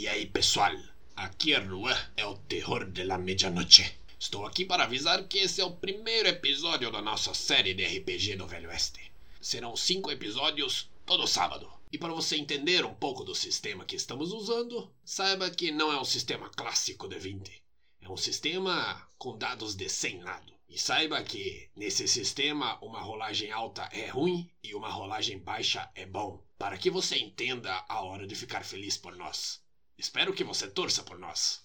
[0.00, 0.74] E aí, pessoal?
[1.14, 3.84] Aqui é Juan, é o terror de la medianoche.
[4.18, 8.36] Estou aqui para avisar que esse é o primeiro episódio da nossa série de RPG
[8.36, 9.12] do Velho Oeste.
[9.42, 11.70] Serão cinco episódios todo sábado.
[11.92, 16.00] E para você entender um pouco do sistema que estamos usando, saiba que não é
[16.00, 17.62] um sistema clássico de 20.
[18.00, 20.50] É um sistema com dados de 100 lado.
[20.66, 26.06] E saiba que nesse sistema uma rolagem alta é ruim e uma rolagem baixa é
[26.06, 29.60] bom, para que você entenda a hora de ficar feliz por nós.
[30.00, 31.62] Espero que você torça por nós.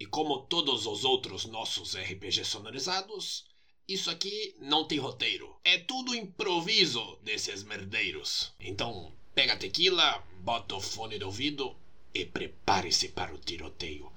[0.00, 3.44] E como todos os outros nossos RPG sonorizados,
[3.86, 5.54] isso aqui não tem roteiro.
[5.62, 8.54] É tudo improviso desses merdeiros.
[8.58, 11.76] Então, pega a tequila, bota o fone de ouvido
[12.14, 14.10] e prepare-se para o tiroteio.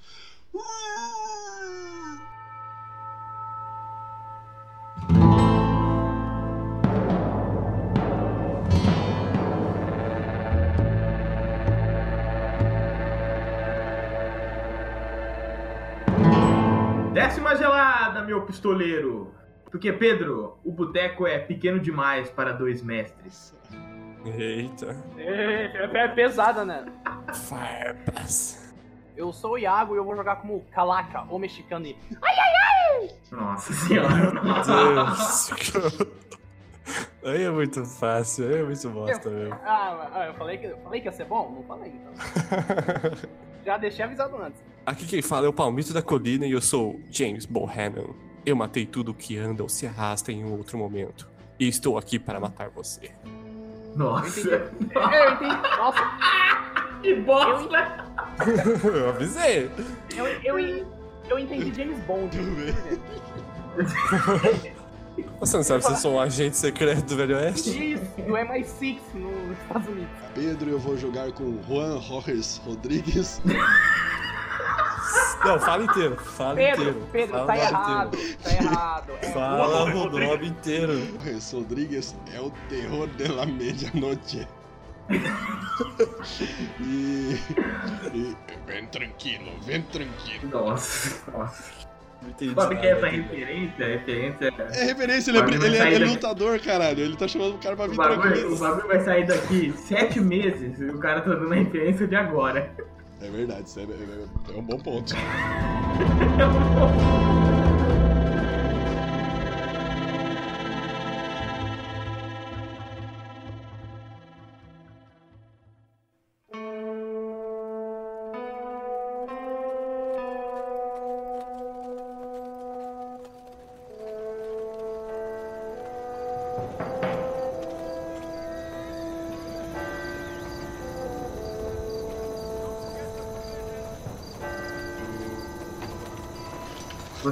[0.53, 1.96] Desce
[18.27, 19.33] meu pistoleiro!
[19.71, 23.55] Porque, Pedro, o boteco é pequeno demais para dois mestres.
[24.25, 24.95] Eita.
[25.17, 26.85] É, é pesada, né?
[27.33, 28.75] Farpas.
[29.15, 31.85] Eu sou o Iago e eu vou jogar como Calaca, o mexicano.
[31.85, 31.97] E...
[33.31, 34.31] Nossa senhora.
[34.67, 35.49] Deus.
[37.23, 39.53] Aí é muito fácil, aí é muito bosta mesmo.
[39.65, 41.51] Ah, ah, eu falei, que, eu falei que ia ser bom?
[41.51, 42.13] Não falei, então.
[43.65, 44.63] Já deixei avisado antes.
[44.87, 48.13] Aqui quem fala é o Palmito da Colina e eu sou James Bohannon.
[48.45, 51.27] Eu matei tudo que anda ou se arrasta em um outro momento.
[51.59, 53.11] E estou aqui para matar você.
[53.25, 54.39] Eu Nossa.
[54.39, 54.55] entendi.
[54.55, 55.77] Eu entendi.
[55.77, 55.99] Nossa,
[57.03, 58.05] Que bosta!
[58.85, 59.69] eu avisei.
[60.15, 60.57] eu, eu,
[61.31, 62.37] eu entendi James Bond.
[65.39, 67.93] Você não sabe se eu sou um agente secreto do Velho Oeste?
[67.93, 70.09] Isso, do MI6 nos Estados Unidos.
[70.33, 73.41] Pedro, eu vou jogar com Juan Jorges Rodrigues.
[75.45, 76.15] Não, fala inteiro.
[76.17, 77.07] Fala Pedro, inteiro.
[77.11, 77.73] Pedro, fala tá inteiro.
[77.75, 78.17] errado.
[78.43, 79.11] Tá errado.
[79.21, 80.93] É Fala o nome inteiro.
[81.23, 84.47] Jorges Rodrigues é o terror de la medianoche.
[86.81, 87.37] e,
[88.13, 88.35] e.
[88.65, 90.49] Vem tranquilo, vem tranquilo.
[90.51, 91.87] Nossa, nossa.
[92.21, 93.85] Não entendi Sabe que é essa referência?
[93.87, 94.53] Referência.
[94.73, 96.05] É referência, ele, é, vai ele é- ele é daqui.
[96.13, 96.99] lutador, caralho.
[96.99, 98.57] Ele tá chamando o cara pra O vir bagulho, o tranquilo.
[98.57, 102.73] bagulho vai sair daqui sete meses e o cara tá dando a referência de agora.
[103.19, 105.13] É verdade, é, é- é um bom ponto.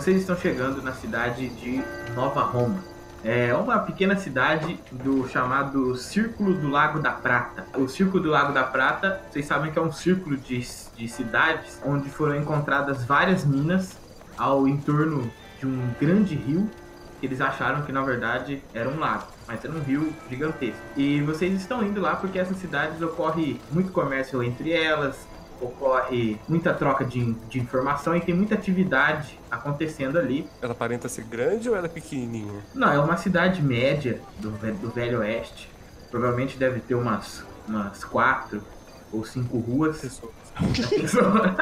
[0.06, 1.82] Vocês estão chegando na cidade de
[2.14, 2.78] Nova Roma.
[3.24, 7.66] É uma pequena cidade do chamado Círculo do Lago da Prata.
[7.76, 10.64] O Círculo do Lago da Prata, vocês sabem que é um círculo de,
[10.96, 13.98] de cidades onde foram encontradas várias minas
[14.38, 15.28] ao entorno
[15.60, 16.70] de um grande rio
[17.20, 20.80] que eles acharam que na verdade era um lago, mas era um rio gigantesco.
[20.96, 25.28] E vocês estão indo lá porque essas cidades ocorre muito comércio entre elas,
[25.62, 30.48] ocorre muita troca de, de informação e tem muita atividade acontecendo ali.
[30.62, 32.62] Ela aparenta ser grande ou ela é pequenininha?
[32.74, 35.70] Não, é uma cidade média do, do Velho Oeste.
[36.12, 38.62] Provavelmente deve ter umas, umas quatro
[39.12, 40.02] ou cinco ruas.
[40.02, 40.32] Pessoa.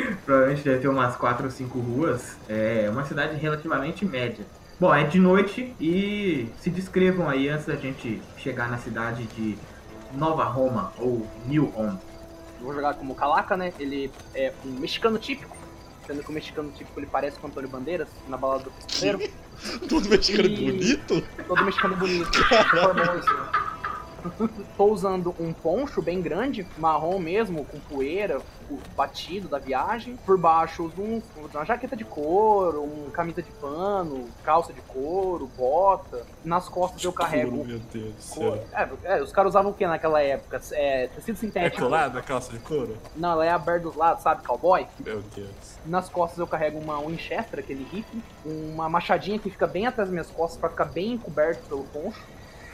[0.24, 2.36] Provavelmente deve ter umas quatro ou cinco ruas.
[2.48, 4.44] É uma cidade relativamente média.
[4.78, 9.58] Bom, é de noite e se descrevam aí antes da gente chegar na cidade de
[10.14, 11.98] Nova Roma ou New Rome.
[12.60, 13.72] Vou jogar como Calaca, né?
[13.78, 15.56] Ele é um mexicano típico.
[16.06, 19.20] Sendo que o mexicano típico ele parece com o Antônio Bandeiras na balada do pistoleiro.
[19.88, 21.22] Todo mexicano E- bonito?
[21.46, 22.30] Todo mexicano bonito.
[22.70, 24.50] Formoso.
[24.76, 30.16] Tô usando um poncho bem grande, marrom mesmo, com poeira, o batido da viagem.
[30.24, 31.22] Por baixo uso um,
[31.52, 36.24] uma jaqueta de couro, uma camisa de pano, calça de couro, bota.
[36.44, 37.64] Nas costas eu carrego.
[37.64, 38.60] Meu Deus do couro.
[38.70, 38.90] céu.
[39.04, 40.60] É, é, os caras usavam o que naquela época?
[40.72, 41.82] É, tecido É sintético.
[41.82, 42.96] colado a calça de couro?
[43.16, 44.46] Não, ela é aberta dos lados, sabe?
[44.46, 44.86] Cowboy.
[45.04, 45.50] Meu Deus.
[45.86, 50.12] Nas costas eu carrego uma Winchester, aquele rifle, uma machadinha que fica bem atrás das
[50.12, 52.22] minhas costas pra ficar bem coberto pelo poncho.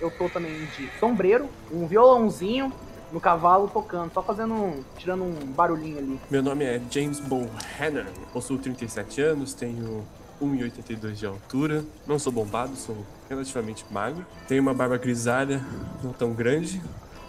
[0.00, 2.70] Eu tô também de sombreiro, um violãozinho
[3.16, 6.20] no cavalo tocando, só fazendo um, tirando um barulhinho ali.
[6.30, 10.04] Meu nome é James Bohannon, possuo 37 anos, tenho
[10.38, 12.94] 1,82 de altura, não sou bombado, sou
[13.26, 14.26] relativamente magro.
[14.46, 15.64] Tenho uma barba grisalha,
[16.04, 16.82] não tão grande,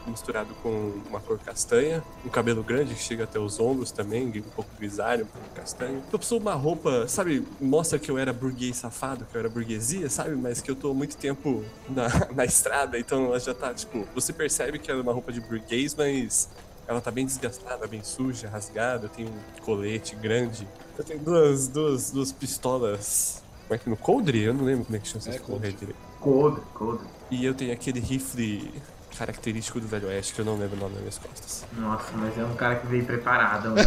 [0.10, 4.42] misturado com uma cor castanha, um cabelo grande que chega até os ombros também, um
[4.56, 6.02] pouco grisalho, um pouco castanho.
[6.12, 10.10] Eu preciso uma roupa, sabe, mostra que eu era burguês safado, que eu era burguesia,
[10.10, 10.36] sabe?
[10.36, 14.32] Mas que eu tô muito tempo na, na estrada, então ela já tá, tipo, você
[14.34, 16.50] percebe que ela é uma roupa de burguês, mas
[16.88, 19.06] ela tá bem desgastada, bem suja, rasgada.
[19.08, 20.66] Eu tenho um colete grande.
[20.98, 23.44] Eu tenho duas, duas, duas pistolas.
[23.68, 24.42] Como é que no coldre?
[24.44, 25.74] Eu não lembro como é que chama essas É, porra coldre.
[25.74, 26.00] direito.
[26.22, 27.06] Coldre, coldre.
[27.30, 28.72] E eu tenho aquele rifle
[29.18, 31.66] característico do Velho Oeste, que eu não lembro o nome nas minhas costas.
[31.78, 33.78] Nossa, mas é um cara que veio preparado, mano.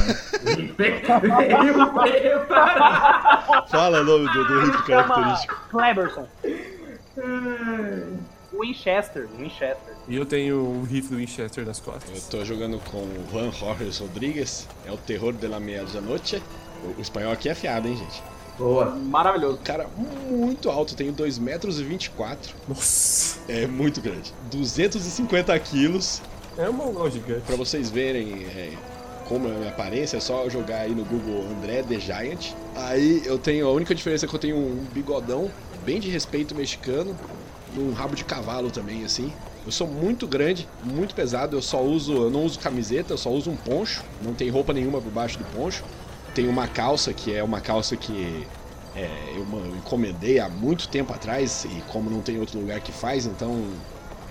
[0.43, 3.69] Veio pre- veio preparado.
[3.71, 5.56] Fala o nome do, do característico.
[5.71, 6.27] Cleberson.
[8.53, 9.94] Winchester, Winchester.
[10.09, 12.27] E eu tenho um rifle Winchester nas Eu costas.
[12.29, 16.43] tô jogando com o Juan Jorge Rodrigues, é o terror de la medianoche.
[16.85, 18.23] O, o espanhol aqui é afiado, hein, gente?
[18.60, 18.94] Boa.
[18.94, 19.58] Maravilhoso.
[19.64, 19.88] Cara,
[20.28, 22.54] muito alto, tenho 2 metros e 24.
[22.68, 23.40] Nossa!
[23.48, 24.34] É muito grande.
[24.50, 26.20] 250 quilos.
[26.58, 27.40] É um mongol gigante.
[27.46, 28.72] Pra vocês verem é,
[29.26, 32.52] como é a minha aparência, é só jogar aí no Google André The Giant.
[32.76, 35.50] Aí eu tenho, a única diferença é que eu tenho um bigodão
[35.86, 37.16] bem de respeito mexicano,
[37.78, 39.32] um rabo de cavalo também, assim.
[39.64, 43.30] Eu sou muito grande, muito pesado, eu só uso, eu não uso camiseta, eu só
[43.30, 45.82] uso um poncho, não tem roupa nenhuma por baixo do poncho.
[46.40, 48.46] Tenho uma calça que é uma calça que
[48.96, 52.90] é, eu, eu encomendei há muito tempo atrás e como não tem outro lugar que
[52.90, 53.62] faz, então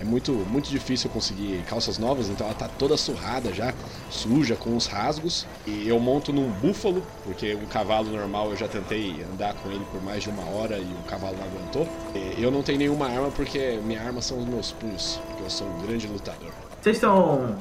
[0.00, 3.72] é muito, muito difícil conseguir calças novas, então ela tá toda surrada já,
[4.10, 5.46] suja, com os rasgos.
[5.64, 9.84] E eu monto num búfalo, porque um cavalo normal eu já tentei andar com ele
[9.92, 11.88] por mais de uma hora e o cavalo não aguentou.
[12.36, 15.50] E eu não tenho nenhuma arma porque minha arma são os meus punhos, porque eu
[15.50, 16.50] sou um grande lutador.
[16.82, 17.56] Vocês estão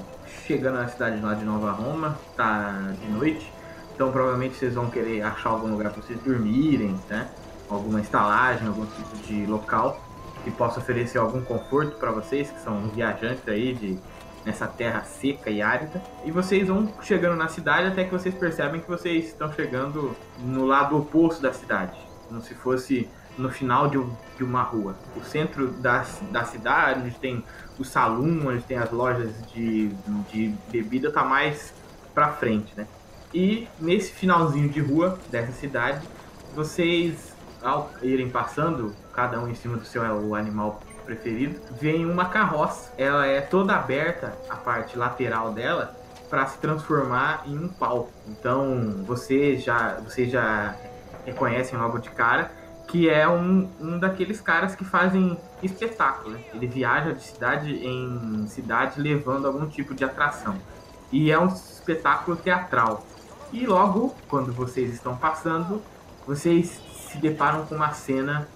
[0.48, 3.59] chegando na cidade lá de Nova Roma, tá de noite,
[4.00, 7.28] então provavelmente vocês vão querer achar algum lugar para vocês dormirem, né?
[7.69, 10.01] Alguma estalagem, algum tipo de local
[10.42, 14.00] que possa oferecer algum conforto para vocês, que são viajantes aí de
[14.46, 16.01] nessa terra seca e árida.
[16.24, 20.66] E vocês vão chegando na cidade até que vocês percebem que vocês estão chegando no
[20.66, 22.00] lado oposto da cidade,
[22.30, 24.95] como se fosse no final de, um- de uma rua.
[25.18, 27.44] O centro da, da cidade, onde tem
[27.78, 29.90] o salão, onde tem as lojas de,
[30.31, 31.74] de bebida, tá mais
[32.16, 32.88] pra frente, né?
[33.34, 36.06] E nesse finalzinho de rua dessa cidade,
[36.56, 40.04] vocês, ao irem passando, cada um em cima do seu
[40.36, 42.92] animal preferido, vem uma carroça.
[42.98, 45.96] Ela é toda aberta, a parte lateral dela,
[46.30, 48.12] para se transformar em um palco.
[48.28, 50.76] Então, vocês já, vocês já
[51.26, 52.52] reconhecem logo de cara
[52.90, 56.34] que é um, um daqueles caras que fazem espetáculo.
[56.34, 56.44] né?
[56.54, 60.56] Ele viaja de cidade em cidade levando algum tipo de atração.
[61.12, 63.06] E é um espetáculo teatral.
[63.51, 65.81] E logo, quando vocês estão passando,
[66.28, 66.80] vocês
[67.10, 68.48] se deparam com uma cena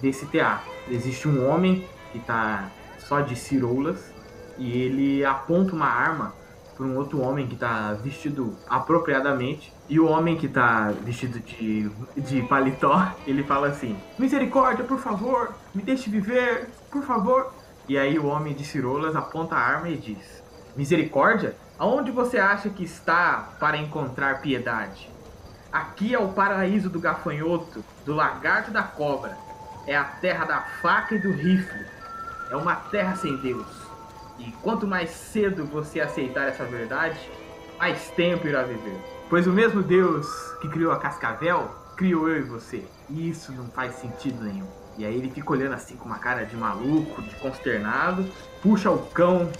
[0.00, 0.68] desse teatro.
[0.88, 2.68] Existe um homem que está
[2.98, 4.12] só de ciroulas
[4.58, 6.34] e ele aponta uma arma
[6.76, 9.72] para um outro homem que está vestido apropriadamente.
[9.88, 15.54] E o homem que tá vestido de, de paletó, ele fala assim: Misericórdia, por favor,
[15.72, 17.52] me deixe viver, por favor.
[17.88, 20.42] E aí o homem de ciroulas aponta a arma e diz:
[20.76, 21.54] Misericórdia?
[21.82, 25.10] Aonde você acha que está para encontrar piedade?
[25.72, 29.36] Aqui é o paraíso do gafanhoto, do lagarto e da cobra.
[29.84, 31.84] É a terra da faca e do rifle.
[32.52, 33.66] É uma terra sem Deus.
[34.38, 37.18] E quanto mais cedo você aceitar essa verdade,
[37.76, 38.96] mais tempo irá viver.
[39.28, 40.28] Pois o mesmo Deus
[40.60, 42.86] que criou a cascavel, criou eu e você.
[43.10, 44.68] E isso não faz sentido nenhum.
[44.96, 48.24] E aí ele fica olhando assim com uma cara de maluco, de consternado,
[48.62, 49.50] puxa o cão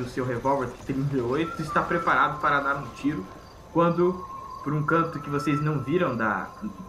[0.00, 3.24] do seu revólver 38 e está preparado para dar um tiro
[3.72, 4.24] quando
[4.64, 6.48] por um canto que vocês não viram da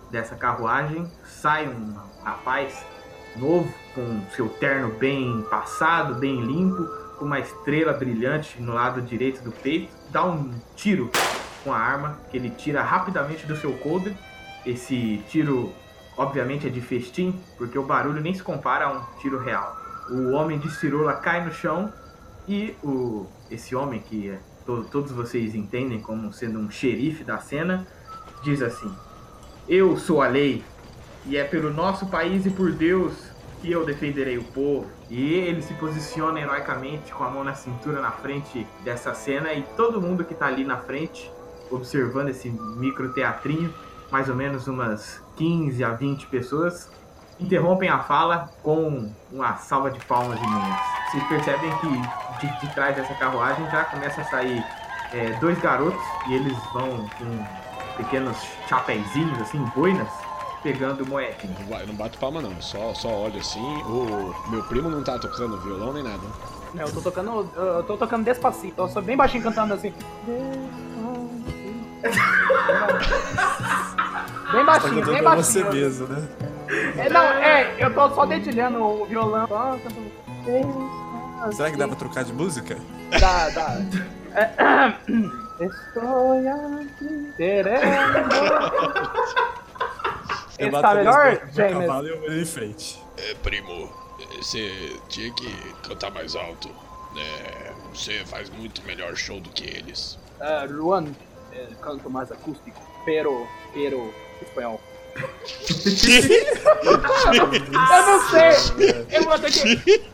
[0.09, 2.85] dessa carruagem sai um rapaz
[3.35, 6.83] novo com seu terno bem passado, bem limpo,
[7.17, 11.09] com uma estrela brilhante no lado direito do peito, dá um tiro
[11.63, 14.17] com a arma que ele tira rapidamente do seu coldre.
[14.65, 15.71] Esse tiro,
[16.17, 19.77] obviamente, é de festim, porque o barulho nem se compara a um tiro real.
[20.09, 21.91] O homem de cirola cai no chão
[22.48, 27.38] e o esse homem que é, to- todos vocês entendem como sendo um xerife da
[27.39, 27.86] cena
[28.43, 28.91] diz assim:
[29.67, 30.63] Eu sou a lei
[31.25, 33.13] e é pelo nosso país e por Deus
[33.62, 34.88] que eu defenderei o povo.
[35.10, 39.62] E ele se posiciona heroicamente com a mão na cintura na frente dessa cena e
[39.77, 41.29] todo mundo que tá ali na frente
[41.69, 43.74] observando esse micro teatrinho,
[44.12, 46.89] mais ou menos umas 15 a 20 pessoas,
[47.41, 50.79] interrompem a fala com uma salva de palmas imensa.
[51.10, 51.88] Vocês percebem que
[52.48, 54.63] de, de trás dessa carruagem já começa a sair
[55.13, 57.45] é, dois garotos e eles vão com
[57.98, 60.07] pequenos chapéuzinhos, assim, boinas,
[60.63, 61.53] pegando moedinha.
[61.69, 63.60] Não não bato palma não, só, só olho assim.
[63.83, 66.21] O meu primo não tá tocando violão nem nada.
[66.74, 67.50] Não, eu tô tocando.
[67.55, 68.81] Eu tô tocando despacito.
[68.81, 69.93] Eu sou bem baixinho cantando assim.
[74.51, 75.83] Bem Tá baixinho, cantando bem pra você baixinho.
[75.83, 76.27] mesmo, né?
[76.97, 79.47] É, não, é, eu tô só dedilhando o violão.
[81.51, 82.77] Será que dá pra trocar de música?
[83.19, 83.77] Dá, dá.
[84.35, 84.93] É,
[85.61, 86.39] Estou
[86.79, 87.83] aqui querendo.
[90.57, 91.73] Eu Está bato melhor, James?
[91.73, 93.03] cavalo eu em frente.
[93.17, 93.91] É, primo,
[94.37, 95.53] você tinha que
[95.87, 96.69] cantar mais alto.
[97.15, 100.17] É, você faz muito melhor show do que eles.
[100.39, 101.07] Ah, Juan,
[101.51, 104.11] eh, canto mais acústico, pero, pero,
[104.41, 104.81] espanhol.
[106.83, 109.05] Eu não sei!
[109.11, 110.11] Eu vou ter que.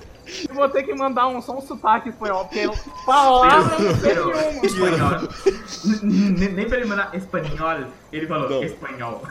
[0.50, 2.74] Eu vou ter que mandar um som sotaque espanhol, porque eu-
[3.06, 4.66] palavra eu não sei nenhuma.
[4.66, 5.20] Espanhol.
[6.54, 8.64] Nem pra ele mandar espanhol, ele falou Não.
[8.64, 9.24] espanhol.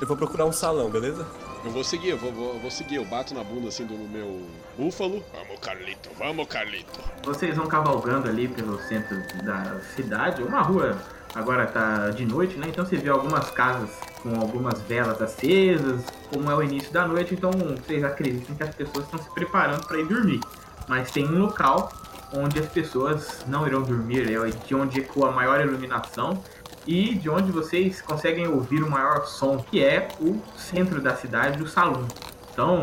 [0.00, 1.26] Eu vou procurar um salão, beleza?
[1.64, 2.96] Eu vou seguir, eu vou, vou, vou seguir.
[2.96, 4.42] Eu bato na bunda assim do meu
[4.76, 5.24] búfalo.
[5.32, 7.00] Vamos, Carlito, vamos, Carlito.
[7.24, 10.98] Vocês vão cavalgando ali pelo centro da cidade, uma rua
[11.34, 12.66] agora tá de noite, né?
[12.68, 13.90] Então você vê algumas casas
[14.22, 18.74] com algumas velas acesas, como é o início da noite, então vocês acreditam que as
[18.74, 20.40] pessoas estão se preparando para ir dormir.
[20.88, 21.92] Mas tem um local
[22.32, 26.42] onde as pessoas não irão dormir, é de onde ecoa a maior iluminação
[26.86, 31.62] e de onde vocês conseguem ouvir o maior som, que é o centro da cidade,
[31.62, 32.06] o salão.
[32.52, 32.80] Então,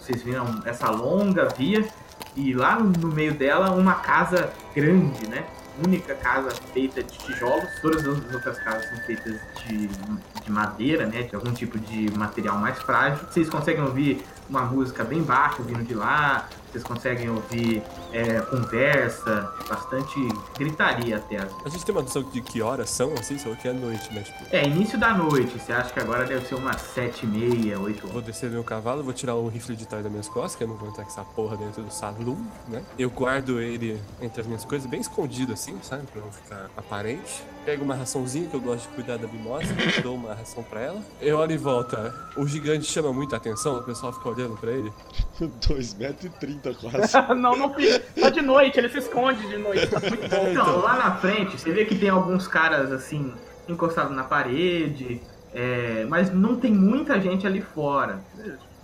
[0.00, 1.86] vocês viram essa longa via
[2.34, 5.46] e lá no, meio dela uma casa grande, né?
[5.84, 7.68] Única casa feita de tijolos.
[7.82, 11.24] Todas as outras casas são feitas de, de madeira, né?
[11.24, 13.26] De algum tipo de material mais frágil.
[13.30, 16.48] Vocês conseguem ouvir uma música bem baixa vindo de lá.
[16.76, 20.14] Vocês conseguem ouvir é, conversa, bastante
[20.58, 21.36] gritaria até.
[21.36, 21.56] às vezes.
[21.64, 24.20] A gente tem uma noção de que horas são, assim, só que é noite, né?
[24.20, 25.58] Tipo, É, início da noite.
[25.58, 28.12] Você acha que agora deve ser umas sete e meia, oito horas.
[28.12, 30.68] vou descer meu cavalo, vou tirar o rifle de trás das minhas costas, que eu
[30.68, 32.36] não vou entrar com essa porra dentro do salão,
[32.68, 32.82] né?
[32.98, 36.06] Eu guardo ele entre as minhas coisas, bem escondido assim, sabe?
[36.12, 37.42] Pra não ficar aparente.
[37.64, 39.66] Pego uma raçãozinha, que eu gosto de cuidar da mimosa,
[40.02, 41.00] dou uma ração pra ela.
[41.22, 42.14] Eu olho em volta.
[42.36, 44.92] O gigante chama muita atenção, o pessoal fica olhando pra ele.
[45.40, 47.16] 2,30m quase.
[47.34, 48.00] não, não fica.
[48.20, 49.86] Tá de noite, ele se esconde de noite.
[49.88, 50.48] Tá muito bom.
[50.48, 53.32] Então, lá na frente, você vê que tem alguns caras assim,
[53.68, 55.20] encostados na parede,
[55.54, 58.20] é, mas não tem muita gente ali fora.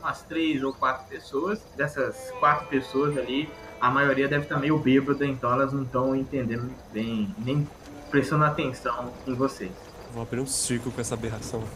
[0.01, 1.63] Umas três ou quatro pessoas.
[1.77, 3.49] Dessas quatro pessoas ali,
[3.81, 7.69] a maioria deve estar meio bêbada, então elas não estão entendendo muito bem, nem
[8.11, 9.92] prestando atenção em vocês.
[10.13, 11.63] Vou abrir um circo com essa aberração.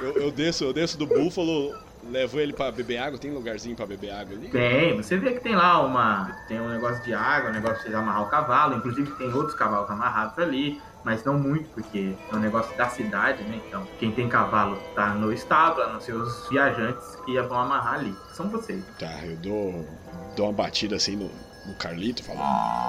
[0.00, 1.72] Eu, eu desço, eu desço do búfalo,
[2.10, 3.18] levo ele pra beber água.
[3.18, 4.48] Tem lugarzinho pra beber água ali?
[4.48, 6.36] Tem, você vê que tem lá uma.
[6.48, 9.54] Tem um negócio de água, um negócio de vocês amarrar o cavalo, inclusive tem outros
[9.54, 13.60] cavalos amarrados ali, mas não muito, porque é um negócio da cidade, né?
[13.66, 17.94] Então, quem tem cavalo tá no estábulo, a não ser os viajantes que vão amarrar
[17.94, 18.14] ali.
[18.32, 18.84] São vocês.
[18.98, 19.86] Tá, eu dou,
[20.36, 21.30] dou uma batida assim no,
[21.66, 22.40] no Carlito, falo.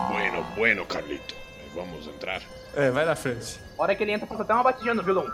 [0.10, 1.36] Bueno, bueno, Carlito.
[1.74, 2.42] Vamos entrar.
[2.76, 3.60] É, vai na frente.
[3.78, 5.26] A hora que ele entra, faz até uma batidinha no violão.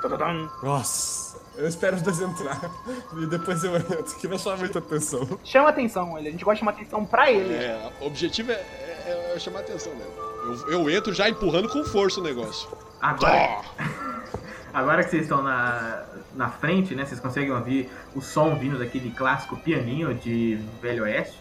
[0.64, 2.60] Nossa, eu espero os dois entrar.
[3.18, 5.28] E depois eu entro, que vai chamar muita atenção.
[5.44, 6.30] Chama atenção, ele.
[6.30, 7.54] A gente gosta de chamar atenção pra ele.
[7.54, 10.14] É, o objetivo é, é- é chamar atenção mesmo.
[10.68, 12.70] Eu, eu entro já empurrando com força o negócio.
[13.02, 13.62] Agora,
[14.74, 16.04] agora que vocês estão na,
[16.36, 17.06] na frente, né?
[17.06, 21.38] Vocês conseguem ouvir o som vindo daquele clássico pianinho de Velho Oeste.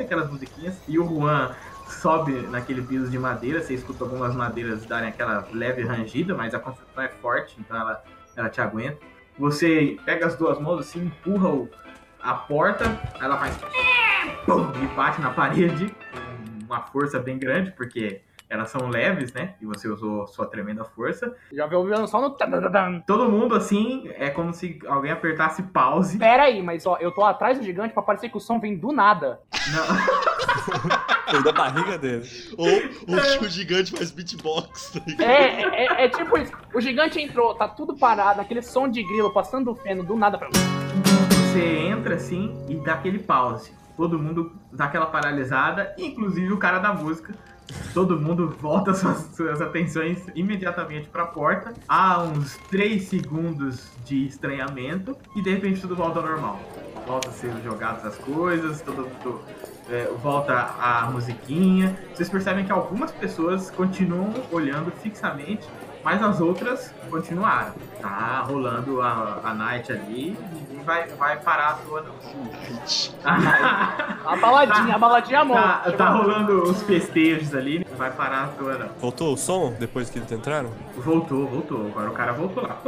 [0.00, 0.76] Aquelas musiquinhas.
[0.88, 1.54] E o Juan
[1.92, 3.60] sobe naquele piso de madeira.
[3.60, 8.02] Você escuta algumas madeiras darem aquela leve rangida, mas a construção é forte, então ela,
[8.36, 8.98] ela te aguenta.
[9.38, 11.68] Você pega as duas mãos assim, empurra o-
[12.22, 12.84] a porta,
[13.20, 13.58] ela faz.
[14.82, 18.20] e bate na parede com uma força bem grande, porque
[18.52, 19.54] elas são leves, né?
[19.62, 21.34] E você usou sua tremenda força.
[21.50, 22.36] Já viu o violão só no.
[23.06, 26.18] Todo mundo assim, é como se alguém apertasse pause.
[26.18, 28.76] Pera aí, mas ó, eu tô atrás do gigante pra parecer que o som vem
[28.76, 29.40] do nada.
[29.72, 29.86] Não,
[31.30, 32.28] Foi da barriga dele.
[32.58, 34.92] Ou, ou que o gigante faz beatbox.
[35.16, 35.24] tá?
[35.24, 36.52] É, é, é tipo isso.
[36.74, 40.36] O gigante entrou, tá tudo parado, aquele som de grilo passando o feno do nada
[40.36, 40.50] pra.
[40.50, 43.72] você entra assim e dá aquele pause.
[43.96, 47.34] Todo mundo dá aquela paralisada, inclusive o cara da música.
[47.94, 51.72] Todo mundo volta suas, suas atenções imediatamente pra porta.
[51.88, 56.60] Há uns 3 segundos de estranhamento e de repente tudo volta ao normal.
[57.06, 59.40] Volta a ser jogadas as coisas, todo mundo
[59.90, 61.98] é, volta a musiquinha.
[62.14, 65.68] Vocês percebem que algumas pessoas continuam olhando fixamente,
[66.04, 67.74] mas as outras continuaram.
[68.00, 70.36] Tá rolando a, a night ali,
[70.82, 72.14] vai, vai parar à toa, não.
[74.24, 75.56] A baladinha, a baladinha a mão.
[75.56, 78.88] Tá, tá rolando os festejos ali, não vai parar à toa, não.
[79.00, 80.70] Voltou o som depois que eles entraram?
[80.96, 81.86] Voltou, voltou.
[81.86, 82.78] Agora o cara voltou lá.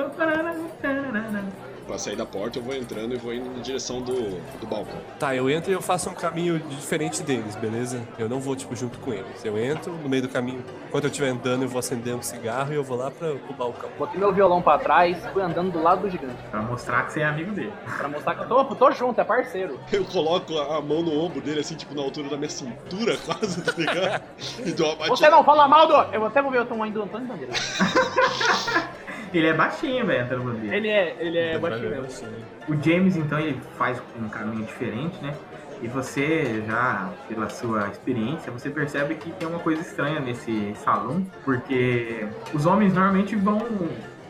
[1.87, 4.99] Pra sair da porta, eu vou entrando e vou indo na direção do, do balcão.
[5.19, 8.01] Tá, eu entro e eu faço um caminho diferente deles, beleza?
[8.19, 9.45] Eu não vou, tipo, junto com eles.
[9.45, 10.65] Eu entro no meio do caminho.
[10.89, 13.55] Enquanto eu estiver andando, eu vou acender um cigarro e eu vou lá pra, pro
[13.55, 13.91] balcão.
[13.99, 16.43] Botei meu violão pra trás, fui andando do lado do gigante.
[16.51, 17.73] Pra mostrar que você é amigo dele.
[17.99, 19.79] Pra mostrar que eu tô, tô junto, é parceiro.
[19.93, 23.63] Eu coloco a mão no ombro dele, assim, tipo, na altura da minha cintura, quase,
[23.63, 24.25] tá ligado?
[24.65, 25.17] E dou uma batida.
[25.17, 25.95] Você não fala mal do.
[26.15, 27.53] Eu até vou ver o tamanho do Antônio Bandeira.
[29.35, 30.77] Ele é baixinho, velho, Antônio Bandeira.
[30.77, 32.27] Ele é, ele é baixinho assim.
[32.69, 35.35] O James, então, ele faz um caminho diferente, né?
[35.83, 41.27] E você, já pela sua experiência, você percebe que tem uma coisa estranha nesse salão,
[41.45, 43.61] porque os homens normalmente vão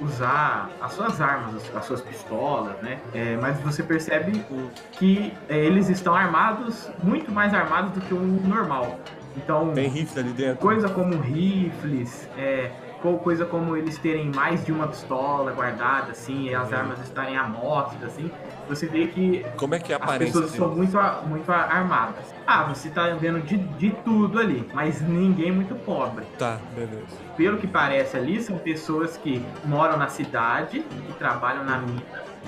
[0.01, 2.99] usar as suas armas, as suas pistolas, né?
[3.13, 4.43] É, mas você percebe
[4.93, 8.99] que é, eles estão armados, muito mais armados do que o normal.
[9.37, 10.57] Então, Tem rifle ali dentro?
[10.57, 12.71] coisa como rifles, é,
[13.13, 17.45] coisa como eles terem mais de uma pistola guardada, assim, e as armas estarem à
[17.45, 18.31] mostra, assim,
[18.69, 20.97] você vê que Como é que é as pessoas são muito,
[21.27, 22.35] muito armadas.
[22.47, 26.25] Ah, você tá vendo de, de tudo ali, mas ninguém muito pobre.
[26.39, 27.05] Tá, beleza.
[27.37, 32.03] Pelo que parece ali, são pessoas que moram na cidade, que trabalham na mina,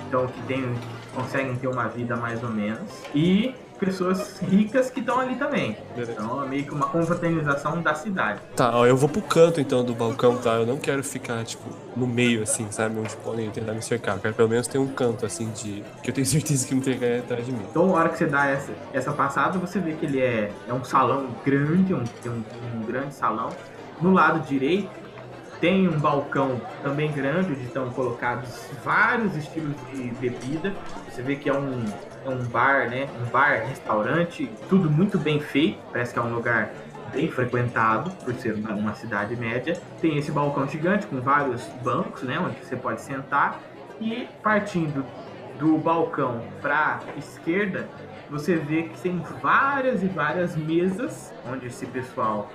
[0.07, 0.75] então que tem,
[1.17, 5.77] conseguem ter uma vida mais ou menos, e pessoas ricas que estão ali também.
[5.95, 6.11] Beleza.
[6.11, 8.39] Então é meio que uma confraternização da cidade.
[8.55, 10.53] Tá, ó, eu vou pro canto então do balcão, tá?
[10.53, 11.63] Eu não quero ficar, tipo,
[11.95, 12.99] no meio, assim, sabe?
[12.99, 14.15] Onde podem tentar me cercar.
[14.15, 15.83] Eu quero pelo menos ter um canto, assim, de.
[16.03, 17.65] Que eu tenho certeza que me entregar atrás de mim.
[17.69, 20.73] Então, na hora que você dá essa, essa passada, você vê que ele é, é
[20.73, 22.43] um salão grande, um, tem um,
[22.75, 23.49] um grande salão.
[24.01, 25.06] No lado direito,
[25.59, 30.73] tem um balcão também grande, onde estão colocados vários estilos de bebida.
[31.09, 31.85] Você vê que é um,
[32.25, 33.07] é um bar, né?
[33.21, 35.79] Um bar, restaurante, tudo muito bem feito.
[35.91, 36.71] Parece que é um lugar
[37.11, 39.79] bem frequentado, por ser uma, cidade média.
[40.01, 42.39] Tem esse balcão gigante com vários bancos, né?
[42.39, 43.59] Onde você pode sentar.
[43.99, 45.05] E partindo
[45.57, 47.87] do balcão para esquerda,
[48.29, 52.51] você vê que tem várias e várias mesas onde esse pessoal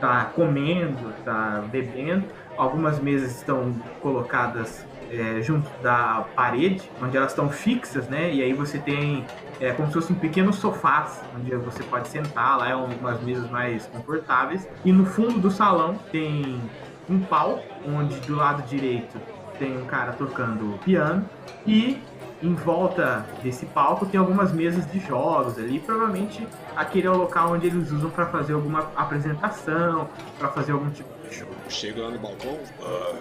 [0.00, 2.24] tá comendo, tá bebendo.
[2.56, 8.32] Algumas mesas estão colocadas é, junto da parede, onde elas estão fixas, né?
[8.32, 9.24] E aí você tem
[9.60, 13.86] é, como se fossem pequenos sofás, onde você pode sentar, lá é umas mesas mais
[13.86, 14.68] confortáveis.
[14.84, 16.60] E no fundo do salão tem
[17.08, 19.18] um palco, onde do lado direito
[19.58, 21.24] tem um cara tocando piano
[21.66, 21.98] e
[22.42, 25.80] em volta desse palco tem algumas mesas de jogos ali.
[25.80, 30.90] Provavelmente aquele é o local onde eles usam para fazer alguma apresentação, para fazer algum
[30.90, 31.48] tipo de show.
[31.64, 33.14] Eu chego lá no balcão, Ah,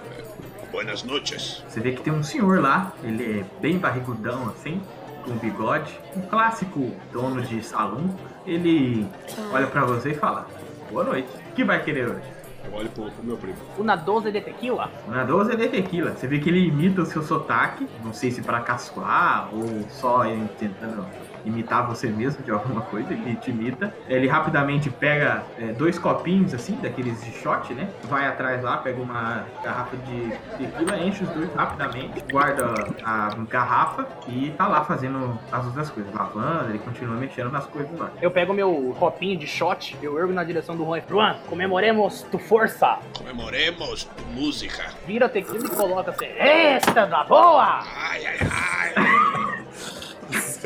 [0.72, 1.64] buenas noches.
[1.68, 4.82] Você vê que tem um senhor lá, ele é bem barrigudão assim,
[5.24, 8.14] com bigode, um clássico dono de salão.
[8.46, 9.08] Ele
[9.52, 10.48] olha para você e fala:
[10.92, 12.35] Boa noite, o que vai querer hoje?
[12.66, 13.58] Eu olho pro, pro meu primo.
[13.78, 14.92] Uma 12 de tequila?
[15.08, 16.12] Na 12 é de tequila.
[16.12, 20.26] Você vê que ele imita o seu sotaque, não sei se para caçoar ou só
[20.26, 21.06] ele tentando
[21.46, 23.94] imitar você mesmo de alguma coisa, ele te imita.
[24.08, 27.90] Ele rapidamente pega é, dois copinhos assim, daqueles de shot, né?
[28.04, 34.08] Vai atrás lá, pega uma garrafa de tequila, enche os dois rapidamente, guarda a garrafa
[34.28, 38.12] e tá lá fazendo as outras coisas, lavando, ele continua mexendo nas coisas lá.
[38.22, 41.02] Eu pego meu copinho de shot, eu ergo na direção do Juan.
[41.10, 43.00] Juan, comemoremos tu força.
[43.18, 44.86] Comemoremos tu música.
[45.06, 46.26] Vira a tequila e coloca assim.
[46.38, 47.84] Esta da boa!
[47.96, 49.25] Ai, ai, ai.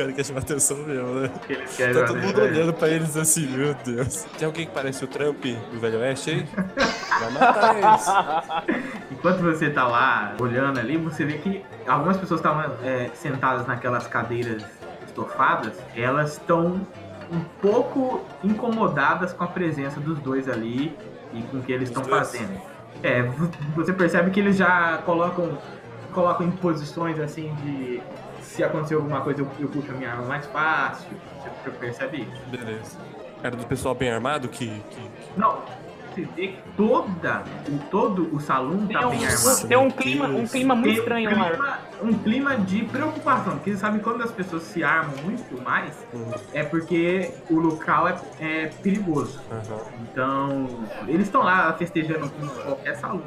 [0.00, 1.30] Esses caras querem chamar atenção mesmo, né?
[1.48, 4.24] Eles querem Tá todo fazer- mundo olhando pra eles assim, meu Deus.
[4.38, 6.48] Tem alguém que parece o Trump do Velho Oeste aí?
[7.20, 8.06] Vai matar eles.
[9.10, 14.06] Enquanto você tá lá olhando ali, você vê que algumas pessoas estavam é, sentadas naquelas
[14.06, 14.62] cadeiras
[15.06, 16.80] estofadas, elas estão
[17.32, 20.96] um pouco incomodadas com a presença dos dois ali
[21.32, 22.60] e com o que eles estão fazendo.
[23.02, 23.22] É,
[23.76, 25.58] você percebe que eles já colocam,
[26.12, 28.00] colocam em posições assim de
[28.60, 31.08] se acontecer alguma coisa eu, eu puxo a minha arma mais fácil.
[31.64, 32.42] Você percebe isso?
[32.50, 32.98] Beleza.
[33.42, 34.66] Era do pessoal bem armado que.
[34.90, 35.10] que...
[35.34, 35.62] Não,
[36.10, 39.66] você vê que toda, o, todo o salão Tem tá um, bem armado.
[39.68, 41.48] tem um clima, um clima muito Tem estranho um lá.
[41.48, 45.96] clima, um clima de preocupação, porque você sabe quando as pessoas se armam muito mais,
[46.12, 46.32] Uhum.
[46.52, 49.40] é porque o local é, é perigoso.
[49.50, 49.80] Aham.
[50.02, 50.66] Então,
[51.08, 53.22] eles estão lá festejando com qualquer salão,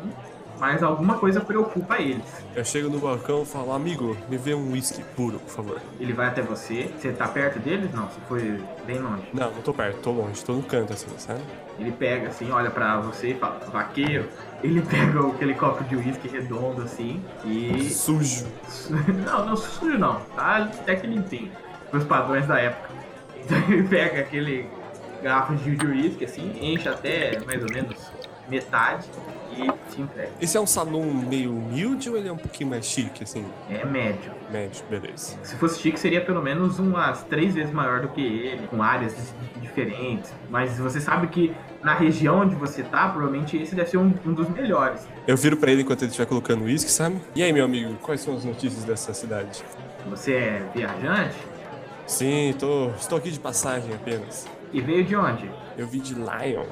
[0.59, 2.23] mas alguma coisa preocupa eles.
[2.55, 5.81] Eu chego no balcão e falo, amigo, me vê um whisky puro, por favor.
[5.99, 6.89] Ele vai até você.
[6.97, 7.91] Você tá perto deles?
[7.93, 9.23] Não, você foi bem longe.
[9.33, 11.41] Não, não tô perto, tô longe, tô no canto assim, sabe?
[11.79, 14.29] Ele pega assim, olha pra você e fala, vaqueiro.
[14.63, 17.89] Ele pega aquele copo de uísque redondo assim e.
[17.89, 18.45] Sujo.
[19.25, 20.19] Não, não sujo não.
[20.35, 21.51] Tá até que limpinho.
[21.91, 22.89] Pros padrões da época.
[23.37, 24.69] Então ele pega aquele
[25.21, 27.95] garrafa de uísque assim, enche até mais ou menos
[28.49, 29.07] metade
[29.57, 30.29] e te entrega.
[30.41, 33.45] Esse é um salão meio humilde ou ele é um pouquinho mais chique, assim?
[33.69, 34.31] É médio.
[34.51, 35.37] Médio, beleza.
[35.43, 39.33] Se fosse chique, seria pelo menos umas três vezes maior do que ele, com áreas
[39.61, 40.33] diferentes.
[40.49, 44.33] Mas você sabe que na região onde você tá, provavelmente esse deve ser um, um
[44.33, 45.07] dos melhores.
[45.27, 47.21] Eu viro pra ele enquanto ele estiver colocando uísque, sabe?
[47.35, 49.63] E aí, meu amigo, quais são as notícias dessa cidade?
[50.09, 51.53] Você é viajante
[52.05, 54.47] Sim, tô, estou aqui de passagem apenas.
[54.71, 55.49] e veio de onde?
[55.77, 56.65] Eu vi de Lion.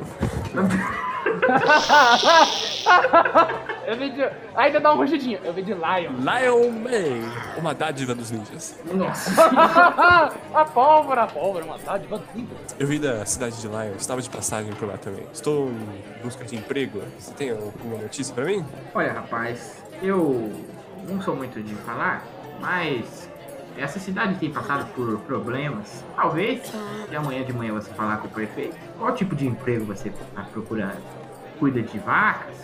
[3.88, 4.30] eu vi de...
[4.56, 5.40] Ainda dá um rugidinho.
[5.44, 6.12] Eu vi de Lion.
[6.20, 7.58] Lion Man!
[7.58, 8.80] Uma dádiva dos ninjas.
[8.94, 9.44] Nossa.
[10.54, 12.56] a pólvora, a pólvora, uma dádiva linda.
[12.80, 15.26] Eu vim da cidade de Lion, estava de passagem por lá também.
[15.34, 17.02] Estou em busca de emprego.
[17.18, 18.66] Você tem alguma notícia pra mim?
[18.94, 20.52] Olha, rapaz, eu
[21.08, 22.24] não sou muito de falar,
[22.60, 23.30] mas
[23.78, 26.04] essa cidade tem passado por problemas.
[26.16, 26.62] Talvez
[27.10, 28.76] de amanhã de manhã você falar com o prefeito.
[28.98, 31.02] Qual tipo de emprego você está procurando?
[31.62, 32.58] Cuida de vacas?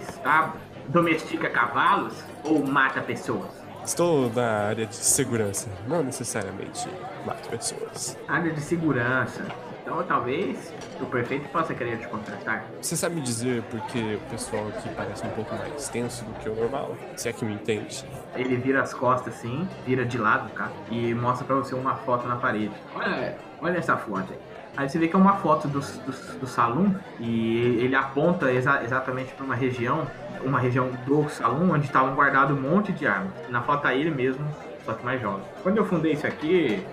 [0.00, 0.58] Estábulo?
[0.88, 2.14] Domestica cavalos?
[2.42, 3.50] Ou mata pessoas?
[3.84, 6.88] Estou na área de segurança, não necessariamente
[7.26, 8.16] mato pessoas.
[8.26, 9.44] Área de segurança.
[9.82, 12.64] Então talvez o prefeito possa querer te contratar.
[12.80, 16.32] Você sabe me dizer por que o pessoal aqui parece um pouco mais tenso do
[16.38, 16.96] que o normal?
[17.16, 18.02] Se é que me entende.
[18.34, 22.26] Ele vira as costas assim, vira de lado, cara, e mostra pra você uma foto
[22.26, 22.72] na parede.
[22.94, 24.38] Olha, olha essa foto aí.
[24.78, 28.80] Aí você vê que é uma foto do, do, do salão e ele aponta exa
[28.84, 30.06] exatamente para uma região,
[30.44, 33.32] uma região do salão onde estavam guardado um monte de armas.
[33.48, 34.46] Na foto tá ele mesmo,
[34.84, 35.42] só que mais jovem.
[35.64, 36.86] Quando eu fundei isso aqui,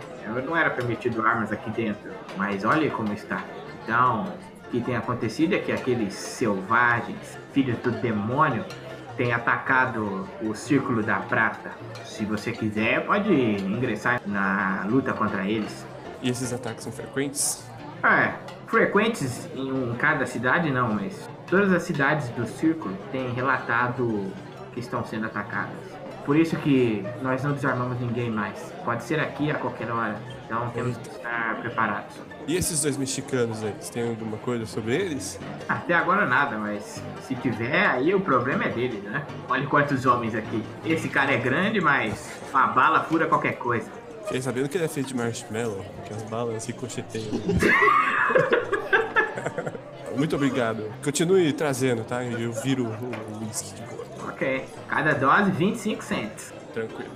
[0.48, 3.44] não era permitido armas aqui dentro, mas olha como está.
[3.84, 4.34] Então,
[4.66, 8.66] o que tem acontecido é que aqueles selvagens, filhos do demônio,
[9.16, 11.70] têm atacado o Círculo da Prata.
[12.04, 15.86] Se você quiser, pode ingressar na luta contra eles.
[16.24, 17.65] E esses ataques são frequentes?
[18.06, 18.34] É,
[18.68, 24.32] frequentes em um- cada cidade não, mas todas as cidades do Círculo têm relatado
[24.74, 25.74] que estão sendo atacadas.
[26.26, 28.74] Por isso que nós não desarmamos ninguém mais.
[28.84, 30.16] Pode ser aqui a qualquer hora.
[30.46, 32.16] Então temos que estar preparados.
[32.48, 35.40] E esses dois mexicanos aí, você tem alguma coisa sobre eles?
[35.68, 39.24] Até agora nada, mas se tiver, aí o problema é dele, né?
[39.50, 40.64] Olha quantos homens aqui.
[40.86, 43.90] Esse cara é grande, mas uma bala fura qualquer coisa.
[44.26, 47.32] Fiquei sabendo que ele é feito de marshmallow, que as balas ricocheteiam.
[50.18, 50.92] Muito obrigado.
[51.04, 52.24] Continue trazendo, tá?
[52.24, 54.06] Eu viro o whisky de boa.
[54.30, 54.66] Ok.
[54.88, 56.54] Cada dose, 25 cents.
[56.74, 57.12] Tranquilo.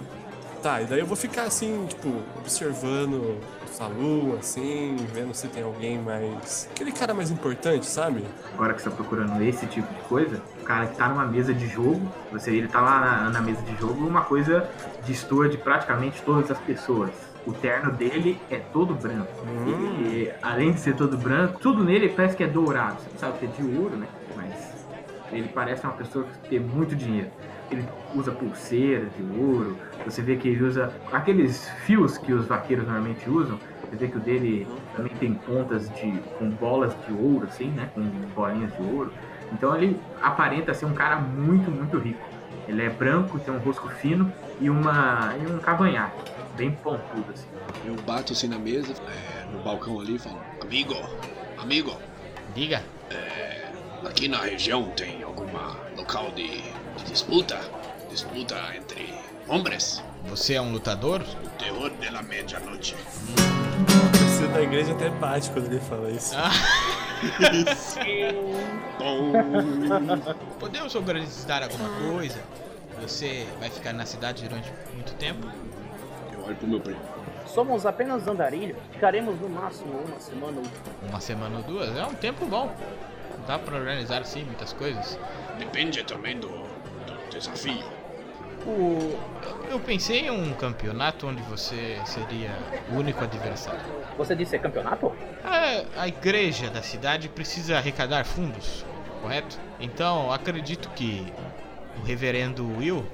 [0.62, 3.39] Tá, e daí eu vou ficar assim, tipo, observando
[3.80, 6.68] o salão, assim, vendo se tem alguém mais.
[6.72, 8.26] Aquele cara mais importante, sabe?
[8.54, 11.54] Agora que você tá procurando esse tipo de coisa, o cara que tá numa mesa
[11.54, 14.70] de jogo, você ele tá lá na, na mesa de jogo, uma coisa
[15.08, 17.12] destoa de praticamente todas as pessoas.
[17.48, 19.32] O terno dele é todo branco.
[19.48, 20.04] Hum.
[20.04, 23.00] E além de ser todo branco, tudo nele parece que é dourado.
[23.00, 24.08] Você não sabe que é de ouro, né?
[24.36, 24.54] Mas
[25.32, 27.32] ele parece uma pessoa que tem muito dinheiro.
[27.71, 29.77] Ele usa pulseira de ouro.
[30.05, 33.60] Você vê que ele usa aqueles fios que os vaqueiros normalmente usam.
[33.89, 37.89] Você vê que o dele também tem pontas de com bolas de ouro, assim, né?
[37.93, 38.01] Com
[38.34, 39.12] bolinhas de ouro.
[39.51, 42.27] Então ele aparenta ser um cara muito, muito rico.
[42.67, 46.21] Ele é branco, tem um rosto fino e uma e um cavanhaque,
[46.55, 47.47] bem pontudo assim.
[47.86, 50.95] Eu bato assim na mesa, é, no balcão ali e falo: Amigo,
[51.58, 51.97] amigo,
[52.53, 52.84] Diga.
[54.05, 56.62] aqui na região tem alguma local de
[57.06, 57.60] disputa?
[58.10, 59.14] Disputa entre
[59.48, 60.04] homens?
[60.26, 61.22] Você é um lutador?
[61.22, 62.96] O terror da medianoche.
[64.14, 66.36] Você da igreja até bate quando ele fala isso.
[68.98, 69.32] Bom,
[70.60, 72.40] Podemos organizar alguma coisa?
[73.02, 75.48] Você vai ficar na cidade durante muito tempo?
[76.34, 77.00] eu olho pro meu primo.
[77.48, 78.76] Somos apenas andarilho.
[78.92, 81.96] Ficaremos no máximo uma semana ou Uma semana ou duas?
[81.98, 82.74] É um tempo bom.
[83.48, 85.18] Dá pra organizar sim muitas coisas.
[85.58, 86.50] depende também do
[87.39, 87.84] desafio.
[88.65, 89.17] O...
[89.71, 92.52] Eu pensei em um campeonato onde você seria
[92.91, 93.80] o único adversário.
[94.17, 95.15] Você disse é campeonato?
[95.43, 98.86] A, a igreja da cidade precisa arrecadar fundos,
[99.21, 99.58] correto?
[99.80, 101.32] Então acredito que
[101.97, 103.06] o reverendo Will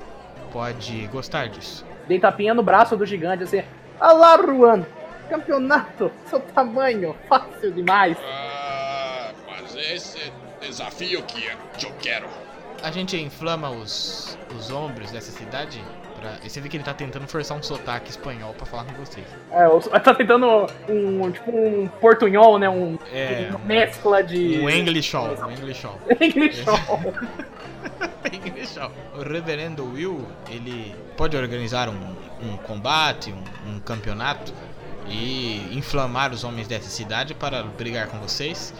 [0.51, 1.85] pode gostar disso.
[2.07, 3.63] Dei tapinha no braço do gigante assim.
[3.99, 4.85] Alá, Ruan!
[5.29, 6.11] Campeonato!
[6.25, 7.15] Seu tamanho!
[7.27, 8.17] Fácil demais!
[8.23, 11.47] Ah, mas esse desafio que
[11.85, 12.44] eu quero.
[12.83, 15.83] A gente inflama os, os ombros dessa cidade.
[16.19, 16.33] Pra...
[16.43, 19.25] e Você vê que ele tá tentando forçar um sotaque espanhol pra falar com vocês.
[19.51, 22.69] É, o- tá tentando um, tipo, um portunhol, né?
[22.69, 24.59] Um, É, uma mescla de...
[24.59, 25.35] Um Englishol.
[25.45, 25.99] Um Englishol.
[26.21, 26.79] Englishol.
[28.31, 28.91] Englishol.
[29.17, 34.53] O reverendo Will, ele pode organizar um, um combate, um, um campeonato
[35.07, 38.73] e inflamar os homens dessa cidade para brigar com vocês.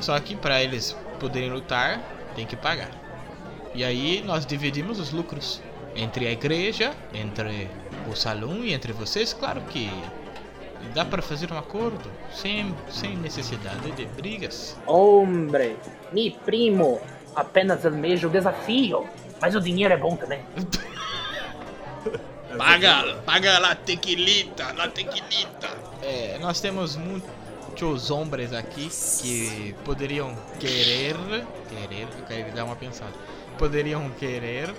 [0.00, 2.00] Só que para eles poderem lutar,
[2.34, 2.88] tem que pagar.
[3.74, 5.60] E aí nós dividimos os lucros
[5.94, 7.68] entre a igreja, entre
[8.10, 9.32] o salão e entre vocês.
[9.32, 9.90] Claro que
[10.94, 14.76] dá para fazer um acordo sem, sem necessidade de brigas.
[14.86, 15.76] Hombre,
[16.12, 17.00] mi primo
[17.34, 19.06] apenas almeja o desafio.
[19.40, 20.42] Mas o dinheiro é bom também.
[22.56, 25.68] Paga, paga la tequilita, la tequilita.
[26.02, 28.88] É, nós temos muitos homens aqui
[29.22, 31.14] que poderiam querer.
[31.68, 33.12] Querer, eu quero dar uma pensada.
[33.58, 34.72] Poderiam querer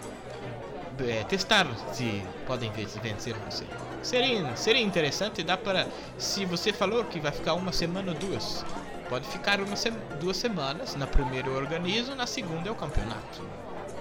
[1.07, 3.65] é, testar se podem ve- vencer você.
[4.01, 5.85] Seria, seria interessante, dá para.
[6.17, 8.65] Se você falou que vai ficar uma semana ou duas,
[9.09, 10.95] pode ficar uma se- duas semanas.
[10.95, 13.41] Na primeira eu organizo, na segunda é o campeonato.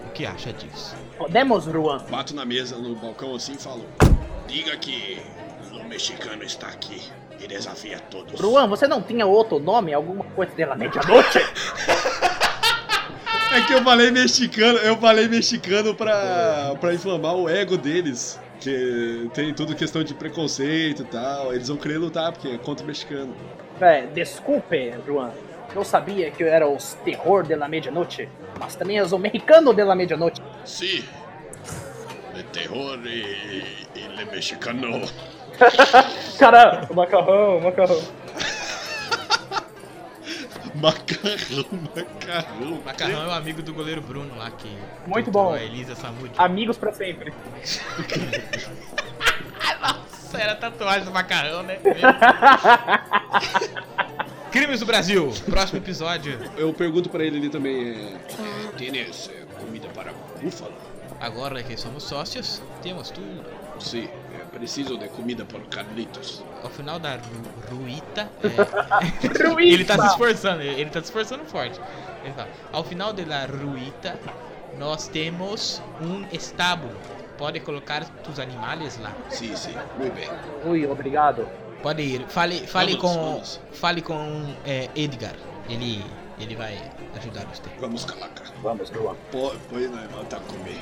[0.07, 0.95] O que acha disso?
[1.17, 2.05] Podemos, Ruan?
[2.09, 3.85] Bato na mesa no balcão assim e falo:
[4.47, 5.21] Diga que
[5.73, 7.03] o mexicano está aqui
[7.41, 8.41] e desafia todos.
[8.41, 9.93] Ruan, você não tinha outro nome?
[9.93, 11.39] Alguma coisa dela medianoite?
[13.51, 18.39] É que eu falei mexicano, eu falei mexicano pra, pra inflamar o ego deles.
[18.61, 21.55] Que tem tudo questão de preconceito e tal.
[21.55, 23.35] Eles vão querer lutar porque é contra o mexicano.
[23.81, 25.31] É, desculpe, Ruan.
[25.75, 29.73] Eu sabia que eu era os terror de la medianoite, mas também és o mexicano
[29.73, 30.43] de la medianoite.
[30.65, 31.05] Sim.
[32.35, 35.03] De terror e, e le mexicano.
[36.39, 38.01] Cara, macarrão, macarrão.
[40.81, 41.65] Macarrão,
[41.95, 42.83] macarrão.
[42.85, 44.71] Macarrão é o amigo do goleiro Bruno lá que.
[45.07, 45.53] Muito bom.
[45.53, 46.31] A Elisa Samud.
[46.39, 47.33] Amigos pra sempre.
[49.81, 51.79] Nossa, era tatuagem do macarrão, né?
[54.53, 56.39] Crimes do Brasil, próximo episódio.
[56.57, 58.17] Eu pergunto pra ele ali também, é...
[58.77, 60.73] Tienes é, comida para búfalo?
[61.21, 63.45] Agora que somos sócios, temos tudo.
[63.79, 64.09] Sim,
[64.49, 66.43] preciso de comida por Carlitos.
[66.63, 71.45] Ao final da ru- ruíta, é, ele tá se esforçando, ele ele tá se esforçando
[71.45, 71.81] forte.
[72.25, 74.19] Ele fala, ao final da ruíta,
[74.79, 76.97] nós temos um estábulo.
[77.37, 79.13] Pode colocar os animais lá.
[79.31, 80.29] Sim, sim, muito bem.
[80.65, 81.49] Ui, obrigado.
[81.83, 82.27] Pode ir.
[82.29, 83.61] Fale, fale Vamos, com, vamos.
[83.73, 85.35] fale com é, Edgar.
[85.69, 86.05] Ele,
[86.41, 86.77] ele vai
[87.17, 87.63] ajudar você.
[87.79, 88.43] Vamos calaca.
[88.61, 88.91] Vamos,
[89.71, 90.79] põe nós voltar a comer.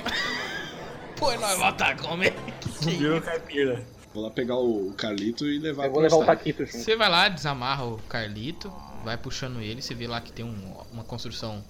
[1.18, 2.34] Pô, nós voltar a comer.
[2.82, 3.86] Virou caipira.
[4.12, 6.24] Vou lá pegar o Carlito e levar Eu vou levar o.
[6.24, 6.78] Taquito junto.
[6.78, 8.72] Você vai lá, desamarra o Carlito,
[9.04, 11.62] vai puxando ele, você vê lá que tem um- uma construção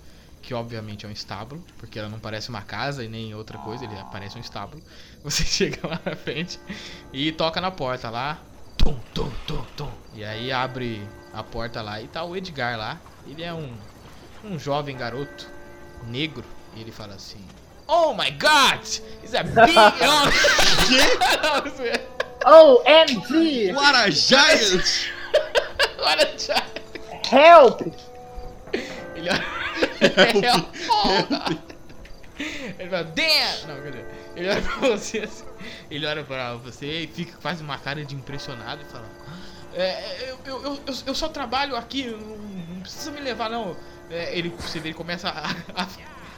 [0.43, 3.85] que obviamente é um estábulo, porque ela não parece uma casa e nem outra coisa,
[3.85, 4.81] ele parece um estábulo.
[5.25, 6.59] Você chega lá na frente
[7.13, 8.39] e toca na porta lá.
[8.79, 9.91] Tum, tum, tum, tum.
[10.15, 13.01] E aí abre a porta lá e tá o Edgar lá.
[13.27, 13.73] Ele é um,
[14.45, 15.51] um jovem garoto
[16.07, 16.45] negro.
[16.77, 17.45] E ele fala assim:
[17.89, 18.81] Oh my god!
[19.23, 19.77] It's a big.
[22.49, 23.73] Oh, MG!
[23.75, 25.11] What a giant!
[25.99, 26.63] Olha já.
[27.29, 27.81] Help!
[28.73, 29.45] Ele olha.
[32.79, 33.67] Ele fala, damn!
[33.67, 34.05] Não, cadê?
[34.37, 35.45] Ele olha pra você assim.
[35.91, 39.07] Ele olha pra você e fica faz uma cara de impressionado e fala.
[39.75, 42.19] É, eu, eu, eu, eu- eu só trabalho aqui, não,
[42.75, 43.77] não precisa me levar não.
[44.11, 45.51] É, ele, você vê, ele começa a,
[45.83, 45.87] a,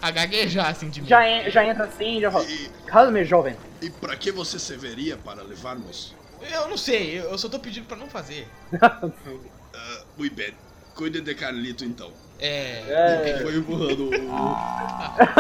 [0.01, 1.09] a gaguejar assim de mim.
[1.09, 2.47] Já, en- já entra assim, já fala.
[2.87, 3.57] Calme, jovem.
[3.83, 6.15] E para que você serviria para levarmos?
[6.53, 8.47] Eu não sei, eu, só tô pedindo pra não fazer.
[8.83, 9.09] Ah,
[10.17, 10.53] muito bem.
[10.95, 12.11] Cuide de Carlito então.
[12.41, 12.83] É.
[12.89, 13.39] É.
[13.43, 14.11] Foi empurrando o.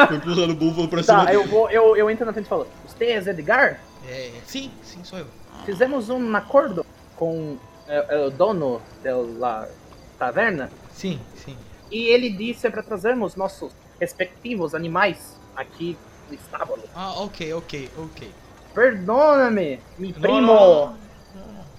[0.06, 1.52] Foi empurrando o búfalo pra cima Tá, eu dele.
[1.52, 3.80] vou, eu, eu entro na frente e falo, você é Edgar?
[4.08, 5.26] é sim, sim, sou eu.
[5.64, 6.84] Fizemos um acordo
[7.16, 7.56] com
[7.88, 8.80] é, é, o dono
[9.40, 9.68] da
[10.18, 11.56] taverna Sim, sim.
[11.90, 16.90] e ele disse para trazermos nossos respectivos animais aqui no estábulo.
[16.94, 18.20] Ah, ok, ok, ok.
[18.72, 20.58] Perdona-me, mi Não, primo.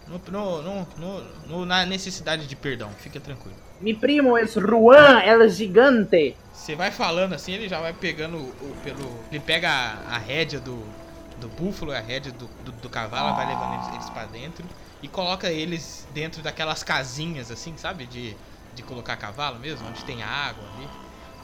[0.08, 3.58] não, não, não, na necessidade de perdão, fica tranquilo.
[3.86, 6.24] Mi primo é Juan, el gigante.
[6.52, 9.26] Você vai falando assim, ele já vai pegando o, o- pelo.
[9.32, 10.94] Ele pega a, a rédea do,
[11.38, 14.70] do búfalo, a rédea do, do, do cavalo, vai levando eles, eles pra dentro
[15.02, 18.06] e coloca eles dentro daquelas casinhas assim, sabe?
[18.08, 18.38] De,
[18.74, 20.92] de colocar cavalo mesmo, onde tem água ali.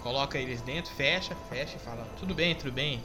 [0.06, 3.02] Coloca eles dentro, fecha, fecha e fala, tudo bem, tudo bem.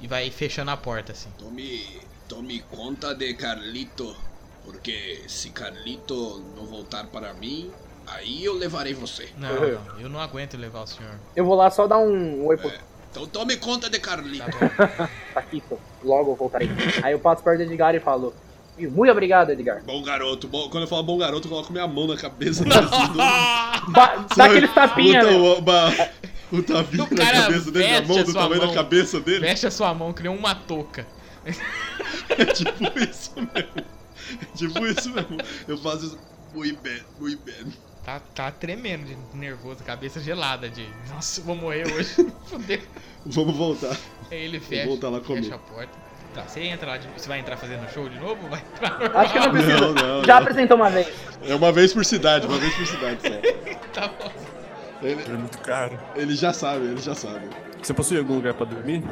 [0.00, 1.28] E vai fechando a porta assim.
[1.38, 4.16] Tome, tome conta de Carlito,
[4.64, 7.70] porque se Carlito não voltar para mim,
[8.06, 9.28] aí eu levarei você.
[9.36, 11.12] Não, não, eu não aguento levar o senhor.
[11.36, 12.72] Eu vou lá só dar um oi pro,
[13.10, 14.46] Então tome conta de Carlito.
[14.46, 15.76] Tá aqui, pô.
[16.02, 16.70] Logo eu voltarei.
[17.02, 19.82] Aí eu passo perto do Edgar e falo: "Ih, Muito obrigado, Edgar.
[19.84, 22.64] Bom garoto, bom, quando eu falo bom garoto, eu coloco minha mão na cabeça.
[22.64, 22.70] do-
[23.92, 25.30] Ba dá aquele tapinha, né?
[25.32, 28.68] o, o tapinha na cabeça dele, a veste mão do tamanho mão.
[28.68, 29.40] da cabeça dele.
[29.46, 31.06] Fecha a sua mão, criou uma touca.
[32.30, 33.86] É tipo isso mesmo.
[34.40, 35.36] É tipo isso mesmo.
[35.68, 36.18] Eu faço isso.
[36.54, 37.54] Muito bem, muito bem.
[38.04, 40.86] Tá, tá tremendo de nervoso, cabeça gelada de.
[41.10, 42.14] Nossa, eu vou morrer hoje.
[42.46, 42.80] Fudeu.
[43.26, 43.96] Vamos voltar.
[44.30, 45.92] Aí ele fecha, voltar lá fecha a porta.
[46.34, 47.06] Tá, você entra lá, de...
[47.08, 49.16] você vai entrar fazendo show de novo ou vai entrar?
[49.20, 49.80] Acho que não precisa.
[49.80, 50.42] Não, não, Já não.
[50.42, 51.08] apresentou uma vez.
[51.46, 53.72] É uma vez por cidade, uma vez por cidade só.
[53.92, 54.32] Tá bom.
[55.02, 55.98] Ele, É muito caro.
[56.16, 57.46] ele já sabe, ele já sabe.
[57.82, 59.02] Você possui algum lugar pra dormir?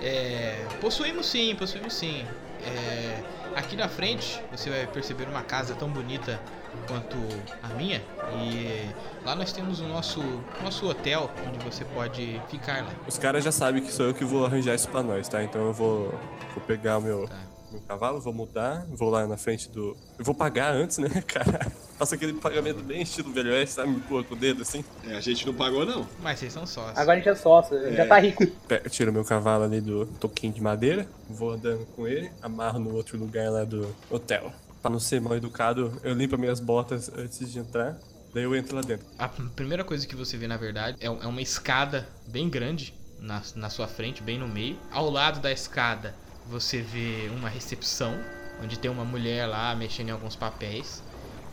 [0.00, 2.24] É, possuímos sim, possuímos sim.
[2.64, 3.18] É,
[3.54, 6.40] aqui na frente você vai perceber uma casa tão bonita
[6.86, 7.16] quanto
[7.62, 8.02] a minha.
[8.42, 8.88] E
[9.24, 10.20] lá nós temos o nosso,
[10.62, 12.90] nosso hotel onde você pode ficar lá.
[13.06, 15.42] Os caras já sabem que sou eu que vou arranjar isso pra nós, tá?
[15.42, 16.10] Então eu vou,
[16.54, 17.49] vou pegar o meu, Tá.
[17.70, 19.96] Meu cavalo, vou mudar, vou lá na frente do.
[20.18, 21.70] Eu vou pagar antes, né, cara?
[21.98, 23.90] Faço aquele pagamento bem estilo velho oeste, sabe?
[23.90, 24.84] Me pôr com o dedo assim.
[25.06, 26.06] É, a gente não pagou, não.
[26.22, 26.96] Mas vocês são sócios.
[26.98, 28.46] Agora a gente é sócio, já tá rico.
[28.66, 32.94] Pe- Tiro meu cavalo ali do toquinho de madeira, vou andando com ele, amarro no
[32.94, 34.52] outro lugar lá do hotel.
[34.80, 37.98] Pra não ser mal educado, eu limpo minhas botas antes de entrar,
[38.32, 39.06] daí eu entro lá dentro.
[39.18, 43.42] A primeira coisa que você vê, na verdade, é é uma escada bem grande na,
[43.56, 44.78] na sua frente, bem no meio.
[44.90, 46.14] Ao lado da escada,
[46.48, 48.18] você vê uma recepção,
[48.62, 51.02] onde tem uma mulher lá mexendo em alguns papéis.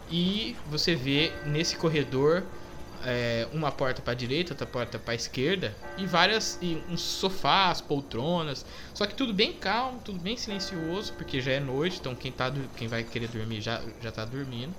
[0.10, 2.44] E você vê nesse corredor
[3.04, 8.66] é, uma porta para direita, outra porta para esquerda e várias e uns sofás, poltronas.
[8.94, 12.52] Só que tudo bem calmo, tudo bem silencioso, porque já é noite, então quem tá
[12.76, 14.74] quem vai querer dormir já já tá dormindo.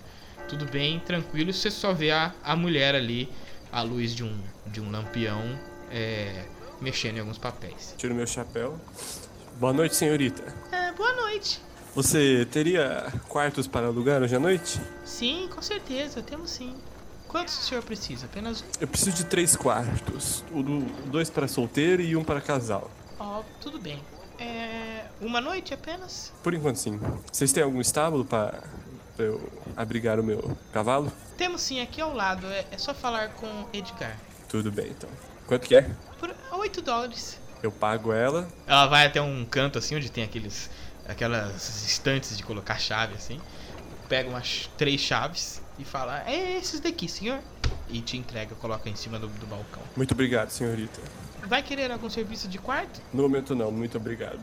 [0.49, 3.29] Tudo bem tranquilo, você só vê a, a mulher ali
[3.71, 5.59] à luz de um de um lampião
[5.90, 6.44] é,
[6.81, 7.94] mexendo em alguns papéis.
[7.97, 8.79] Tiro meu chapéu.
[9.59, 10.55] Boa noite, senhorita.
[10.71, 11.61] É, boa noite.
[11.92, 14.81] Você teria quartos para alugar hoje à noite?
[15.05, 16.77] Sim, com certeza, temos sim.
[17.27, 18.27] Quantos o senhor precisa?
[18.27, 18.64] Apenas um.
[18.81, 20.44] Eu preciso de três quartos.
[21.07, 22.88] Dois para solteiro e um para casal.
[23.18, 24.01] Ó, tudo bem.
[24.38, 25.07] É.
[25.21, 26.33] Uma noite apenas?
[26.40, 27.01] Por enquanto, sim.
[27.33, 28.62] Vocês têm algum estábulo para
[29.18, 31.12] eu abrigar o meu cavalo?
[31.37, 32.47] Temos sim, aqui ao lado.
[32.47, 34.16] É, é só falar com Edgar.
[34.49, 35.11] Tudo bem, então.
[35.49, 35.90] Quanto que é?
[36.21, 37.40] Por 8 dólares.
[37.62, 38.49] Eu pago ela.
[38.66, 40.71] Ela vai até um canto assim, onde tem aqueles.
[41.07, 43.40] aquelas estantes de colocar chave assim.
[44.09, 47.40] Pega umas três chaves e fala: É esses daqui, senhor.
[47.88, 49.83] E te entrega, coloca em cima do, do balcão.
[49.97, 51.01] Muito obrigado, senhorita.
[51.47, 53.01] Vai querer algum serviço de quarto?
[53.12, 54.40] No momento não, muito obrigado.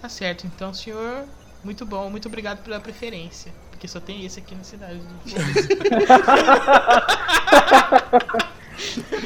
[0.00, 1.24] Tá certo, então, senhor.
[1.64, 3.52] Muito bom, muito obrigado pela preferência.
[3.70, 5.00] Porque só tem esse aqui na cidade.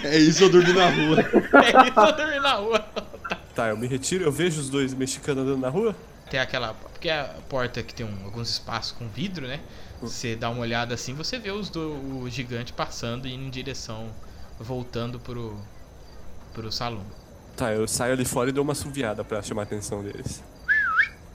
[0.05, 1.21] É isso, eu dormi na rua.
[1.62, 2.85] é isso, eu dormi na rua.
[3.61, 5.94] Tá, eu me retiro, eu vejo os dois mexicanos andando na rua.
[6.31, 6.73] Tem aquela.
[6.73, 9.61] Porque é a porta que tem um- alguns espaços com vidro, né?
[10.01, 11.92] Você dá uma olhada assim, você vê os do,
[12.23, 14.09] o gigante passando e indo em direção.
[14.59, 15.59] voltando pro.
[16.55, 17.05] pro salão.
[17.57, 20.42] Tá, eu saio ali fora e dou uma assoviada pra chamar a atenção deles.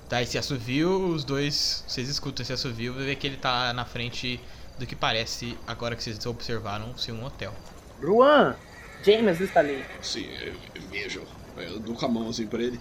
[0.09, 1.83] Tá, esse assovio, os dois.
[1.87, 4.39] Vocês escutam esse assovio, vai ver que ele tá na frente
[4.79, 7.53] do que parece, agora que vocês observaram, ser um hotel.
[8.01, 8.55] Juan,
[9.03, 9.83] James está ali.
[10.01, 10.27] Sim,
[10.75, 11.21] eu vejo.
[11.57, 12.79] Eu dou com a mão assim pra ele.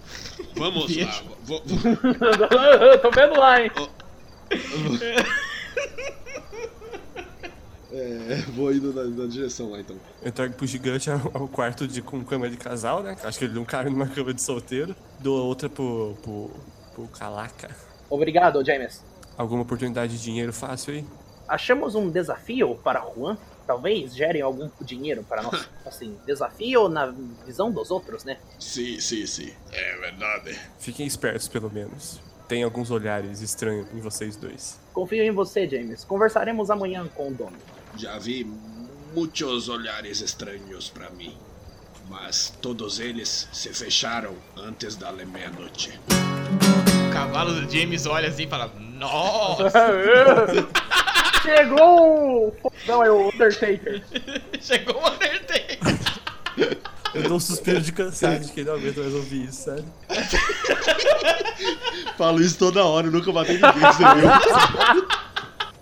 [0.57, 1.23] Vamos lá.
[1.45, 1.79] Vou, vou-
[3.01, 3.71] Tô vendo lá, hein?
[7.93, 9.97] é, vou indo na, na direção lá então.
[10.23, 13.17] Eu trago pro gigante ao, ao quarto de, com cama de casal, né?
[13.23, 14.95] Acho que ele não cabe numa cama de solteiro.
[15.21, 16.51] Dou a outra pro, pro,
[16.95, 17.71] pro Calaca.
[18.11, 19.03] Obrigado, James.
[19.37, 21.05] Alguma oportunidade de dinheiro fácil aí?
[21.49, 23.37] Achamos um desafio para Juan.
[23.67, 25.69] Talvez gerem algum dinheiro para nós.
[25.87, 27.13] Assim, desafio na
[27.47, 28.39] visão dos outros, né?
[28.59, 29.53] Sim, sim, sim.
[29.73, 30.59] É verdade.
[30.79, 32.21] Fiquem espertos, pelo menos.
[32.49, 34.79] Tem alguns olhares estranhos em vocês dois.
[34.93, 36.05] Confio em você, James.
[36.05, 37.57] Conversaremos amanhã com o dono.
[37.97, 38.47] Já vi
[39.15, 41.37] muitos olhares estranhos para mim,
[42.09, 45.99] mas todos eles se fecharam antes da meia-noite.
[47.09, 49.71] O cavalo do James olha assim e fala: Nossa!
[51.43, 52.73] Chegou o.
[52.87, 54.03] Não, é o Undertaker.
[54.61, 55.79] Chegou o Undertaker!
[57.15, 59.85] Eu dou um suspiro de cansaço de quem não aguenta mais ouvir isso, sabe?
[62.19, 65.09] Falo isso toda hora, eu nunca bati ninguém, você viu?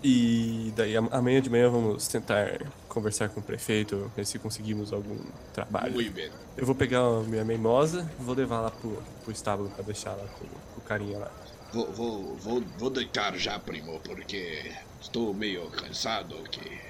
[0.04, 4.92] E daí am- amanhã de manhã vamos tentar conversar com o prefeito, ver se conseguimos
[4.92, 5.16] algum
[5.54, 5.92] trabalho.
[5.92, 6.28] Muito bem.
[6.56, 10.10] Eu vou pegar a minha mimosa e vou levar lá pro, pro estábulo pra deixar
[10.10, 11.30] lá com, com o carinha lá.
[11.72, 16.80] Vou, vou, vou, vou deitar já, primo, porque estou meio cansado que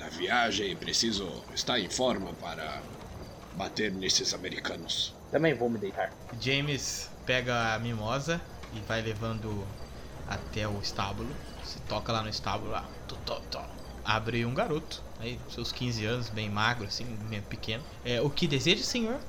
[0.00, 2.82] da viagem e preciso estar em forma para
[3.52, 5.14] bater nesses americanos.
[5.30, 6.10] Também vou me deitar.
[6.32, 8.40] James pega a mimosa
[8.72, 9.66] e vai levando
[10.26, 11.36] até o estábulo.
[11.62, 13.70] Você toca lá no estábulo, lá, tó, tó, tó.
[14.04, 17.84] abre um garoto, aí, seus 15 anos, bem magro, assim, meio pequeno.
[18.04, 19.20] É, o que deseja, senhor?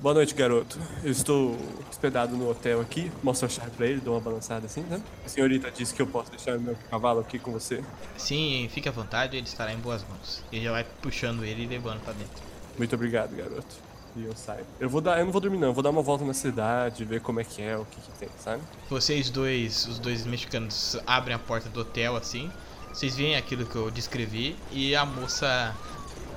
[0.00, 0.78] Boa noite, garoto.
[1.04, 1.54] Eu estou
[1.90, 3.12] hospedado no hotel aqui.
[3.22, 4.98] Mostro a chave pra ele, dou uma balançada assim, né?
[5.26, 7.84] A senhorita disse que eu posso deixar meu cavalo aqui com você.
[8.16, 10.42] Sim, fique à vontade, ele estará em boas mãos.
[10.50, 12.42] E já vai puxando ele e levando pra dentro.
[12.78, 13.76] Muito obrigado, garoto.
[14.16, 14.64] E eu saio.
[14.80, 17.04] Eu vou dar, eu não vou dormir não, eu vou dar uma volta na cidade,
[17.04, 18.62] ver como é que é, o que que tem, sabe?
[18.88, 22.50] Vocês dois, os dois mexicanos, abrem a porta do hotel assim.
[22.90, 25.76] Vocês veem aquilo que eu descrevi e a moça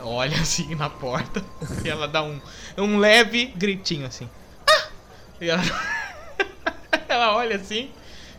[0.04, 1.44] olha assim na porta
[1.84, 2.40] e ela dá um,
[2.78, 4.30] um leve gritinho assim.
[4.68, 4.88] Ah!
[5.42, 5.64] E ela,
[7.08, 7.92] ela olha assim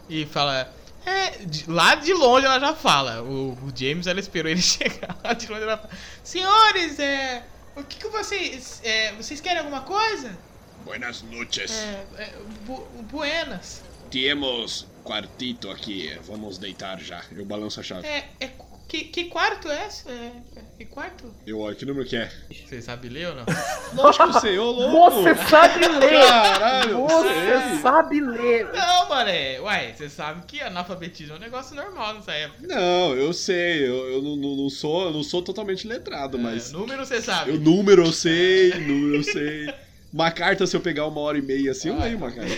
[0.08, 0.72] e fala.
[1.06, 3.22] É, de- lá de longe ela já fala.
[3.22, 5.90] O, o James ela esperou ele chegar lá de longe ela fala.
[6.22, 7.44] Senhores, é.
[7.76, 8.80] O que, que vocês.
[8.84, 10.36] É, vocês querem alguma coisa?
[10.84, 11.72] Buenas noches.
[11.72, 12.32] É, é,
[12.66, 13.82] bu, buenas.
[14.10, 16.16] Temos quartito aqui.
[16.22, 17.22] Vamos deitar já.
[17.32, 18.06] Eu balanço a chave.
[18.06, 18.48] É, é
[18.94, 20.08] que, que quarto é esse?
[20.08, 20.30] É,
[20.78, 21.24] que quarto?
[21.44, 22.30] Eu olho, que número que é?
[22.64, 23.44] Você sabe ler ou não?
[23.94, 25.22] Lógico que eu sei, ô louco!
[25.22, 26.28] Você sabe ler!
[26.28, 27.06] Caralho!
[27.06, 28.68] Você sabe ler!
[28.72, 29.60] não, mané.
[29.60, 32.66] Uai, você sabe que analfabetismo é um negócio normal nessa época.
[32.68, 36.70] Não, eu sei, eu, eu não, não- sou, eu não sou totalmente letrado, mas.
[36.70, 37.50] É, número você sabe.
[37.50, 39.74] Eu, número eu sei, número eu sei.
[40.12, 42.54] Uma carta, se eu pegar uma hora e meia assim, eu leio uma carta.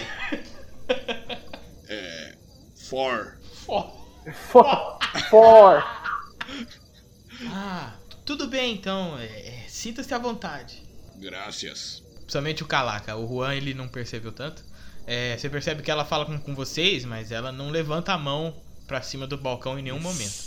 [1.89, 2.35] É.
[2.89, 3.39] For.
[3.69, 3.91] Ó.
[4.51, 4.99] For.
[5.31, 5.96] For.
[7.49, 7.95] Ah,
[8.25, 9.19] tudo bem então.
[9.19, 10.83] é, é, Sinta-se à vontade.
[11.17, 12.03] Graças.
[12.21, 13.17] Principalmente o Calaca.
[13.17, 14.65] O Juan ele não percebeu tanto.
[15.07, 18.55] É, você percebe que ela fala com, com vocês, mas ela não levanta a mão
[18.87, 20.47] pra cima do balcão em nenhum momento.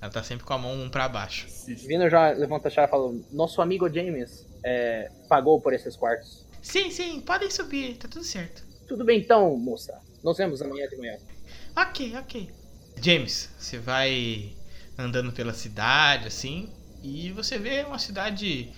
[0.00, 1.46] Ela tá sempre com a mão pra baixo.
[1.86, 6.44] Vino já levanta a chave e fala: Nosso amigo James é, pagou por esses quartos.
[6.60, 8.64] Sim, sim, podem subir, tá tudo certo.
[8.88, 9.96] Tudo bem então, moça.
[10.22, 11.16] Nos vemos amanhã de manhã.
[11.76, 12.50] Ok, ok.
[13.00, 14.52] James, você vai
[14.98, 16.68] andando pela cidade, assim,
[17.02, 18.70] e você vê uma cidade.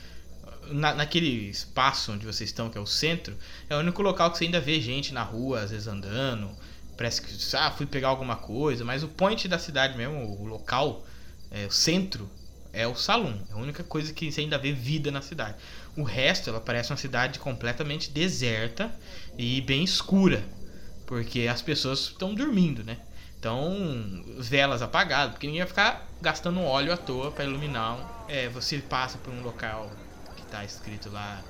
[0.71, 3.37] Na, naquele espaço onde vocês estão, que é o centro,
[3.69, 6.51] é o único local que você ainda vê gente na rua, às vezes andando.
[6.97, 11.05] Parece que, ah, fui pegar alguma coisa, mas o point da cidade mesmo, o local,
[11.51, 12.31] é, o centro,
[12.73, 13.39] é o salão.
[13.51, 15.57] É a única coisa que você ainda vê vida na cidade.
[15.97, 18.95] O resto, ela parece uma cidade completamente deserta
[19.39, 20.43] e bem escura,
[21.07, 22.99] porque as pessoas estão dormindo, né?
[23.49, 27.93] Então, velas apagadas, porque ninguém vai ficar gastando óleo à toa para iluminar.
[27.99, 29.91] um- É, você passa por um local
[30.35, 31.43] que tá escrito lá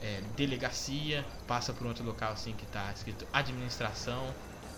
[0.00, 4.24] é, delegacia, passa por outro local assim que tá escrito administração.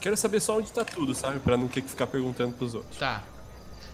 [0.01, 1.39] Quero saber só onde tá tudo, sabe?
[1.41, 2.97] Pra não ter que ficar perguntando pros outros.
[2.99, 3.23] Tá.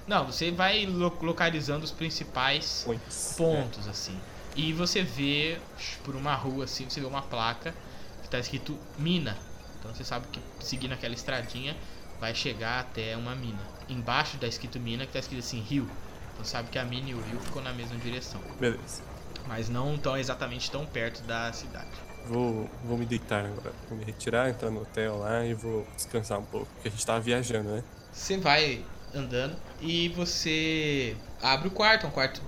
[0.07, 3.35] Não, você vai lo- localizando os principais Points.
[3.37, 4.17] pontos assim.
[4.55, 5.59] E você vê
[6.05, 7.75] por uma rua assim, você vê uma placa
[8.23, 9.37] que tá escrito mina.
[9.81, 11.77] Então você sabe que seguindo aquela estradinha
[12.21, 13.61] vai chegar até uma mina.
[13.89, 15.89] Embaixo tá escrito mina que tá escrito assim rio.
[16.33, 19.03] Então sabe que a mina e o rio ficam na mesma direção, beleza.
[19.49, 21.91] mas não tão exatamente tão perto da cidade.
[22.27, 23.73] Vou, vou me deitar agora.
[23.89, 26.67] Vou me retirar, entrar no hotel lá e vou descansar um pouco.
[26.75, 27.83] Porque a gente tava viajando, né?
[28.13, 32.43] Você vai andando e você abre o quarto, é um quarto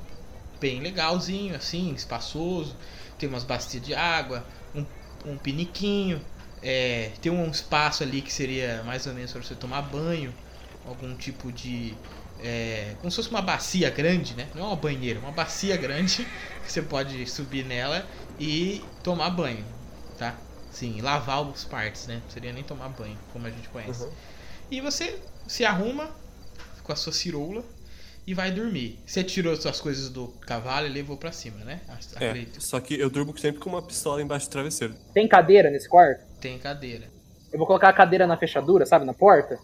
[0.60, 2.76] bem legalzinho, assim, espaçoso.
[3.18, 4.44] Tem umas bacias de água,
[4.74, 4.84] um,
[5.24, 6.20] um piniquinho,
[6.62, 10.32] é, tem um espaço ali que seria mais ou menos para você tomar banho,
[10.86, 11.94] algum tipo de.
[12.40, 14.48] É, como se fosse uma bacia grande, né?
[14.54, 16.24] Não é uma banheira, uma bacia grande
[16.64, 18.06] que você pode subir nela
[18.38, 19.64] e tomar banho,
[20.18, 20.36] tá?
[20.70, 22.20] Sim, lavar os partes, né?
[22.24, 24.04] Não seria nem tomar banho, como a gente conhece.
[24.04, 24.12] Uhum.
[24.70, 26.10] E você se arruma
[26.82, 27.62] com a sua ciroula
[28.26, 28.98] e vai dormir.
[29.04, 31.80] Você tirou suas coisas do cavalo e levou pra cima, né?
[32.18, 32.60] É, Acredito.
[32.62, 34.94] só que eu durmo sempre com uma pistola embaixo do travesseiro.
[35.12, 36.31] Tem cadeira nesse quarto?
[36.42, 37.06] Tem cadeira.
[37.52, 39.58] Eu vou colocar a cadeira na fechadura, sabe, na porta,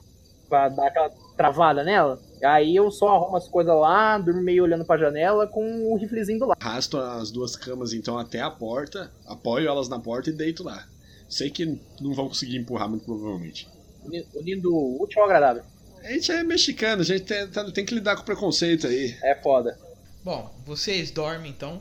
[0.49, 2.19] pra dar aquela travada nela.
[2.45, 6.39] Aí eu só arrumo as coisas lá, durmo meio olhando pra janela com o riflezinho
[6.39, 6.59] do lado.
[6.63, 10.87] Arrasto as duas camas então até a porta, apoio elas na porta e deito lá.
[11.29, 11.67] Sei que
[12.01, 13.69] não vão conseguir empurrar muito provavelmente.
[14.05, 15.63] Uni- Unindo o útil ao agradável.
[16.03, 19.17] A gente é mexicano, a gente tem, tá- tem que lidar com preconceito aí.
[19.23, 19.77] É foda.
[20.25, 21.81] Bom, vocês dormem então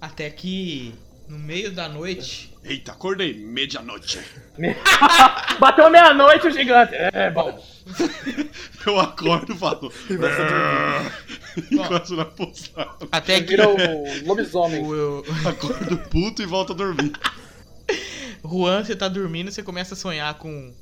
[0.00, 0.94] até que
[1.28, 2.52] no meio da noite.
[2.64, 4.18] Eita, acordei, medianoite.
[5.60, 6.94] Bateu meia-noite o gigante.
[6.94, 7.62] É, bom.
[8.86, 9.92] Eu acordo e falo.
[10.50, 11.10] "Ah",
[11.70, 13.08] Encosto na postada.
[13.12, 13.76] Até que Vira o
[14.26, 14.82] lobisomem.
[14.84, 17.12] o, Acordo puto e volto a dormir.
[18.44, 20.72] Juan, você tá dormindo, você começa a sonhar com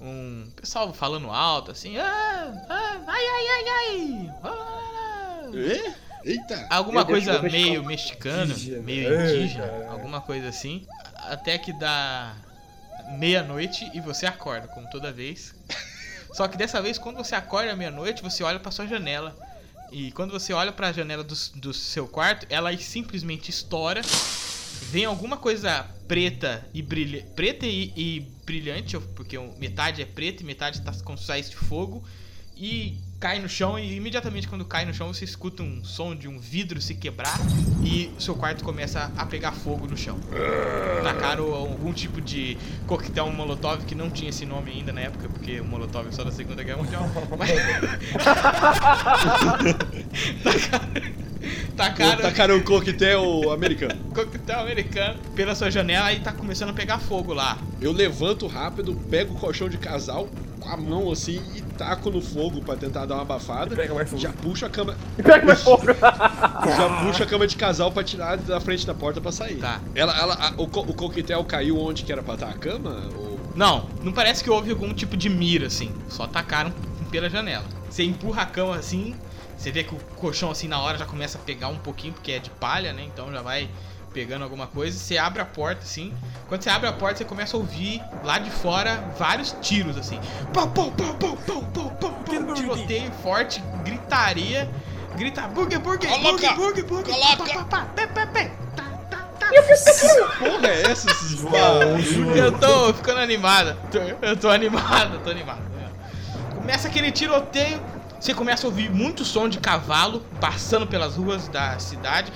[0.00, 1.96] um pessoal falando alto assim.
[1.98, 4.30] Ah, ah, ai, ai, ai, ai.
[4.42, 5.94] ah, É?
[6.24, 6.66] Eita!
[6.70, 8.82] Alguma coisa meio mexicano, Indígena.
[8.82, 9.90] meio Ai, indígena, caralho.
[9.90, 10.86] alguma coisa assim.
[11.16, 12.34] Até que dá
[13.18, 15.54] meia-noite e você acorda, como toda vez.
[16.32, 19.36] Só que dessa vez, quando você acorda à meia-noite, você olha pra sua janela.
[19.92, 24.00] E quando você olha pra janela do, do seu quarto, ela simplesmente estoura.
[24.90, 27.26] Vem alguma coisa preta e brilhante.
[27.36, 32.04] Preta e, e brilhante, porque metade é preta e metade tá com sais de fogo.
[32.56, 36.28] E cai no chão e imediatamente quando cai no chão você escuta um som de
[36.28, 37.38] um vidro se quebrar
[37.82, 40.18] e o seu quarto começa a pegar fogo no chão.
[41.02, 45.58] Tacaram algum tipo de coquetel molotov que não tinha esse nome ainda na época, porque
[45.58, 47.10] o molotov é só da Segunda Guerra Mundial.
[47.38, 47.50] Mas...
[51.76, 53.96] Tacaram, Tacaram um coquetel americano.
[54.14, 57.58] coquetel americano pela sua janela e tá começando a pegar fogo lá.
[57.80, 60.28] Eu levanto rápido, pego o colchão de casal
[60.64, 63.76] com a mão assim e taco no fogo pra tentar dar uma abafada.
[63.76, 64.20] Pega mais fogo.
[64.22, 65.82] Já puxo a cama, Pega mais fogo.
[65.92, 69.56] já puxo a cama de casal pra tirar da frente da porta pra sair.
[69.56, 69.80] Tá.
[69.94, 73.08] Ela, ela, a- o, co- o coquetel caiu onde que era pra estar a cama?
[73.16, 73.38] Ou...
[73.54, 75.92] Não, não parece que houve algum tipo de mira, assim.
[76.08, 76.72] Só tacaram
[77.10, 77.64] pela janela.
[77.88, 79.14] Você empurra a cama assim,
[79.56, 82.32] você vê que o colchão assim na hora já começa a pegar um pouquinho, porque
[82.32, 83.04] é de palha, né?
[83.04, 83.68] Então já vai
[84.14, 84.96] pegando alguma coisa.
[84.96, 86.14] Você abre a porta assim.
[86.48, 90.18] Quando você abre a porta, você começa a ouvir lá de fora vários tiros assim.
[90.54, 92.54] Pau, pau, pau, pau, pau, pau, pau, pau.
[92.54, 94.70] Tiroteio forte, gritaria.
[95.16, 96.52] Grita bug, bug, Coloca!
[96.54, 97.10] bug, bug.
[97.10, 97.44] Coloca!
[100.38, 101.08] Porra, é essa?
[102.36, 103.76] Eu tô ficando animado.
[103.90, 105.62] Tô- Eu tô animado, tô animado.
[106.56, 107.80] Começa aquele tiroteio.
[108.24, 112.32] Você começa a ouvir muito som de cavalo passando pelas ruas da cidade.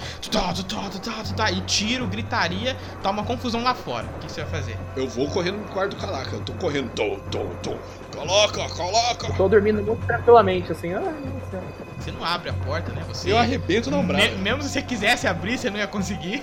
[1.51, 2.77] E tiro, gritaria.
[3.03, 4.05] Tá uma confusão lá fora.
[4.05, 4.77] O que você vai fazer?
[4.95, 6.37] Eu vou correndo no quarto do calaca.
[6.37, 6.91] Eu tô correndo.
[6.91, 7.79] Tô, tô, tô.
[8.19, 9.33] Coloca, coloca.
[9.35, 10.91] Tô dormindo muito tranquilamente, assim.
[10.91, 11.63] Céu.
[11.99, 13.03] Você não abre a porta, né?
[13.09, 13.31] Você.
[13.31, 14.37] Eu arrebento na Me- umbrada.
[14.37, 16.43] mesmo se você quisesse abrir, você não ia conseguir.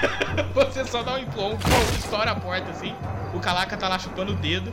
[0.54, 1.58] você só dá um empurrão,
[1.98, 2.94] estoura a porta assim.
[3.34, 4.72] O Calaca tá lá chupando o dedo.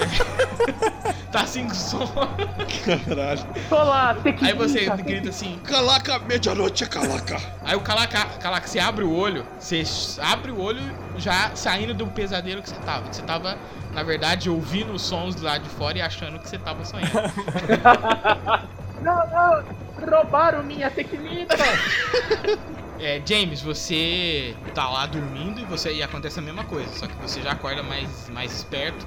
[0.00, 1.12] É.
[1.30, 2.06] tá sem som.
[2.84, 3.46] Caralho.
[3.68, 4.48] Tô lá, tequila.
[4.48, 5.58] Aí você grita assim.
[5.64, 7.40] Calaca, medianoite é calaca.
[7.64, 9.44] Aí o Calaca, Calaca, você abre o olho.
[9.58, 9.82] Você
[10.20, 10.80] abre o olho
[11.18, 13.08] já saindo do pesadelo que você tava.
[13.08, 13.56] Que você tava,
[13.92, 17.10] na verdade, ouvindo os sons lá de fora e achando que você tava sonhando.
[19.00, 19.64] Não, não.
[20.10, 21.56] Roubaram minha tequilita.
[23.00, 27.14] É, James, você tá lá dormindo e você e acontece a mesma coisa, só que
[27.22, 29.06] você já acorda mais, mais esperto.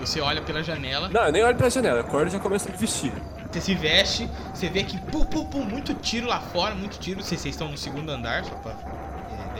[0.00, 1.98] Você olha pela janela, Não, eu nem olho pra janela.
[1.98, 3.12] Eu acordo e já começo a me vestir.
[3.48, 7.22] você se veste, você vê que pum, pum, pum, muito tiro lá fora, muito tiro.
[7.22, 8.72] Vocês, vocês estão no segundo andar, só pra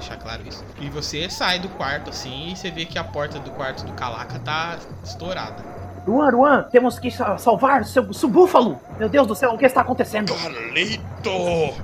[0.01, 0.65] deixar claro isso.
[0.81, 3.93] E você sai do quarto assim e você vê que a porta do quarto do
[3.93, 5.63] Calaca tá estourada.
[6.07, 8.81] Luan, Luan, temos que sa- salvar seu, seu búfalo.
[8.99, 10.35] Meu Deus do céu, o que está acontecendo?
[10.35, 11.31] Carlito!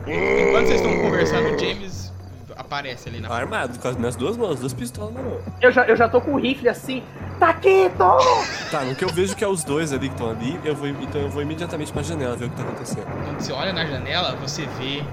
[0.06, 2.12] Enquanto vocês estão conversando, o James
[2.56, 3.40] aparece ali na frente.
[3.42, 5.38] Armado, com as minhas duas mãos, duas pistolas na mão.
[5.60, 7.02] Eu já, eu já tô com o rifle assim.
[7.38, 8.04] Taquito!
[8.70, 10.88] Tá, no que eu vejo que é os dois ali que estão ali, eu vou,
[10.88, 13.04] então eu vou imediatamente pra janela ver o que tá acontecendo.
[13.04, 15.04] Quando você olha na janela, você vê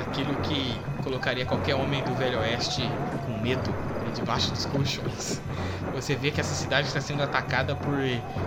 [0.00, 0.76] aquilo que
[1.08, 2.82] colocaria qualquer homem do Velho Oeste
[3.24, 3.74] com medo
[4.14, 5.40] debaixo dos colchões.
[5.94, 7.94] Você vê que essa cidade está sendo atacada por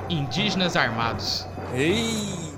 [0.09, 1.47] indígenas armados.
[1.73, 2.51] Ei!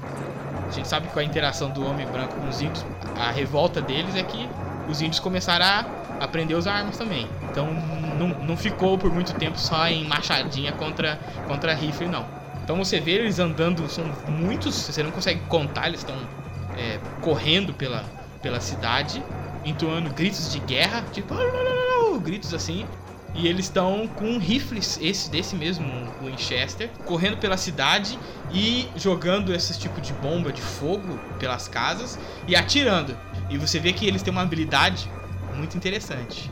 [0.68, 2.86] A gente sabe que com a interação do homem branco com os índios,
[3.16, 4.49] a revolta deles é que
[4.89, 7.30] os índios começaram a aprender as armas também.
[7.49, 7.68] Então
[8.20, 12.26] não, não ficou por muito tempo só em machadinha contra, contra rifle, não.
[12.64, 16.16] Então você vê eles andando, são muitos, você não consegue contar, eles estão
[16.78, 18.04] é, correndo pela,
[18.41, 19.24] pela cidade,
[19.66, 21.36] entoando gritos de guerra, tipo,
[22.20, 22.86] gritos assim.
[23.36, 25.88] E eles estão com rifles, esse desse mesmo
[26.22, 28.20] Winchester, correndo pela cidade
[28.51, 33.18] e jogando esse tipo de bomba de fogo pelas casas e atirando.
[33.49, 35.09] E você vê que eles têm uma habilidade
[35.55, 36.51] muito interessante.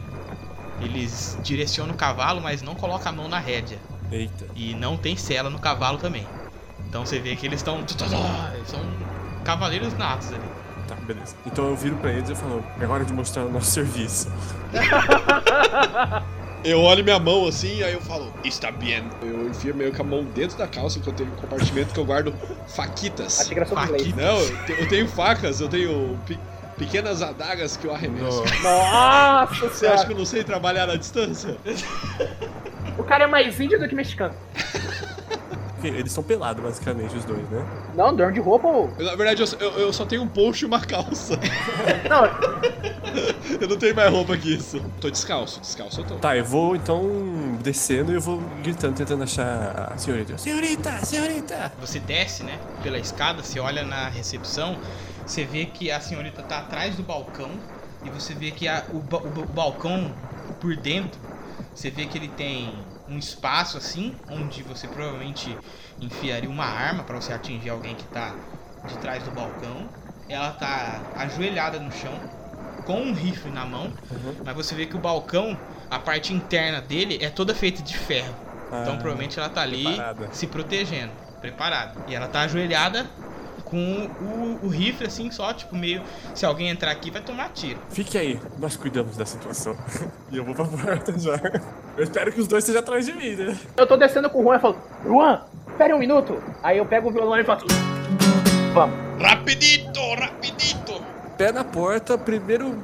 [0.82, 3.78] Eles direcionam o cavalo, mas não colocam a mão na rédea.
[4.12, 4.48] Eita.
[4.56, 6.26] E não tem sela no cavalo também.
[6.90, 7.78] Então você vê que eles estão.
[7.80, 8.82] Eles são
[9.46, 10.61] cavaleiros natos ali.
[10.92, 11.36] Tá, beleza.
[11.46, 14.30] Então eu viro pra eles e falo, é hora de mostrar o nosso serviço.
[16.64, 19.04] Eu olho minha mão assim, aí eu falo, está bem.
[19.22, 22.00] Eu enfio meio que a mão dentro da calça, que eu tenho um compartimento que
[22.00, 22.34] eu guardo
[22.68, 23.40] faquitas.
[23.42, 24.16] Achei que era sobre inglês.
[24.16, 26.38] Não, eu te- eu tenho facas, eu tenho pe-
[26.78, 28.44] pequenas adagas que eu arremesso.
[28.62, 31.58] Nossa Você acha que eu não sei trabalhar à distância?
[32.98, 34.34] O cara é mais índio do que mexicano.
[35.82, 37.66] Porque eles são pelados, basicamente, os dois, né?
[37.96, 38.90] Não, dorme de roupa ou.
[39.00, 41.40] Eu, na verdade, eu, só- eu- eu só tenho um poncho e uma calça.
[42.08, 42.26] Não,
[43.60, 44.80] Eu não tenho mais roupa que isso.
[45.00, 46.16] Tô descalço, descalço eu tô.
[46.16, 47.04] Tá, eu vou então
[47.62, 50.38] descendo e eu vou gritando, tentando achar a senhorita.
[50.38, 51.72] Senhorita, senhorita!
[51.80, 54.78] Você desce, né, pela escada, você olha na recepção,
[55.26, 57.52] você vê que a senhorita tá atrás do balcão
[58.04, 60.14] e você vê que a- o, ba- o o balcão
[60.60, 61.20] por dentro,
[61.74, 65.62] você vê que ele tem um espaço assim, onde você provavelmente
[66.00, 68.40] enfiaria uma arma para você atingir alguém que tá
[68.84, 69.90] de trás do balcão.
[70.28, 72.24] Ela tá ajoelhada no chão,
[72.84, 73.94] com um rifle na mão,
[74.44, 75.60] mas você vê que o balcão,
[75.90, 78.36] a parte interna dele é toda feita de ferro.
[78.82, 80.30] Então Ah, provavelmente ela tá ali preparada.
[80.32, 81.98] se protegendo, preparada.
[82.08, 83.10] E ela tá ajoelhada
[83.72, 86.04] com o, o rifle assim, só tipo meio.
[86.36, 87.80] Se alguém entrar aqui, vai tomar tiro.
[87.90, 89.76] Fique aí, nós cuidamos da situação.
[90.30, 91.40] e eu vou pra porta já.
[91.98, 93.58] Eu espero que os dois estejam atrás de mim, né?
[93.78, 96.44] Eu tô descendo com o Juan e falo, Juan, espere um minuto.
[96.62, 97.62] Aí eu pego o violão e falo,
[98.74, 98.96] vamos.
[99.22, 101.02] Rapidito, rapidito!
[101.38, 102.78] Pé na porta, primeiro.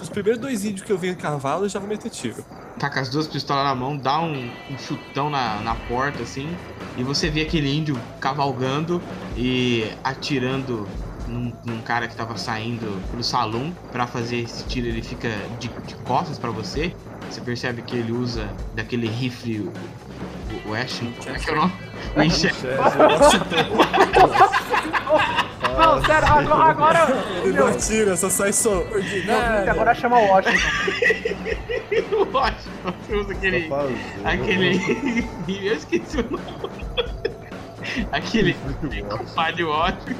[0.00, 2.44] Os primeiros dois índios que eu vi em cavalo, eu já vou meter tiro.
[2.78, 6.54] Tá com as duas pistolas na mão, dá um, um chutão na, na porta assim.
[6.96, 9.00] E você vê aquele índio cavalgando
[9.36, 10.86] e atirando
[11.28, 14.86] num, num cara que tava saindo pelo salão pra fazer esse tiro.
[14.86, 16.94] Ele fica de, de costas pra você.
[17.30, 19.60] Você percebe que ele usa daquele rifle.
[19.60, 21.72] O, o, o Ash, como é que é o nome?
[22.16, 22.78] O Winchester.
[25.92, 29.70] Não, sério, agora, agora, Ele não atira, só sai som ordinário.
[29.70, 30.58] agora chama o Washington.
[32.32, 33.70] Washington, você usa aquele.
[34.24, 35.28] Aquele.
[35.48, 36.44] Eu esqueci o nome.
[38.10, 38.56] Aquele.
[39.10, 40.16] Compadre ótimo.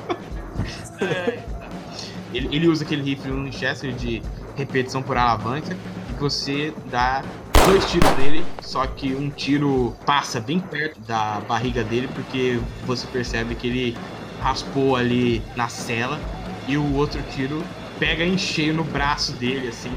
[2.35, 4.23] Ele, ele usa aquele rifle Winchester de
[4.57, 5.75] repetição por alavanca
[6.11, 7.23] e você dá
[7.67, 13.07] dois tiros nele, só que um tiro passa bem perto da barriga dele porque você
[13.07, 13.97] percebe que ele
[14.43, 16.19] raspou ali na cela
[16.67, 17.63] e o outro tiro
[17.99, 19.93] pega em cheio no braço dele assim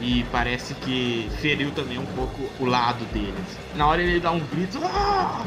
[0.00, 3.34] e parece que feriu também um pouco o lado dele.
[3.46, 3.58] assim.
[3.76, 5.42] Na hora ele dá um grito, "Ah!"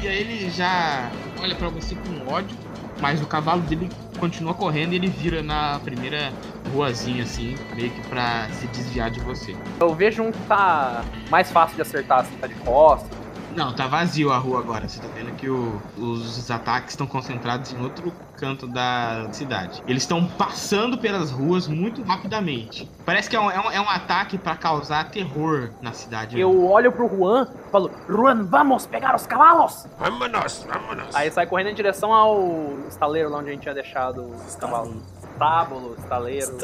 [0.00, 1.10] e aí ele já
[1.42, 2.56] olha pra você com ódio,
[3.00, 3.88] mas o cavalo dele
[4.18, 6.32] continua correndo e ele vira na primeira
[6.72, 9.54] ruazinha assim, meio que pra se desviar de você.
[9.80, 13.10] Eu vejo um que tá mais fácil de acertar, assim, tá de costas.
[13.56, 14.88] Não, tá vazio a rua agora.
[14.88, 19.82] Você tá vendo que o- os ataques estão concentrados em outro canto da cidade.
[19.86, 22.88] Eles estão passando pelas ruas muito rapidamente.
[23.04, 26.38] Parece que é um, é um- é um ataque pra causar terror na cidade.
[26.38, 29.86] Eu olho pro Juan e falo, Juan, vamos pegar os cavalos!
[29.98, 31.16] Vámonos, vámonos!
[31.16, 34.94] Aí sai correndo em direção ao estaleiro lá onde a gente tinha deixado os cavalos.
[35.38, 36.58] Estábulo, estaleiro.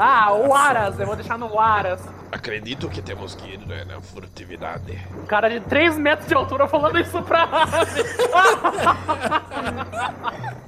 [0.00, 2.02] Ah, o Aras, eu vou deixar no Aras.
[2.32, 4.98] Acredito que temos que ir né, na furtividade.
[5.22, 8.02] Um cara de 3 metros de altura falando isso pra ave.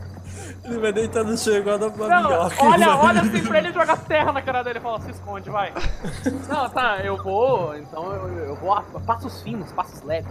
[0.62, 2.54] Ele vai deitar no chão igual da minhoca.
[2.64, 5.10] olha, vai- olha assim pra ele e joga terra na cara dele e fala, se
[5.10, 5.72] esconde, vai.
[6.48, 10.30] Não, tá, eu vou, então eu, eu vou a passos finos, passos leves.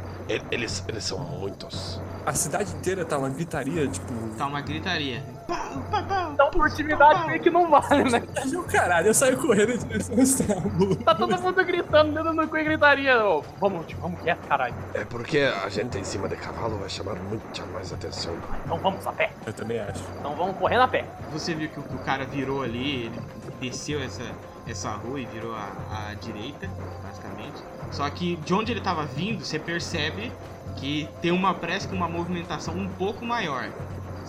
[0.51, 1.99] Eles, eles são muitos.
[2.25, 4.13] A cidade inteira tá uma gritaria, tipo.
[4.37, 5.21] Tá uma gritaria.
[6.33, 8.21] Então furtividade meio que não vale, né?
[8.55, 10.95] O caralho, eu saio correndo em direção ao estábulo.
[10.97, 13.25] Tá todo mundo gritando, dentro do cu e gritaria.
[13.25, 14.75] Ô, vamos, tio, vamos quieto, caralho.
[14.93, 18.33] É porque a gente em cima de cavalo vai chamar muita mais atenção.
[18.65, 19.31] Então vamos a pé.
[19.45, 20.03] Eu também acho.
[20.19, 21.05] Então vamos correndo a pé.
[21.31, 23.21] Você viu que o, que o cara virou ali, ele
[23.59, 24.23] desceu essa,
[24.67, 26.69] essa rua e virou a, a direita,
[27.03, 27.63] basicamente.
[27.91, 30.31] Só que de onde ele tava vindo, você percebe
[30.75, 33.69] que tem uma parece que uma movimentação um pouco maior.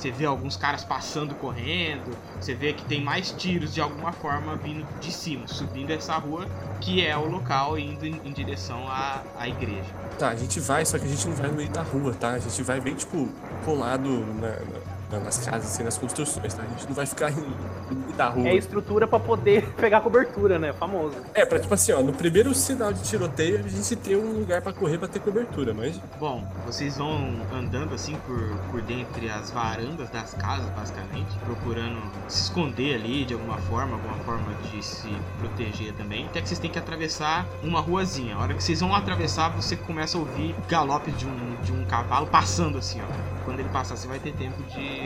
[0.00, 4.56] Você vê alguns caras passando correndo, você vê que tem mais tiros de alguma forma
[4.56, 6.46] vindo de cima, subindo essa rua,
[6.80, 9.84] que é o local indo em, em direção à, à igreja.
[10.18, 12.30] Tá, a gente vai, só que a gente não vai no meio da rua, tá?
[12.30, 13.28] A gente vai bem, tipo,
[13.62, 14.08] colado
[14.40, 16.62] na- na- nas casas, assim, nas construções, tá?
[16.62, 17.70] A gente não vai ficar em-
[18.16, 18.48] da rua.
[18.48, 20.72] É estrutura pra poder pegar cobertura, né?
[20.72, 21.16] Famoso.
[21.34, 24.60] É, pra tipo assim, ó, no primeiro sinal de tiroteio a gente tem um lugar
[24.62, 25.98] pra correr pra ter cobertura, mas.
[26.18, 28.38] Bom, vocês vão andando assim por,
[28.70, 34.14] por dentre as varandas das casas, basicamente, procurando se esconder ali de alguma forma, alguma
[34.24, 35.08] forma de se
[35.38, 36.26] proteger também.
[36.26, 38.36] Até que vocês têm que atravessar uma ruazinha.
[38.36, 41.84] A hora que vocês vão atravessar, você começa a ouvir galopes de um, de um
[41.86, 43.30] cavalo passando assim, ó.
[43.44, 44.99] Quando ele passar, você vai ter tempo de,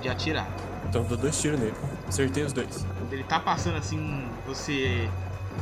[0.00, 0.46] de atirar.
[0.88, 1.74] Então eu dou dois tiros nele.
[2.08, 2.86] Acertei os dois.
[2.98, 5.08] Quando ele tá passando assim, você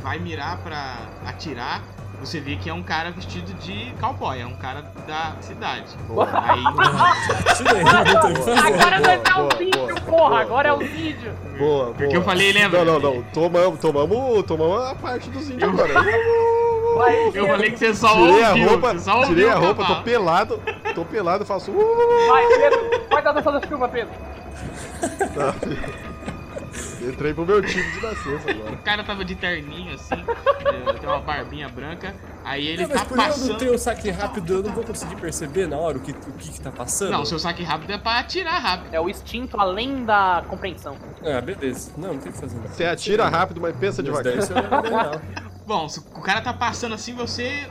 [0.03, 1.81] vai mirar pra atirar.
[2.21, 5.87] Você vê que é um cara vestido de cowboy, é um cara da cidade.
[6.43, 6.63] Aí
[7.57, 8.57] Tirei, não tem o.
[8.57, 10.41] Agora vídeo, porra!
[10.41, 11.33] Agora é o vídeo!
[11.57, 12.15] Boa, Porque boa.
[12.15, 12.85] eu falei, lembra?
[12.85, 13.23] Não, não, não.
[13.33, 15.93] Tomamos, tomamos, tomamos a parte dos índios agora.
[16.95, 19.57] Vai, Eu falei que você só Tirei a ouviu, roupa, você só ouviu tirei a
[19.57, 20.61] o roupa, tô pelado,
[20.93, 21.71] tô pelado, faço.
[21.71, 23.07] uh, vai, Pedro!
[23.09, 24.13] Vai dar dança da chuva, Pedro!
[27.07, 28.71] Entrei pro meu time de nascença agora.
[28.73, 30.15] O cara tava de terninho assim,
[30.99, 32.15] tem uma barbinha branca.
[32.43, 33.57] Aí ele Não, mas tá por eu não passando.
[33.57, 36.51] ter o saque rápido, eu não vou conseguir perceber na hora o que, o que,
[36.51, 37.11] que tá passando.
[37.11, 38.93] Não, seu saque rápido é pra atirar rápido.
[38.93, 40.95] É o instinto além da compreensão.
[41.23, 41.91] Ah, beleza.
[41.95, 42.57] Não, não tem o que fazer.
[42.59, 44.33] Você atira rápido, mas pensa devagar.
[44.33, 45.21] 10 isso lembro, não.
[45.65, 47.67] Bom, se o cara tá passando assim, você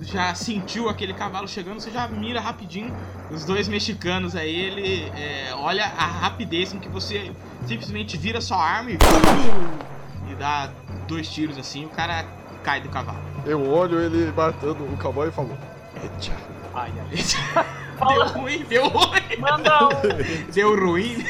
[0.00, 2.92] já sentiu aquele cavalo chegando, você já mira rapidinho.
[3.30, 7.30] Os dois mexicanos aí, ele é, olha a rapidez com que você
[7.66, 8.98] simplesmente vira sua arma e,
[10.28, 10.72] e dá
[11.06, 12.24] dois tiros assim, o cara
[12.64, 13.20] cai do cavalo.
[13.46, 15.56] Eu olho ele matando o cowboy e falo:
[16.18, 16.32] Echa.
[16.74, 17.66] Ai, ai.
[18.00, 19.90] Deu ruim, deu ruim, Manda um.
[20.54, 21.22] deu ruim.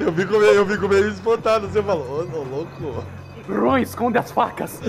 [0.00, 1.68] Eu fico meio, eu fico meio espantado.
[1.68, 3.04] Você fala: Ô, ô, louco.
[3.50, 4.80] Ron, esconde as facas.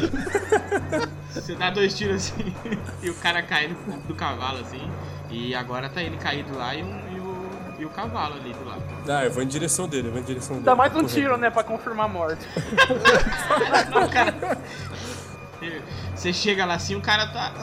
[1.33, 2.53] Você dá dois tiros assim
[3.01, 3.75] e o cara cai do,
[4.07, 4.81] do cavalo assim.
[5.29, 7.49] E agora tá ele caído lá e, um- e o,
[7.79, 8.83] e o cavalo ali do lado.
[9.07, 10.65] Ah, eu vou em direção dele, eu vou em direção dele.
[10.65, 11.09] Dá mais um Correndo.
[11.13, 12.45] tiro, né, pra confirmar a morte.
[13.93, 14.57] Não, cara.
[16.15, 17.53] Você chega lá assim, o cara tá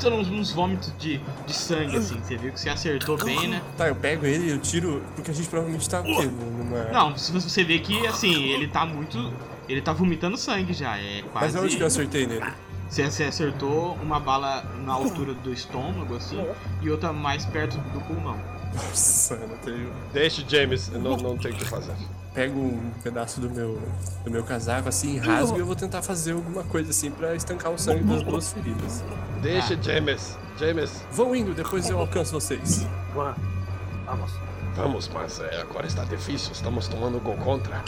[0.00, 2.18] dando uns, uns vômitos de, de sangue, assim.
[2.22, 3.62] Você viu que você acertou bem, né?
[3.76, 6.24] Tá, eu pego ele e eu tiro, porque a gente provavelmente tá o quê?
[6.26, 6.84] Numa...
[6.92, 9.32] Não, se você vê que, assim, ele tá muito.
[9.68, 10.96] Ele tá vomitando sangue já.
[10.98, 11.54] É quase.
[11.54, 12.44] Mas onde que eu acertei nele?
[12.88, 16.40] Você, você acertou uma bala na altura do estômago, assim,
[16.80, 18.38] e outra mais perto do pulmão.
[18.74, 19.92] Nossa, eu não tenho...
[20.12, 21.94] Deixe, James, não, não tem o que fazer.
[22.32, 23.80] Pego um pedaço do meu,
[24.24, 27.72] do meu casaco, assim, rasgo e eu vou tentar fazer alguma coisa assim pra estancar
[27.72, 29.02] o sangue das duas feridas.
[29.42, 30.38] Deixa, James.
[30.58, 32.86] James, Vão indo, depois eu alcanço vocês.
[33.14, 34.32] Vamos.
[34.76, 36.52] Vamos, mas é, agora está difícil.
[36.52, 37.82] Estamos tomando gol contra.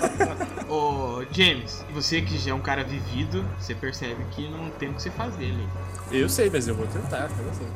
[0.68, 4.94] Ô, James, você que já é um cara vivido, você percebe que não tem o
[4.94, 5.68] que você fazer ali.
[6.12, 7.50] Eu sei, mas eu vou tentar, cara.
[7.50, 7.66] Assim.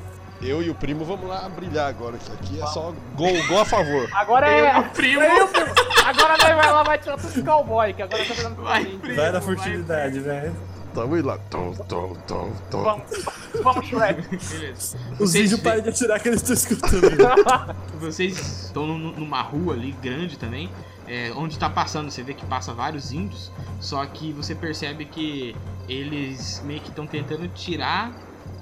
[0.41, 2.17] Eu e o primo vamos lá brilhar agora.
[2.17, 4.09] Isso aqui é só gol, gol a favor.
[4.13, 4.83] Agora é.
[4.83, 5.23] primo.
[5.23, 5.75] Eu, primo.
[6.05, 8.99] Agora nós vai lá, vai tirar tudo os cowboy, que agora tá mim.
[8.99, 9.17] primo.
[9.17, 10.55] Vai na vai, furtividade, velho.
[10.95, 11.38] Tamo indo lá.
[11.51, 12.82] Tom, tom, tom, tom.
[12.84, 13.24] Vamos,
[13.62, 14.22] vamos, Shrek.
[14.36, 14.97] Beleza.
[15.12, 17.16] Os Vocês vídeos param de atirar que eles estão escutando.
[18.01, 20.70] Vocês estão num- numa rua ali grande também,
[21.07, 25.55] é, onde tá passando, você vê que passa vários índios, só que você percebe que
[25.88, 28.12] eles meio que estão tentando tirar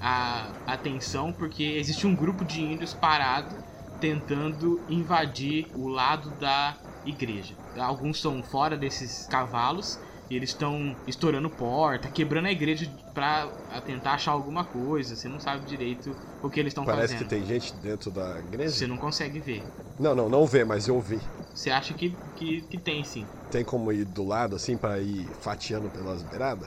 [0.00, 3.54] a atenção porque existe um grupo de índios parado
[4.00, 6.76] tentando invadir o lado da
[7.06, 7.54] igreja.
[7.78, 9.98] Alguns estão fora desses cavalos
[10.32, 13.46] e eles estão estourando porta, quebrando a igreja pra
[13.84, 15.14] tentar achar alguma coisa.
[15.14, 17.28] Você não sabe direito o que eles estão Parece fazendo.
[17.28, 18.86] que tem gente dentro da Você igreja.
[18.88, 19.62] não consegue ver.
[20.00, 21.20] Não, não, não vê, mas eu vi.
[21.54, 23.26] Você acha que, que, que tem sim.
[23.50, 26.66] Tem como ir do lado assim pra ir fatiando pelas beiradas?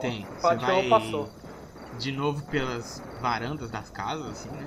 [0.00, 0.26] Tem.
[0.40, 1.30] Você vai passou.
[2.00, 4.66] de novo pelas varandas das casas, assim, né?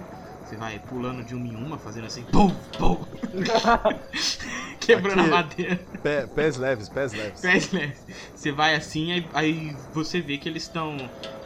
[0.49, 3.05] Você vai pulando de uma em uma, fazendo assim, pum, pum.
[4.81, 5.29] Quebrando Aqui.
[5.29, 5.75] a madeira.
[6.01, 7.39] Pé- pés leves, pés leves.
[7.39, 8.03] Pés leves.
[8.33, 10.97] Você vai assim, aí, aí você vê que eles estão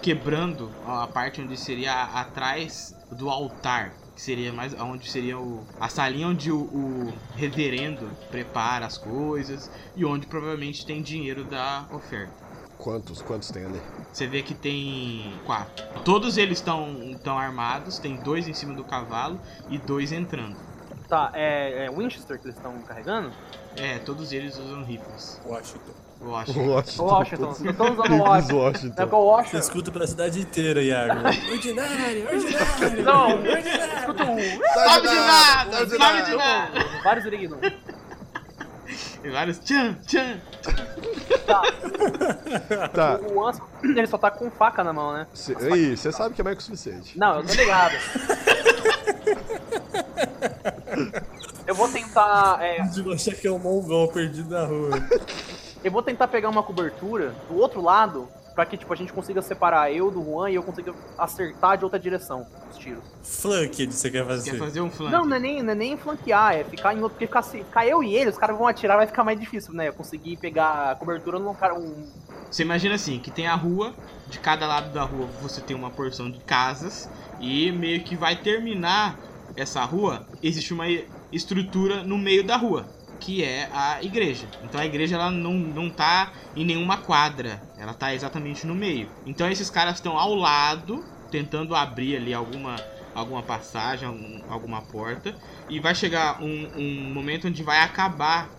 [0.01, 3.93] quebrando a parte onde seria atrás do altar.
[4.15, 9.69] Que seria mais onde seria o, a salinha onde o, o reverendo prepara as coisas
[9.97, 12.42] e onde provavelmente tem dinheiro da oferta.
[12.83, 13.81] Quantos, quantos tem ali?
[14.11, 15.85] Você vê que tem quatro.
[16.03, 20.57] Todos eles estão tão armados, tem dois em cima do cavalo e dois entrando.
[21.07, 23.31] Tá, é, é Winchester que eles estão carregando?
[23.77, 25.39] É, todos eles usam rifles.
[25.45, 25.93] Washington.
[26.21, 27.03] Washington.
[27.03, 27.55] Washington.
[27.63, 28.55] Eu tô usando Washington.
[28.55, 28.95] É Washington.
[28.95, 29.57] que o Você Washington.
[29.59, 31.21] escuta pela cidade inteira, Iago.
[31.51, 33.03] ordinário, ordinário.
[33.03, 34.73] Não, escuta um.
[34.73, 36.85] Sabe de nada, sabe de nada.
[37.01, 37.59] Vários irignos.
[39.23, 40.39] E vários tchan, tchan.
[41.45, 41.61] Tá.
[43.33, 45.27] O Anson, ele só tá com faca na mão, né?
[45.33, 47.17] Cê, aí, você sabe que é mais que o suficiente.
[47.17, 47.93] Não, eu tô ligado.
[51.65, 52.57] Eu vou tentar.
[52.61, 54.89] é, De achar que é um mongol perdido na rua.
[55.83, 59.41] eu vou tentar pegar uma cobertura do outro lado pra que tipo, a gente consiga
[59.41, 63.05] separar eu do Juan e eu consiga acertar de outra direção os tiros.
[63.23, 64.51] Flank você quer fazer.
[64.51, 65.11] Quer fazer um flank?
[65.13, 67.11] Não, não é, nem, não é nem flanquear, é ficar em outro.
[67.11, 69.73] Porque ficar, se- ficar eu e ele, os caras vão atirar, vai ficar mais difícil,
[69.73, 69.87] né?
[69.87, 71.73] Eu conseguir pegar a cobertura num cara.
[71.75, 72.11] Um...
[72.49, 73.95] Você imagina assim, que tem a rua,
[74.25, 78.41] de cada lado da rua você tem uma porção de casas e meio que vai
[78.41, 79.21] terminar
[79.55, 80.85] essa rua, existe uma
[81.31, 82.91] estrutura no meio da rua,
[83.23, 84.47] que é a igreja.
[84.61, 89.09] Então a igreja ela não, não tá em nenhuma quadra, ela tá exatamente no meio.
[89.25, 92.83] Então esses caras estão ao lado, tentando abrir ali alguma
[93.15, 95.37] alguma passagem, algum- alguma porta,
[95.69, 98.49] e vai chegar um, um momento onde vai acabar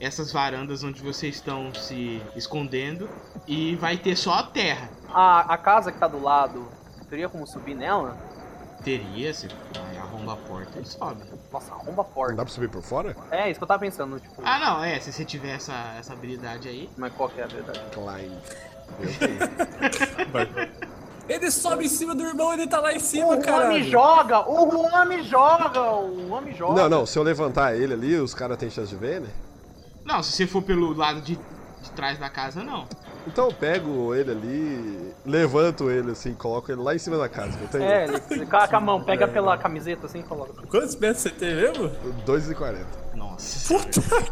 [0.00, 3.08] essas varandas onde vocês estão se escondendo
[3.46, 4.90] e vai ter só a terra.
[5.08, 6.72] A, a casa que tá do lado,
[7.08, 8.18] teria como subir nela?
[8.84, 9.46] Teria, se
[9.98, 11.22] arromba a porta e sobe.
[11.52, 12.34] Nossa, arromba a Não porta.
[12.34, 13.14] dá pra subir por fora?
[13.30, 16.12] É, isso que eu tava pensando, tipo, Ah, não, é, se você tiver essa, essa
[16.14, 16.88] habilidade aí.
[16.96, 17.80] mas qual que é a verdade?
[17.92, 18.32] Climb.
[21.28, 23.68] Ele sobe em cima do irmão, ele tá lá em cima, O cara.
[23.68, 24.40] me joga!
[24.40, 24.66] O
[25.06, 25.80] me joga!
[25.90, 26.74] O me joga!
[26.82, 29.28] Não, não, se eu levantar ele ali, os caras têm chance de ver, né?
[30.04, 32.84] Não, se você for pelo lado de, de trás da casa, não.
[33.26, 37.56] Então eu pego ele ali, levanto ele assim, coloco ele lá em cima da casa.
[37.56, 40.66] que Eu tenho É, ele, com a mão, pega pela camiseta assim e coloca.
[40.66, 41.90] Quantos metros você tem mesmo?
[42.26, 42.76] 2,40.
[43.14, 43.74] Nossa.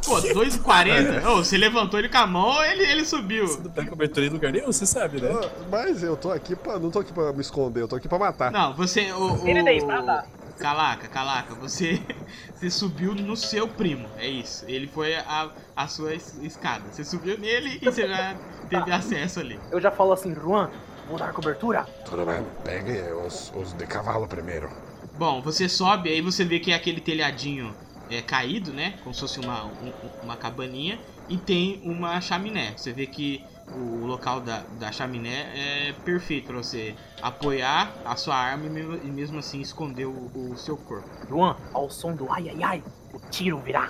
[0.07, 1.27] Pô, 2,40?
[1.27, 3.47] Ô, você levantou ele com a mão, ele, ele subiu.
[3.47, 5.29] Você não pega cobertura em lugar nenhum, você sabe, né?
[5.71, 6.79] Mas eu tô aqui pra.
[6.79, 8.51] Não tô aqui pra me esconder, eu tô aqui pra matar.
[8.51, 9.13] Não, você.
[9.13, 10.25] O, o, Ele tem espada.
[10.59, 12.03] Calaca, calaca, você,
[12.55, 14.65] você subiu no seu primo, é isso.
[14.67, 16.83] Ele foi a, a sua es- escada.
[16.91, 18.35] Você subiu nele e você já
[18.69, 19.59] teve acesso ali.
[19.71, 20.71] Eu já falo assim, Juan,
[21.09, 21.85] vou dar cobertura?
[22.05, 24.69] Tudo bem, pegue os, os de cavalo primeiro.
[25.17, 27.75] Bom, você sobe, aí você vê que é aquele telhadinho
[28.11, 28.95] é, caído, né?
[29.03, 29.93] Como se fosse uma, um-
[30.23, 30.99] uma cabaninha.
[31.29, 32.73] E tem uma chaminé.
[32.77, 33.45] Você vê que
[33.75, 38.95] o local da, da chaminé é perfeito pra você apoiar a sua arma e mesmo,
[39.05, 41.07] e mesmo assim esconder o, o seu corpo.
[41.29, 43.89] Juan, ao som do ai ai ai, o tiro virá.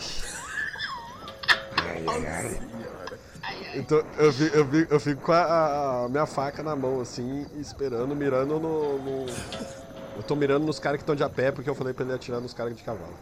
[1.76, 2.60] Ai, ai, ai.
[3.74, 7.46] Então eu fico, eu fico, eu fico com a, a minha faca na mão, assim,
[7.60, 8.98] esperando, mirando no.
[8.98, 9.26] no-
[10.16, 12.14] Eu tô mirando nos caras que estão de a pé, porque eu falei pra ele
[12.14, 13.14] atirar nos caras de cavalo.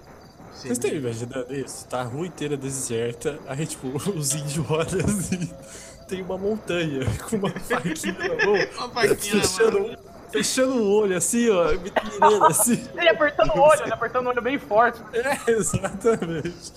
[0.53, 1.87] Você Vocês estão imaginando isso?
[1.87, 5.51] Tá a rua inteira deserta, aí tipo, os índios olham assim,
[6.09, 9.97] tem uma montanha com uma faquinha na mão, Uma faquinha na fechando, mão.
[10.33, 12.83] fechando o olho assim, ó, me mirando assim.
[12.97, 14.99] Ele apertando o olho, ele apertando o olho bem forte.
[15.13, 16.73] É, exatamente.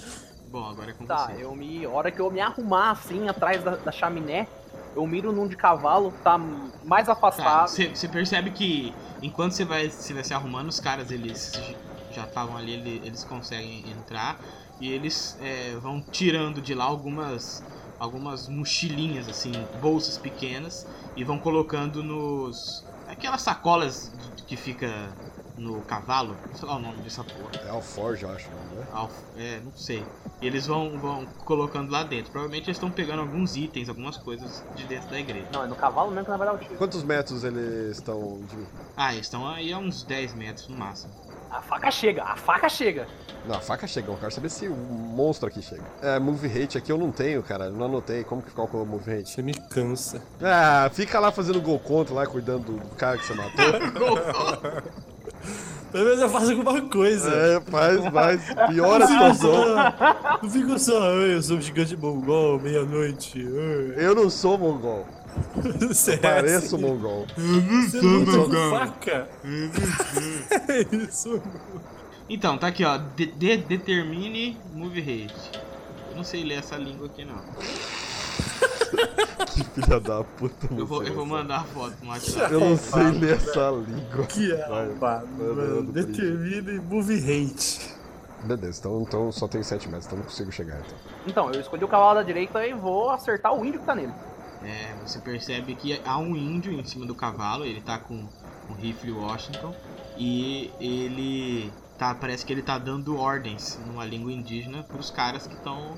[0.49, 1.37] Bom, agora é com Tá, você.
[1.37, 1.83] eu me.
[1.85, 4.47] A hora que eu me arrumar assim, atrás da, da chaminé,
[4.93, 6.37] eu miro num de cavalo, tá
[6.83, 7.79] mais Tá, afastado.
[7.95, 11.63] você, percebe que enquanto você vai, vai se arrumando, os caras eles
[12.09, 14.43] já estavam ali, ele- eles conseguem entrar
[14.79, 17.63] e eles é, vão tirando de lá algumas
[17.97, 24.09] algumas mochilinhas assim, bolsas pequenas e vão colocando nos aquelas sacolas
[24.47, 25.17] que fica
[25.59, 27.51] no cavalo, sei lá o nome dessa porra.
[27.65, 28.87] É Alforge, eu acho, né?
[28.91, 30.03] Alf, é, não sei.
[30.41, 32.31] E eles vão, vão colocando lá dentro.
[32.31, 35.47] Provavelmente eles estão pegando alguns itens, algumas coisas de dentro da igreja.
[35.51, 36.75] Não, é no cavalo mesmo que vai dar o tiro.
[36.75, 38.65] Quantos metros eles estão de.
[38.95, 41.13] Ah, eles estão aí a uns 10 metros no máximo.
[41.49, 43.07] A faca chega, a faca chega.
[43.47, 45.83] Não, a faca chega, eu quero saber se o monstro aqui chega.
[46.01, 47.65] É, move rate aqui eu não tenho, cara.
[47.65, 48.23] Eu não anotei.
[48.23, 49.29] Como que calcula o move rate?
[49.29, 50.21] Você me cansa.
[50.41, 53.65] Ah, fica lá fazendo gol contra lá, cuidando do cara que você matou.
[55.91, 57.29] Pelo menos eu faço alguma coisa.
[57.33, 58.41] é, faz, faz.
[58.69, 59.75] Piora a situação.
[60.43, 63.39] Não fica só, "Ai, eu sou um gigante mongol, meia-noite.
[63.43, 65.07] ai." Eu não sou mongol.
[65.87, 66.85] Você é Pareço assim.
[66.85, 67.25] mongol.
[67.35, 69.29] Você não usa faca?
[70.67, 71.41] É isso.
[72.29, 72.97] Então, tá aqui, ó.
[73.15, 75.59] De- de- determine move rate.
[76.11, 77.35] Eu não sei ler essa língua aqui, não.
[79.49, 80.67] Que filha da puta.
[80.75, 81.33] Eu vou, eu vou essa.
[81.35, 82.53] mandar a foto no WhatsApp.
[82.53, 84.25] Eu não sei ler essa língua.
[84.27, 85.75] Que Vai, arrombado, manda, mano.
[85.83, 87.95] manda, Determine move rate.
[88.43, 90.79] Beleza, então, então só tem 7 metros, então não consigo chegar.
[90.79, 90.97] Então.
[91.27, 94.13] Então, eu escolhi o cavalo da direita e vou acertar o índio que tá nele.
[94.63, 98.13] É, você percebe que há um índio em cima do cavalo, ele tá com
[98.69, 99.73] um rifle Washington
[100.17, 105.55] e ele tá, parece que ele tá dando ordens numa língua indígena pros caras que
[105.55, 105.97] estão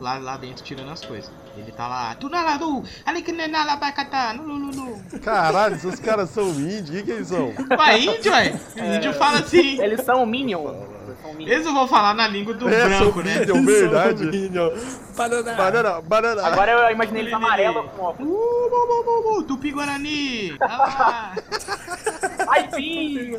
[0.00, 1.30] lá, lá dentro tirando as coisas.
[1.58, 7.28] Ele tá lá, "Tunaladu, alikinenalabakata, nulululu." Caralho, esses caras são índios, o que, que eles
[7.28, 7.52] são?
[7.76, 8.54] Vai, índio, ué.
[8.96, 9.80] Índio fala assim.
[9.82, 10.74] Eles são Minion.
[11.38, 13.40] Eles não vão falar na língua do É, branco, né?
[13.40, 14.24] Minion, verdade.
[14.24, 14.70] Minion.
[15.16, 15.54] Banana.
[15.54, 16.46] Banana, banana.
[16.46, 18.30] Agora eu imaginei eles amarelo com óculos.
[18.30, 21.32] Uh, bu, bu, bu, Tupi Guarani, ah,
[22.48, 23.36] Ai, sim!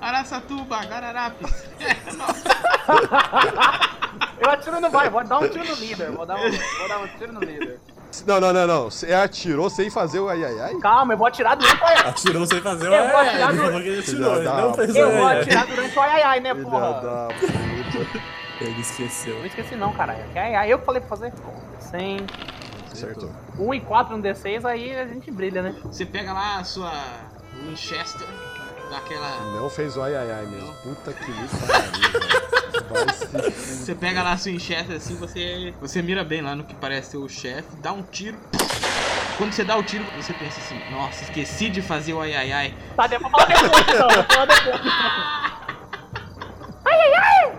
[0.00, 1.50] Araçatuba, Guararapes.
[4.40, 6.10] Eu atiro no vai, vou dar um tiro no líder.
[6.12, 7.78] Vou dar um, vou dar um tiro no líder.
[8.26, 8.84] Não, não, não, não.
[8.90, 10.74] Você atirou sem fazer o ai ai ai?
[10.76, 12.08] Calma, eu vou atirar durante o ai ai.
[12.08, 13.56] Atirou sem fazer Eu vou ai, ai,
[14.96, 16.92] Eu vou atirar durante o ai ai ai, né, Filha porra?
[17.00, 18.20] da puta.
[18.60, 19.38] Ele esqueceu.
[19.38, 20.24] Não esqueci não, caralho.
[20.32, 21.32] Que ai ai, eu que falei pra fazer.
[21.80, 22.26] 100,
[22.92, 23.30] Acertou.
[23.58, 25.74] 1 e 4 no D6, aí a gente brilha, né?
[25.84, 26.90] Você pega lá a sua
[27.64, 28.26] Winchester,
[28.90, 29.40] daquela.
[29.54, 30.72] Não fez o ai ai ai mesmo.
[30.82, 35.74] Puta que me pariu, Você pega lá sua Winchester assim, você.
[35.80, 38.38] Você mira bem lá no que parece ser o chefe, dá um tiro.
[39.36, 42.52] Quando você dá o tiro, você pensa assim, nossa, esqueci de fazer o ai ai
[42.52, 42.74] ai.
[42.96, 44.08] Tá, depois fala depois então.
[44.24, 44.80] Fala depois.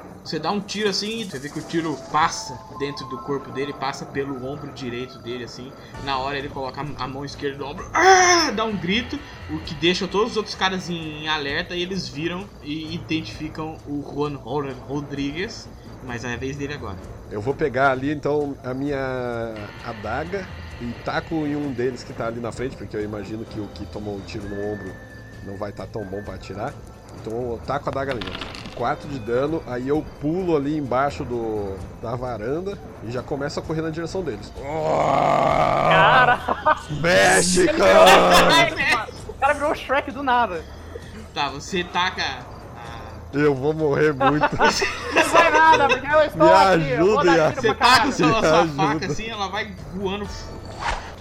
[0.30, 3.74] Você dá um tiro assim, você vê que o tiro passa dentro do corpo dele,
[3.74, 5.74] passa pelo ombro direito dele, assim.
[6.04, 8.52] Na hora ele coloca a mão esquerda no ombro, ah!
[8.52, 9.20] dá um grito,
[9.50, 14.04] o que deixa todos os outros caras em alerta e eles viram e identificam o
[14.04, 15.68] Juan Rodrigues.
[16.04, 17.00] Mas é a vez dele agora.
[17.32, 20.48] Eu vou pegar ali então a minha adaga
[20.80, 23.68] e taco em um deles que tá ali na frente, porque eu imagino que o
[23.70, 24.94] que tomou um tiro no ombro
[25.44, 26.72] não vai estar tá tão bom para atirar.
[27.22, 28.22] Então eu taco a adaga ali.
[28.76, 33.64] 4 de dano, aí eu pulo ali embaixo do, da varanda e já começo a
[33.64, 34.54] correr na direção deles.
[35.90, 36.40] Cara!
[37.02, 37.74] México!
[39.28, 40.64] o cara virou o Shrek do nada.
[41.34, 42.24] Tá, você taca
[43.34, 44.50] eu vou morrer muito.
[45.14, 46.94] Não vai nada, porque eu estou Me aqui.
[46.94, 50.28] ajuda, Você taca a sua, sua faca assim, ela vai voando,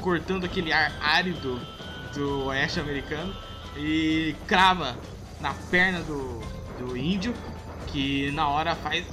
[0.01, 1.61] cortando aquele ar árido
[2.14, 3.34] do oeste americano
[3.76, 4.96] e crava
[5.41, 6.41] na perna do,
[6.78, 7.34] do índio,
[7.86, 9.05] que na hora faz.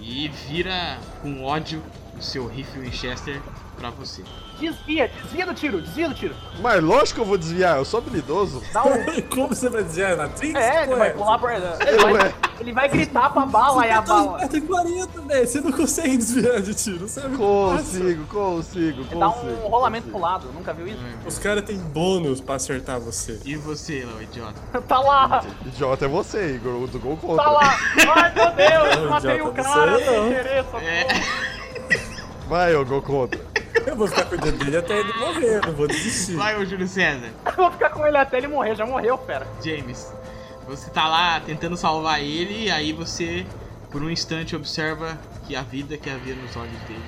[0.00, 1.82] E vira com ódio
[2.16, 3.40] o seu rifle Winchester
[3.76, 4.22] pra você.
[4.58, 6.34] Desvia, desvia do tiro, desvia do tiro.
[6.60, 8.58] Mas lógico que eu vou desviar, eu sou habilidoso.
[8.58, 9.22] Um...
[9.34, 10.54] Como você vai desviar na Trix?
[10.54, 11.50] É, ele vai pular por.
[11.50, 14.48] Ele vai, ele vai gritar pra bala você e a tá bala.
[14.48, 15.46] Tem 40, velho.
[15.46, 17.36] Você não consegue desviar de tiro, sabe?
[17.36, 19.18] Consigo, consigo, consigo.
[19.18, 21.02] Dá um rolamento pro lado, nunca viu isso?
[21.26, 23.40] Os caras têm bônus pra acertar você.
[23.44, 24.60] E você, idiota?
[24.86, 25.44] tá lá!
[25.66, 27.44] Idiota é você, Igor, o do gol contra.
[27.44, 27.78] Tá lá!
[28.16, 31.06] Ai meu Deus, matei o cara sem querer, é.
[32.48, 33.53] Vai, ô gol contra.
[33.86, 36.34] Eu vou ficar cuidando dele até ele morrer, não vou desistir.
[36.34, 37.30] Vai, ô Júlio César.
[37.46, 39.46] Eu vou ficar com ele até ele morrer, já morreu, fera.
[39.62, 40.12] James,
[40.66, 43.46] você tá lá tentando salvar ele, e aí você,
[43.90, 47.02] por um instante, observa que a vida que havia nos olhos dele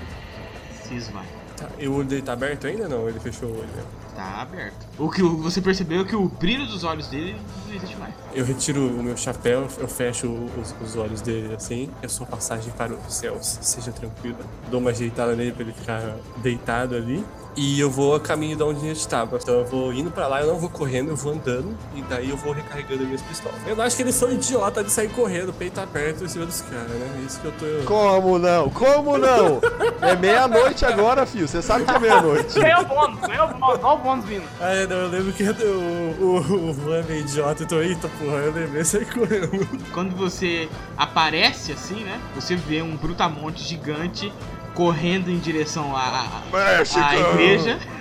[0.83, 1.27] se esvai.
[1.57, 3.09] Tá, e o olho dele tá aberto ainda não?
[3.09, 3.83] Ele fechou o olho, né?
[4.17, 4.87] Tá aberto.
[4.99, 7.37] O que você percebeu é que o brilho dos olhos dele
[7.67, 8.15] não existe mais.
[8.35, 10.27] Eu retiro o meu chapéu, eu fecho
[10.59, 14.39] os, os olhos dele assim, eu sou passagem para os céus, seja tranquila.
[14.71, 17.23] Dou uma ajeitada nele para ele ficar deitado ali.
[17.57, 19.37] E eu vou a caminho de onde a gente estava.
[19.37, 21.75] Então eu vou indo para lá, eu não vou correndo, eu vou andando.
[21.95, 23.59] E daí eu vou recarregando minhas pistolas.
[23.67, 26.91] Eu acho que eles são idiota de sair correndo, peito aberto em cima dos caras,
[26.91, 27.19] né?
[27.19, 27.85] É isso que eu tô.
[27.87, 28.69] Como não?
[28.71, 29.61] Como não?
[30.03, 31.49] É meia-noite agora, filho.
[31.49, 32.61] Você sabe que é meia-noite.
[32.61, 34.45] Ganhou bônus, ganhou bônus, olha o bônus vindo.
[34.61, 38.37] Ah, é, não, eu lembro que o, o, o Juan é idiota, então, eita porra,
[38.37, 39.67] eu lembrei sair correndo.
[39.93, 42.21] Quando você aparece assim, né?
[42.35, 44.33] Você vê um brutamonte gigante
[44.77, 47.81] correndo em direção à, à igreja.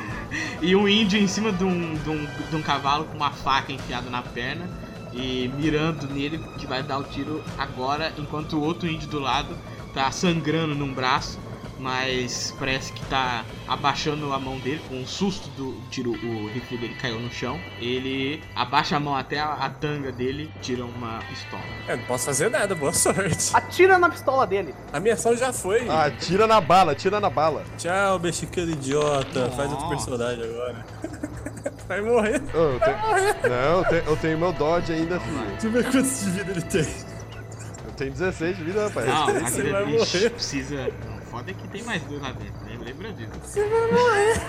[0.61, 3.71] E um índio em cima de um, de, um, de um cavalo com uma faca
[3.71, 4.69] enfiada na perna
[5.13, 9.55] e mirando nele que vai dar o tiro agora, enquanto o outro índio do lado
[9.93, 11.39] tá sangrando num braço
[11.79, 16.77] mas parece que tá abaixando a mão dele com um susto do tiro, o rifle
[16.77, 17.59] dele caiu no chão.
[17.79, 21.63] Ele abaixa a mão até a, a tanga dele, tira uma pistola.
[21.87, 23.51] Eu não posso fazer nada, boa sorte.
[23.53, 24.73] Atira na pistola dele.
[24.91, 25.87] A minha ação já foi.
[25.89, 27.63] Atira na bala, atira na bala.
[27.77, 29.49] Tchau, mexicano idiota.
[29.51, 30.85] Faz outro personagem agora.
[31.87, 32.41] Vai morrer.
[32.53, 32.97] Oh, eu tenho...
[32.97, 33.35] morrer.
[33.43, 35.45] Não, eu tenho, eu tenho meu Dodge ainda, filho.
[35.51, 36.81] Deixa eu ver quantos de vida ele tem.
[36.81, 39.07] Eu tenho 16 de vida, rapaz.
[39.07, 40.29] Não, aquele vai morrer.
[40.31, 40.91] precisa
[41.35, 42.77] foda é que tem mais dois lá dentro, né?
[42.79, 43.29] Lembra disso.
[43.43, 44.41] Você vai morrer.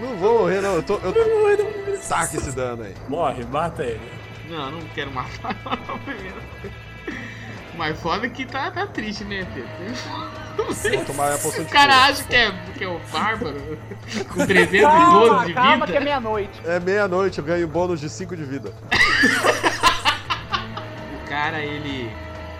[0.00, 0.76] Não vou morrer, não.
[0.76, 0.94] Eu tô.
[0.98, 1.12] Eu.
[1.12, 2.00] Não morrer, não.
[2.00, 2.94] Saca esse dano aí.
[3.08, 4.00] Morre, mata ele.
[4.48, 5.52] Não, não quero matar
[6.04, 6.40] primeiro.
[7.76, 9.68] Mas foda é que tá, tá triste, né, Pedro?
[10.58, 10.98] Não sei.
[10.98, 13.76] Vou tomar a poção de O cara acha que é, que é o bárbaro
[14.32, 15.60] com 312 calma, de vida.
[15.60, 16.60] Calma que é meia-noite.
[16.66, 18.72] É meia-noite, eu ganho bônus de 5 de vida.
[21.24, 22.08] o cara, ele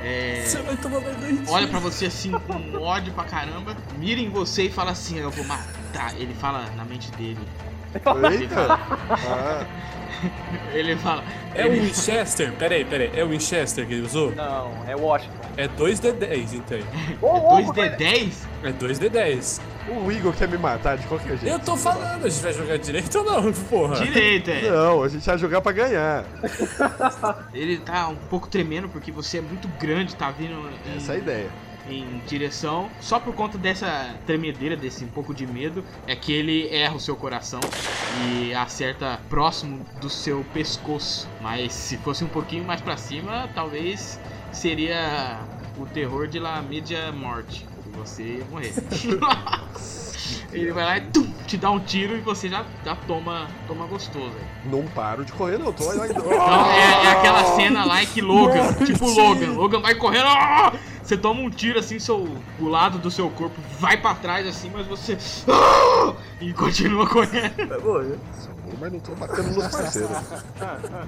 [0.02, 0.42] é...
[0.44, 4.64] Você vai tomar mais Olha pra você assim, com ódio pra caramba, mira em você
[4.64, 6.14] e fala assim, eu vou matar.
[6.18, 7.38] Ele fala na mente dele.
[8.32, 8.80] Ele fala.
[9.28, 9.66] Ah.
[10.72, 11.24] ele fala.
[11.54, 12.52] É o Winchester?
[12.52, 13.10] Peraí, peraí.
[13.14, 14.34] É o Winchester que ele usou?
[14.34, 15.34] Não, é o Washington.
[15.56, 16.78] É 2D10, então.
[16.78, 18.32] É 2D10?
[18.62, 19.60] É 2D10.
[19.90, 21.48] O Igor quer me matar de qualquer jeito.
[21.48, 23.96] Eu tô falando, a gente vai jogar direito ou não, porra?
[23.96, 24.70] Direito, é.
[24.70, 26.24] Não, a gente vai jogar pra ganhar.
[27.52, 30.54] Ele tá um pouco tremendo porque você é muito grande, tá vindo.
[30.86, 30.96] Em...
[30.96, 31.50] Essa é a ideia
[31.88, 36.68] em direção, só por conta dessa tremedeira, desse um pouco de medo, é que ele
[36.68, 37.60] erra o seu coração
[38.22, 41.28] e acerta próximo do seu pescoço.
[41.40, 44.20] Mas se fosse um pouquinho mais para cima, talvez
[44.52, 45.40] seria
[45.76, 47.66] o terror de La Media Morte
[48.00, 48.72] você ia morrer.
[50.52, 53.86] Ele vai lá e tum, te dá um tiro e você já, já toma, toma
[53.86, 54.34] gostoso.
[54.64, 55.72] Não paro de correr, não.
[55.72, 56.32] Tô Então
[56.72, 60.72] é, é, aquela cena lá em que Logan, tipo Logan, Logan vai correndo, ah!
[61.02, 62.28] você toma um tiro assim, seu,
[62.58, 65.16] o lado do seu corpo vai para trás assim, mas você.
[65.48, 66.14] Ah!
[66.40, 67.68] E continua correndo.
[67.68, 68.18] Vai morrer.
[68.80, 70.16] Mas não tô batendo nos parceiros.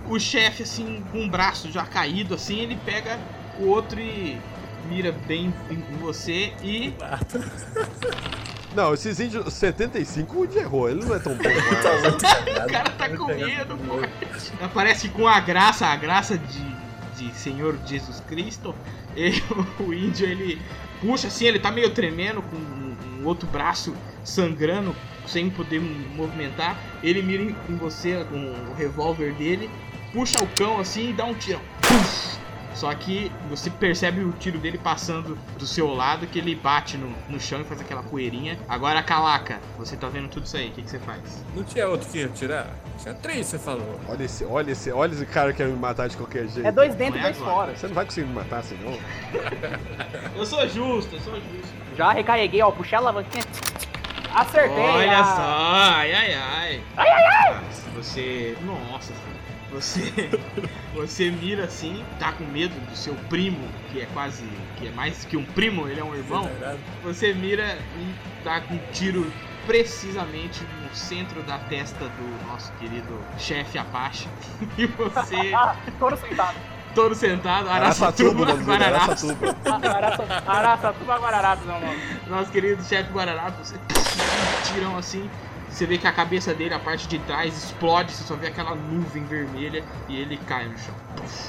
[0.09, 3.19] O chefe, assim, com um braço já caído, assim, ele pega
[3.59, 4.39] o outro e
[4.93, 6.95] mira bem em você e
[8.75, 11.43] Não, esses índios 75 o Woody errou, ele não é tão bom.
[11.83, 12.67] Tá quanto- muito cagado.
[12.67, 14.65] o cara tá com medo, pô.
[14.65, 16.65] Aparece com a graça, a graça de,
[17.17, 18.75] de Senhor Jesus Cristo.
[19.15, 19.43] E
[19.79, 20.59] o índio ele
[21.03, 26.79] puxa assim, ele tá meio tremendo com um, um outro braço sangrando, sem poder movimentar.
[27.03, 28.39] Ele mira em, em você com
[28.71, 29.69] o revólver dele,
[30.15, 31.61] puxa o cão assim e dá um tiro.
[31.83, 32.32] Puf!
[32.83, 37.15] Só que você percebe o tiro dele passando do seu lado, que ele bate no,
[37.29, 38.59] no chão e faz aquela poeirinha.
[38.69, 41.45] Agora, Calaca, você tá vendo tudo isso aí, o que, que você faz?
[41.55, 42.67] Não tinha outro que ia tirar?
[43.01, 44.01] Tinha três, você falou.
[44.09, 46.67] Olha esse, olha esse, olha esse cara que quer me matar de qualquer jeito.
[46.67, 47.67] É dois dentro e Não é dois agora.
[47.67, 47.77] fora.
[47.77, 48.99] Você não vai conseguir me matar assim, não.
[50.37, 51.73] Eu sou justo, eu sou justo.
[51.97, 52.73] Já recarreguei, ó.
[52.73, 53.45] Puxei a alavanquinha.
[54.35, 54.83] Acertei.
[54.83, 55.25] Olha ah.
[55.25, 55.43] só,
[56.01, 56.83] ai ai ai.
[56.97, 57.61] Ai ai ai.
[57.95, 58.57] Você.
[58.65, 59.42] Nossa, filho.
[59.73, 60.13] Você.
[60.95, 64.45] Você mira assim, tá com medo do seu primo, que é quase.
[64.77, 66.49] que é mais que um primo, ele é um irmão.
[67.03, 68.15] Você mira e
[68.45, 69.33] dá com um tiro
[69.67, 74.29] precisamente no centro da testa do nosso querido chefe Apache.
[74.77, 76.57] E você, Ah, touro sentado.
[76.95, 79.25] todo sentado, Araçatuba, Guararapes.
[79.25, 79.97] Araçatuba.
[79.97, 82.03] Araça- Araçatuba Guararapes é o nome.
[82.29, 85.31] nosso querido chefe Guararapes, você um tirão assim,
[85.73, 88.75] você vê que a cabeça dele, a parte de trás, explode, você só vê aquela
[88.75, 90.95] nuvem vermelha e ele cai no chão.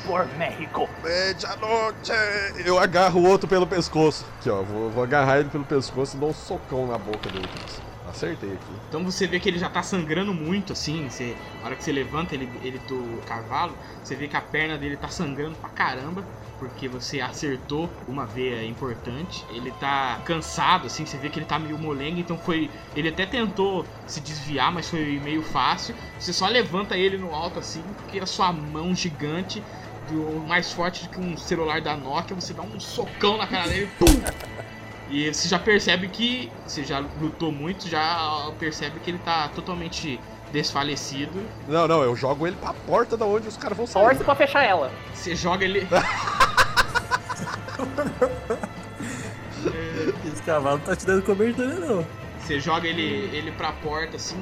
[0.05, 0.89] Por México.
[2.65, 4.25] Eu agarro o outro pelo pescoço.
[4.39, 4.61] Aqui, ó.
[4.61, 7.49] Vou, vou agarrar ele pelo pescoço e dou um socão na boca dele.
[8.13, 8.73] Acertei aqui.
[8.87, 12.35] Então você vê que ele já tá sangrando muito, assim, você, hora que você levanta
[12.35, 16.23] ele, ele do cavalo, você vê que a perna dele tá sangrando pra caramba,
[16.59, 19.43] porque você acertou uma veia importante.
[19.49, 22.69] Ele tá cansado, assim, você vê que ele tá meio molenga, então foi.
[22.95, 25.95] Ele até tentou se desviar, mas foi meio fácil.
[26.19, 29.63] Você só levanta ele no alto, assim, porque a sua mão gigante,
[30.07, 33.67] do, mais forte do que um celular da Nokia, você dá um socão na cara
[33.67, 34.05] dele, pum!
[35.09, 36.51] E você já percebe que.
[36.65, 40.19] Você já lutou muito, já percebe que ele tá totalmente
[40.51, 41.41] desfalecido.
[41.67, 44.03] Não, não, eu jogo ele pra porta da onde os caras vão sair.
[44.03, 44.91] Torce pra fechar ela.
[45.13, 45.87] Você joga ele.
[50.25, 52.05] Esse cavalo não tá te dando cobertura, não.
[52.39, 54.41] Você joga ele, ele pra porta assim.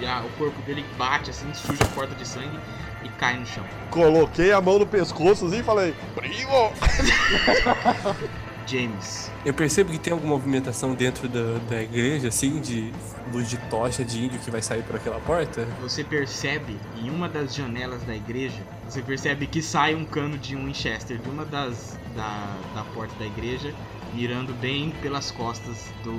[0.00, 2.58] E a- o corpo dele bate assim, suja a porta de sangue
[3.04, 3.64] e cai no chão.
[3.90, 6.72] Coloquei a mão no pescoço assim e falei: Primo!
[8.72, 9.30] James.
[9.44, 12.90] Eu percebo que tem alguma movimentação dentro da, da igreja, assim, de
[13.30, 15.66] luz de tocha de índio que vai sair por aquela porta.
[15.82, 20.56] Você percebe em uma das janelas da igreja, você percebe que sai um cano de
[20.56, 23.74] um Winchester de uma das da, da porta da igreja,
[24.12, 26.12] mirando bem pelas costas do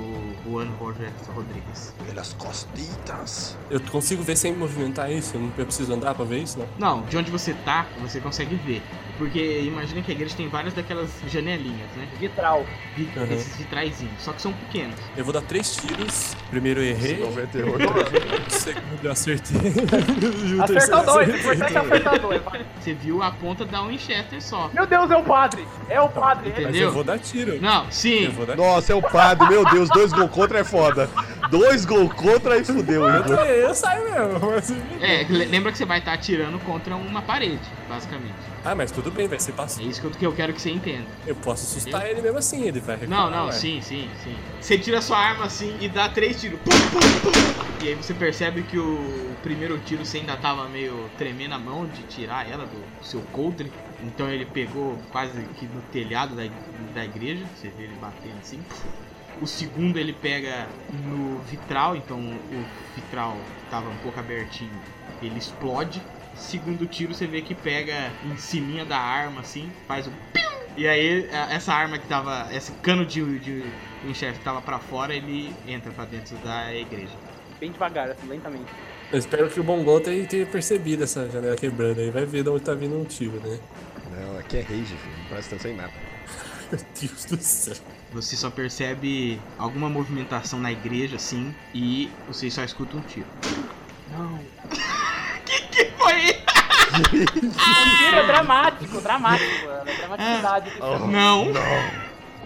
[0.44, 1.94] Juan Roberto Rodrigues.
[2.06, 3.56] Pelas costitas.
[3.70, 5.36] Eu consigo ver sem movimentar isso?
[5.36, 6.66] Eu, não, eu preciso andar pra ver isso, não?
[6.78, 8.82] Não, de onde você tá, você consegue ver.
[9.16, 12.08] Porque imagina que a igreja tem várias daquelas janelinhas, né?
[12.18, 12.66] Vitral.
[12.96, 13.24] Vi- Uhum.
[13.32, 14.96] Esses vitraizinhos, só que são pequenos.
[15.16, 16.34] Eu vou dar três tiros.
[16.50, 17.84] Primeiro eu errei, 98.
[18.48, 19.56] o segundo eu acertei.
[19.60, 21.28] e Acertou dois.
[21.28, 22.42] O importante é acertar dois.
[22.80, 24.68] Você viu a ponta da Winchester só.
[24.74, 25.64] Meu Deus, é o padre.
[25.88, 26.48] É o padre.
[26.50, 26.70] Entendeu?
[26.70, 27.60] Mas eu vou dar tiro.
[27.60, 28.28] Não, sim.
[28.28, 31.08] Vou dar Nossa, é o padre, meu Deus, dois gol contra é foda.
[31.50, 33.38] Dois gol contra e fudeu, Eu, Igor.
[33.38, 34.40] eu saio mesmo.
[34.50, 38.34] mas- É, le- lembra que você vai estar atirando contra uma parede, basicamente.
[38.64, 39.88] Ah, mas tudo bem, vai ser É passivo.
[39.90, 41.04] isso que eu, que eu quero que você entenda.
[41.26, 43.52] Eu posso assustar ele mesmo assim, ele vai Não, recuar, não, ué.
[43.52, 44.34] sim, sim, sim.
[44.60, 46.58] Você tira sua arma assim e dá três tiros.
[46.60, 47.64] Pum, pum, pum.
[47.84, 51.86] E aí você percebe que o primeiro tiro você ainda tava meio tremendo a mão
[51.86, 53.70] de tirar ela do seu coldre.
[54.06, 56.42] Então ele pegou quase que no telhado da,
[56.94, 57.44] da igreja.
[57.54, 58.60] Você vê ele batendo assim.
[59.40, 63.36] O segundo ele pega no vitral, então o vitral
[63.68, 64.70] tava um pouco abertinho.
[65.20, 66.00] Ele explode.
[66.36, 70.12] Segundo tiro você vê que pega em cima da arma assim, faz um!
[70.76, 73.62] E aí essa arma que tava, esse cano de, de
[74.04, 77.12] Winchester que tava pra fora, ele entra pra dentro da igreja.
[77.60, 78.66] Bem devagar, assim, lentamente.
[79.12, 82.10] Eu espero que o Bongol tenha, tenha percebido essa janela quebrando aí.
[82.10, 83.58] Vai ver de onde tá vindo um tiro, né?
[84.10, 85.18] Não, aqui é rage, filho.
[85.18, 85.92] Não presta atenção em nada.
[86.70, 87.76] Meu Deus do céu.
[88.12, 93.26] Você só percebe alguma movimentação na igreja assim e você só escuta um tiro.
[94.12, 94.38] Não.
[95.44, 96.44] que que foi?
[96.94, 99.90] Um tiro é dramático, dramático, mano.
[99.90, 100.70] É dramaticidade.
[100.70, 101.06] que chama.
[101.08, 101.52] Não.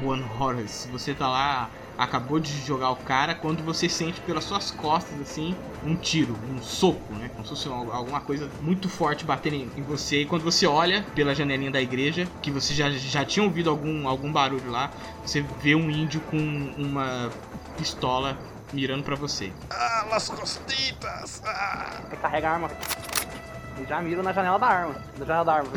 [0.03, 4.71] Juan Horace, você tá lá, acabou de jogar o cara, quando você sente pelas suas
[4.71, 7.29] costas, assim, um tiro, um soco, né?
[7.31, 10.23] Como se fosse al- alguma coisa muito forte batendo em em você.
[10.23, 14.07] E quando você olha pela janelinha da igreja, que você já, já tinha ouvido algum,
[14.09, 14.91] algum barulho lá,
[15.25, 16.37] você vê um índio com
[16.77, 17.31] uma
[17.77, 18.39] pistola
[18.73, 19.53] mirando pra você.
[19.71, 21.43] Ah, las costitas!
[21.45, 22.03] Ah.
[22.21, 22.71] Carrega a arma.
[23.81, 24.95] E já miro na janela da arma.
[25.19, 25.71] Na janela da arma.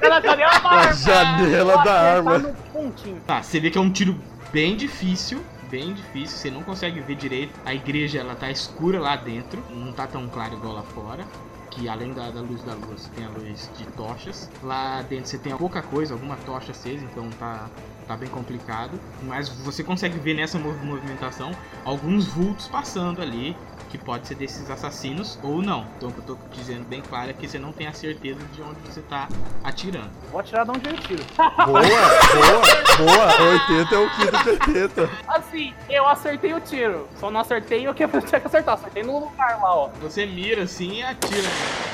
[0.00, 0.92] Ela cadê a arma?
[0.92, 2.38] Janela da arma.
[2.38, 3.20] no pontinho.
[3.26, 4.18] Tá, você vê que é um tiro
[4.52, 5.42] bem difícil.
[5.70, 7.52] Bem difícil, você não consegue ver direito.
[7.64, 11.24] A igreja ela tá escura lá dentro, não tá tão claro igual lá fora.
[11.70, 14.48] Que além da, da luz da lua, você tem a luz de tochas.
[14.62, 17.66] Lá dentro você tem pouca coisa, alguma tocha acesa, então tá,
[18.06, 19.00] tá bem complicado.
[19.24, 21.50] Mas você consegue ver nessa mov- movimentação
[21.84, 23.56] alguns vultos passando ali.
[23.94, 25.86] Que pode ser desses assassinos ou não.
[25.96, 28.40] Então o que eu tô dizendo bem claro é que você não tem a certeza
[28.52, 29.28] de onde você tá
[29.62, 30.10] atirando.
[30.32, 31.22] Vou atirar de onde eu tiro.
[31.64, 33.50] Boa, boa, boa.
[33.70, 35.10] 80 é o quinto de 80.
[35.28, 37.08] Assim, eu acertei o tiro.
[37.20, 38.74] Só não acertei o que eu tinha que acertar.
[38.74, 39.88] Acertei no lugar lá, ó.
[40.02, 41.48] Você mira assim e atira,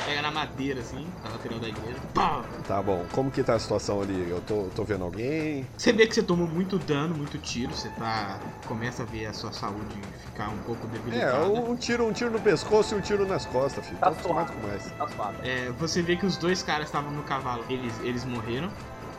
[0.07, 1.99] pega na madeira assim, na lateral da igreja.
[2.15, 2.43] Pá!
[2.67, 4.27] Tá bom, como que tá a situação ali?
[4.31, 5.67] Eu tô, tô vendo alguém.
[5.77, 8.39] Você vê que você tomou muito dano, muito tiro, você tá.
[8.67, 11.45] começa a ver a sua saúde ficar um pouco É, debilitada.
[11.45, 13.99] um tiro, um tiro no pescoço e um tiro nas costas, filho.
[13.99, 14.61] Tô Tá acostumado suave.
[14.61, 14.93] com mais.
[15.17, 15.33] Tá.
[15.43, 18.71] É, você vê que os dois caras estavam no cavalo, eles, eles morreram.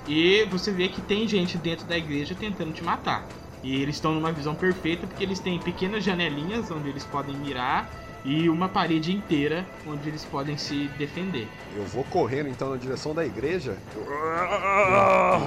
[0.08, 3.28] E você vê que tem gente dentro da igreja tentando te matar.
[3.64, 7.88] E eles estão numa visão perfeita porque eles têm pequenas janelinhas onde eles podem mirar
[8.24, 11.48] e uma parede inteira onde eles podem se defender.
[11.76, 13.78] Eu vou correndo então na direção da igreja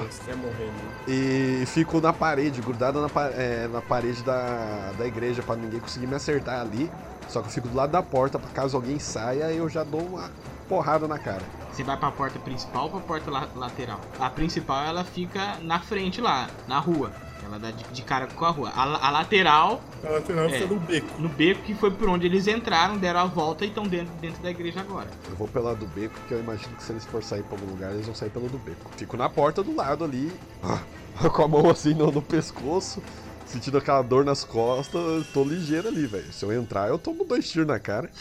[0.09, 0.73] Você é morrendo.
[1.07, 6.07] e fico na parede, grudado na, é, na parede da, da igreja pra ninguém conseguir
[6.07, 6.89] me acertar ali.
[7.27, 10.01] Só que eu fico do lado da porta pra caso alguém saia eu já dou
[10.01, 10.29] uma
[10.69, 11.41] porrada na cara.
[11.71, 13.99] Você vai pra porta principal ou pra porta la- lateral?
[14.19, 17.11] A principal ela fica na frente lá, na rua.
[17.45, 18.69] Ela dá de, de cara com a rua.
[18.75, 20.49] A, a lateral, A lateral É.
[20.49, 21.21] fica no beco.
[21.21, 24.41] no beco, que foi por onde eles entraram, deram a volta e estão dentro, dentro
[24.41, 25.07] da igreja agora.
[25.29, 27.57] Eu vou pelo lado do beco, porque eu imagino que se eles for sair pra
[27.57, 28.89] algum lugar, eles vão sair pelo do beco.
[28.97, 30.31] Fico na porta do lado ali,
[31.33, 33.01] com a mão assim no, no pescoço,
[33.45, 36.33] sentindo aquela dor nas costas, tô ligeiro ali, velho.
[36.33, 38.09] Se eu entrar, eu tomo dois tiros na cara.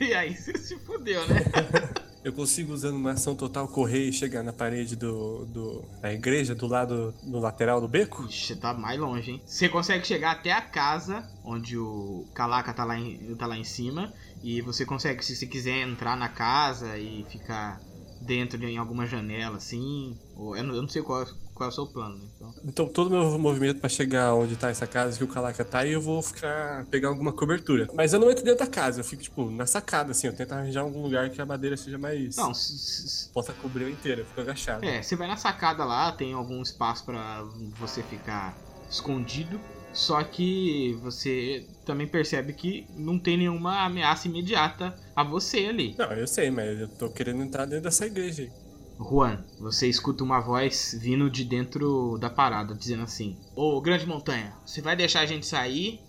[0.00, 1.36] E aí você se fudeu, né?
[2.24, 6.54] Eu consigo, usando uma ação total, correr e chegar na parede do, do, da igreja,
[6.54, 8.24] do lado, no lateral do beco?
[8.28, 9.42] Ixi, tá mais longe, hein?
[9.44, 13.64] Você consegue chegar até a casa onde o Calaca tá lá em, tá lá em
[13.64, 14.12] cima.
[14.42, 17.80] E você consegue, se você quiser, entrar na casa e ficar
[18.24, 20.16] dentro de em alguma janela, assim.
[20.36, 22.24] Ou, eu, não, eu não sei qual, qual é o seu plano, né?
[22.36, 25.64] Então, Então, todo o meu movimento pra chegar onde tá essa casa que o Calaca
[25.64, 26.84] tá, e eu vou ficar.
[26.86, 27.88] pegar alguma cobertura.
[27.94, 30.26] Mas eu não entro dentro da casa, eu fico, tipo, na sacada, assim.
[30.26, 32.36] Eu tento arranjar algum lugar que a madeira seja mais.
[32.36, 34.84] não, s- s- Possa cobrir inteira, eu fico agachado.
[34.84, 37.42] É, você vai na sacada lá, tem algum espaço pra
[37.78, 38.56] você ficar
[38.90, 39.60] escondido.
[39.92, 45.94] Só que você também percebe que não tem nenhuma ameaça imediata a você ali.
[45.98, 48.50] Não, eu sei, mas eu tô querendo entrar dentro dessa igreja aí.
[48.98, 54.54] Juan, você escuta uma voz vindo de dentro da parada, dizendo assim: Ô grande montanha,
[54.64, 56.00] você vai deixar a gente sair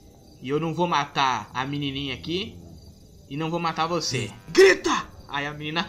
[0.41, 2.57] e eu não vou matar a menininha aqui
[3.29, 4.29] e não vou matar você.
[4.49, 5.07] Grita!
[5.27, 5.87] Aí a menina.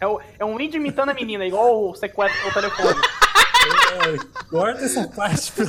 [0.00, 3.00] É, o- é um índio imitando a menina, igual o sequestro do telefone.
[4.50, 5.68] Corta essa parte, pelo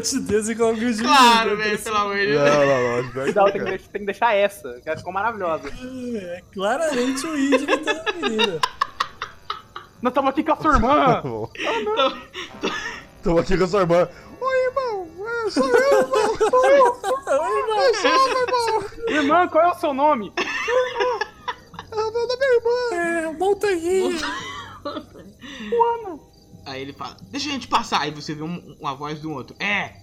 [0.00, 1.08] amor de Deus, igual o Gildinho.
[1.08, 2.40] Claro, velho, pelo amor de Deus.
[2.40, 5.68] Não, não, não, tem, que deixar, tem que deixar essa, que ela ficou maravilhosa.
[5.68, 8.60] É claramente o índio imitando a menina.
[10.02, 11.04] Nós estamos aqui com a sua irmã.
[11.04, 11.50] Tá bom.
[13.22, 14.08] Tô aqui com a sua irmã.
[14.40, 15.08] Oi, irmão.
[15.46, 16.36] É, sou eu, irmão.
[16.38, 16.86] Sou eu.
[16.86, 18.84] Eu sou, meu irmão.
[19.08, 20.32] irmã, qual é o seu nome?
[20.36, 22.70] É o nome da minha irmã.
[22.94, 24.18] É, montanhinha.
[26.70, 28.00] Aí ele fala: Deixa a gente passar.
[28.02, 29.94] Aí você vê um- uma voz do outro: É,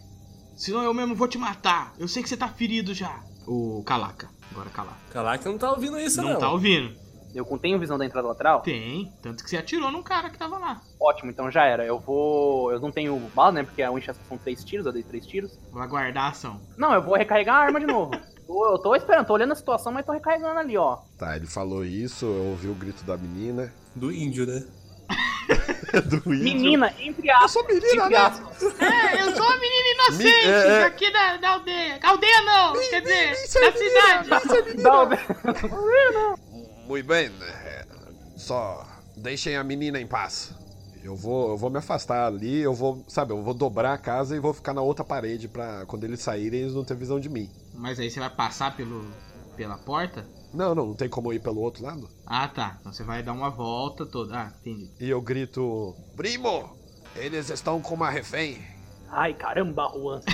[0.56, 1.94] senão eu mesmo vou te matar.
[1.98, 3.22] Eu sei que você tá ferido já.
[3.48, 4.30] O Calaca.
[4.52, 4.98] Agora Calaca.
[5.12, 6.40] Calaca não tá ouvindo isso, Não, não.
[6.40, 6.96] tá ouvindo?
[7.36, 8.62] Eu tenho visão da entrada lateral?
[8.62, 9.12] Tem.
[9.22, 10.82] Tanto que você atirou num cara que tava lá.
[11.00, 11.86] Ótimo, então já era.
[11.86, 12.72] Eu vou.
[12.72, 13.64] Eu não tenho bala, né?
[13.64, 15.58] Porque a Winchester são três tiros, eu dei três tiros.
[15.72, 16.60] Vou aguardar a ação.
[16.78, 18.12] Não, eu vou recarregar a arma de novo.
[18.50, 21.00] Eu tô esperando, tô olhando a situação, mas tô recarregando ali, ó.
[21.18, 23.74] Tá, ele falou isso, eu ouvi o grito da menina.
[23.94, 24.66] Do índio, né?
[26.06, 26.30] Do índio.
[26.44, 27.52] Menina, entre Eu aspas.
[27.52, 28.18] sou menina, Entre né?
[28.18, 28.64] aspas.
[28.82, 30.80] É, eu sou uma menina inocente Me- é, é.
[30.82, 32.00] daqui da, da aldeia.
[32.04, 34.82] Aldeia não, quer dizer, da menina, cidade.
[34.82, 35.10] Não,
[36.88, 37.32] Muito bem.
[37.42, 37.86] é,
[38.36, 40.52] Só deixem a menina em paz.
[41.04, 44.36] Eu vou, eu vou me afastar ali, eu vou, sabe, eu vou dobrar a casa
[44.36, 47.30] e vou ficar na outra parede pra quando eles saírem eles não terem visão de
[47.30, 47.50] mim.
[47.74, 49.06] Mas aí você vai passar pelo,
[49.56, 50.26] pela porta?
[50.58, 52.10] Não, não, não tem como ir pelo outro lado?
[52.26, 52.78] Ah, tá.
[52.82, 54.36] Então você vai dar uma volta toda.
[54.36, 54.90] Ah, entendi.
[55.00, 56.76] E eu grito: Primo,
[57.16, 58.58] eles estão com uma refém.
[59.10, 60.20] Ai, caramba, Juan.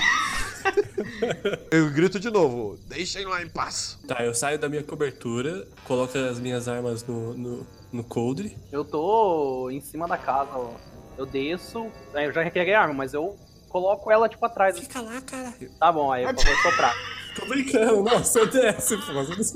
[1.70, 4.00] Eu grito de novo: Deixem lá em paz.
[4.08, 8.58] Tá, eu saio da minha cobertura, coloco as minhas armas no, no, no coldre.
[8.72, 10.72] Eu tô em cima da casa, ó.
[11.18, 11.91] Eu desço.
[12.14, 13.38] é, Eu já recarreguei a arma, mas eu
[13.68, 14.76] coloco ela tipo atrás.
[14.76, 14.86] assim.
[14.86, 15.54] Fica lá, cara.
[15.78, 16.95] Tá bom, aí eu vou soprar.
[17.36, 19.24] Tô brincando, não, você desce, pô.
[19.26, 19.56] Você.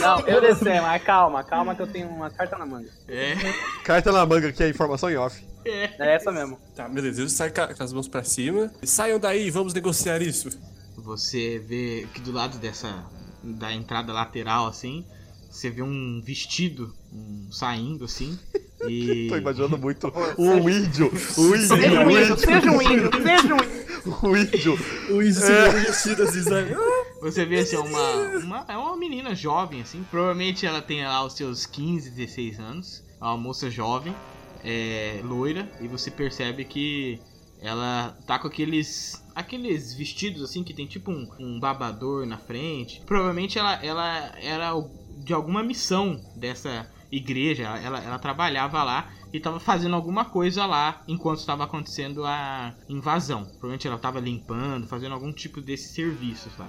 [0.00, 2.88] Não, eu descer, mas calma, calma que eu tenho uma carta na manga.
[3.06, 3.34] É.
[3.84, 5.44] Carta na manga que é informação em off.
[5.64, 6.58] É essa mesmo.
[6.74, 8.72] Tá, beleza, ele sai ca- com as mãos pra cima.
[8.82, 10.48] Saiam daí, vamos negociar isso.
[10.96, 13.04] Você vê que do lado dessa.
[13.42, 15.04] da entrada lateral, assim,
[15.50, 18.38] você vê um vestido um, saindo, assim.
[18.86, 19.26] E.
[19.28, 21.10] Tô imaginando muito um índio.
[21.38, 21.66] Um índio.
[21.66, 22.38] Seja um índio, índio.
[22.38, 23.88] seja um índio, seja um índio.
[24.22, 24.78] Um índio.
[25.10, 25.68] O Izzy é.
[25.70, 26.74] vestido assim, sabe?
[27.20, 28.64] Você vê assim, uma, uma.
[28.68, 30.02] É uma menina jovem, assim.
[30.10, 33.04] Provavelmente ela tem lá os seus 15, 16 anos.
[33.20, 34.14] É uma moça jovem,
[34.64, 37.20] é, loira, e você percebe que
[37.60, 39.22] ela tá com aqueles.
[39.34, 43.02] aqueles vestidos assim que tem tipo um, um babador na frente.
[43.04, 47.64] Provavelmente ela, ela era o- de alguma missão dessa igreja.
[47.64, 53.44] Ela, ela, trabalhava lá e tava fazendo alguma coisa lá enquanto estava acontecendo a invasão.
[53.44, 56.68] Provavelmente ela tava limpando, fazendo algum tipo desses serviços lá.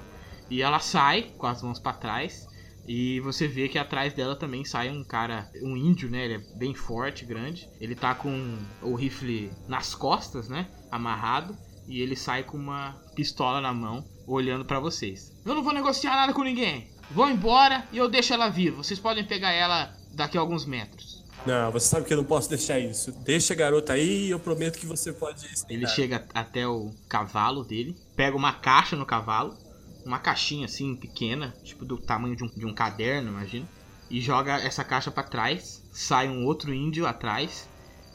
[0.49, 2.47] E ela sai com as mãos pra trás.
[2.87, 6.25] E você vê que atrás dela também sai um cara, um índio, né?
[6.25, 7.69] Ele é bem forte, grande.
[7.79, 10.67] Ele tá com o rifle nas costas, né?
[10.91, 11.55] Amarrado.
[11.87, 15.31] E ele sai com uma pistola na mão, olhando pra vocês.
[15.45, 16.87] Eu não vou negociar nada com ninguém.
[17.11, 18.77] Vou embora e eu deixo ela viva.
[18.77, 21.23] Vocês podem pegar ela daqui a alguns metros.
[21.45, 23.11] Não, você sabe que eu não posso deixar isso.
[23.23, 25.48] Deixa a garota aí e eu prometo que você pode.
[25.69, 29.57] Ele chega até o cavalo dele, pega uma caixa no cavalo,
[30.06, 33.68] uma caixinha assim pequena, tipo do tamanho de um, de um caderno, imagina,
[34.10, 35.81] e joga essa caixa pra trás.
[35.94, 37.69] Sai um outro índio atrás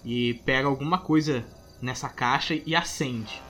[0.05, 1.45] e pega alguma coisa
[1.81, 3.41] nessa caixa e acende.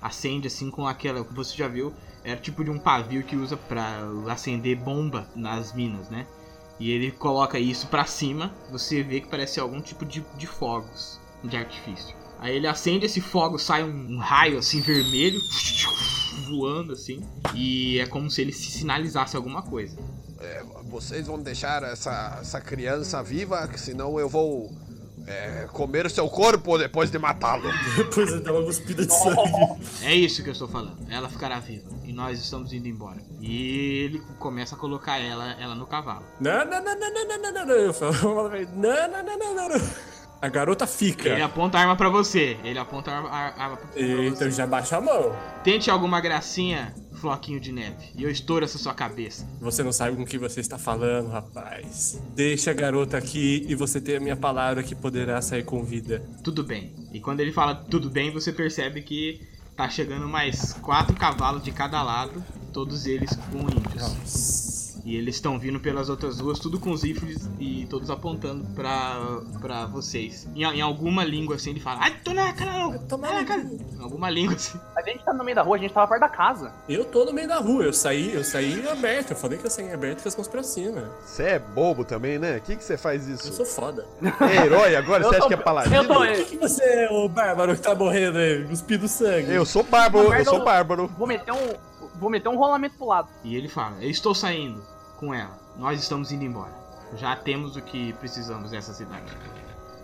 [0.00, 1.92] Acende assim com aquela que você já viu,
[2.24, 6.26] é tipo de um pavio que usa pra acender bomba nas minas, né?
[6.80, 11.20] E ele coloca isso pra cima, você vê que parece algum tipo de, de fogos
[11.44, 12.16] de artifício.
[12.38, 15.38] Aí ele acende esse fogo, sai um, um raio assim vermelho,
[16.48, 17.22] voando assim,
[17.54, 19.94] e é como se ele se sinalizasse alguma coisa.
[20.40, 24.72] É, vocês vão deixar essa, essa criança viva, senão eu vou
[25.30, 27.70] é, comer o seu corpo depois de matá-lo.
[27.96, 29.40] depois de dar uma cuspida de sangue.
[30.02, 30.98] É isso que eu estou falando.
[31.08, 31.88] Ela ficará viva.
[32.04, 33.18] E nós estamos indo embora.
[33.40, 36.24] E ele começa a colocar ela, ela no cavalo.
[36.40, 37.74] Não, não, não, não, não, não, não, não.
[37.74, 39.90] Eu falo, não, não, não, não, não, não.
[40.42, 41.28] A garota fica.
[41.28, 42.56] Ele aponta a arma pra você.
[42.64, 44.26] Ele aponta a arma, a arma pra você.
[44.26, 45.36] Então já baixa a mão.
[45.62, 48.10] Tente alguma gracinha floquinho de neve.
[48.16, 49.46] E eu estouro essa sua cabeça.
[49.60, 52.20] Você não sabe com o que você está falando, rapaz.
[52.34, 56.22] Deixa a garota aqui e você tem a minha palavra que poderá sair com vida.
[56.42, 56.92] Tudo bem.
[57.12, 61.72] E quando ele fala tudo bem, você percebe que tá chegando mais quatro cavalos de
[61.72, 64.02] cada lado, todos eles com índios.
[64.02, 64.69] Nossa.
[65.04, 69.18] E eles estão vindo pelas outras ruas, tudo com os rifles e todos apontando pra,
[69.60, 70.46] pra vocês.
[70.54, 72.92] Em, em alguma língua assim, ele fala: Ai, tô na cara não!
[73.22, 73.62] Ai, na cara!
[73.62, 74.78] Em alguma língua assim.
[74.96, 76.72] A gente tá no meio da rua, a gente tava perto da casa.
[76.88, 79.30] Eu tô no meio da rua, eu saí, eu saí aberto.
[79.30, 81.10] Eu falei que eu saí aberto com as mãos pra cima.
[81.24, 82.58] Você é bobo também, né?
[82.58, 83.52] O que que você faz Eu isso?
[83.54, 84.06] sou foda.
[84.22, 85.24] É herói agora?
[85.24, 85.96] Eu Você acha tô- que é paladino?
[85.96, 86.14] Eu tô.
[86.14, 89.50] Por que, que você é o bárbaro que tá morrendo aí, cuspindo sangue?
[89.54, 91.06] Eu sou bárbaro, eu sou bárbaro.
[91.18, 91.90] Vou meter um.
[92.20, 93.28] Vou meter um rolamento pro lado.
[93.42, 94.84] E ele fala: Eu estou saindo
[95.16, 95.58] com ela.
[95.76, 96.72] Nós estamos indo embora.
[97.16, 99.32] Já temos o que precisamos nessa cidade.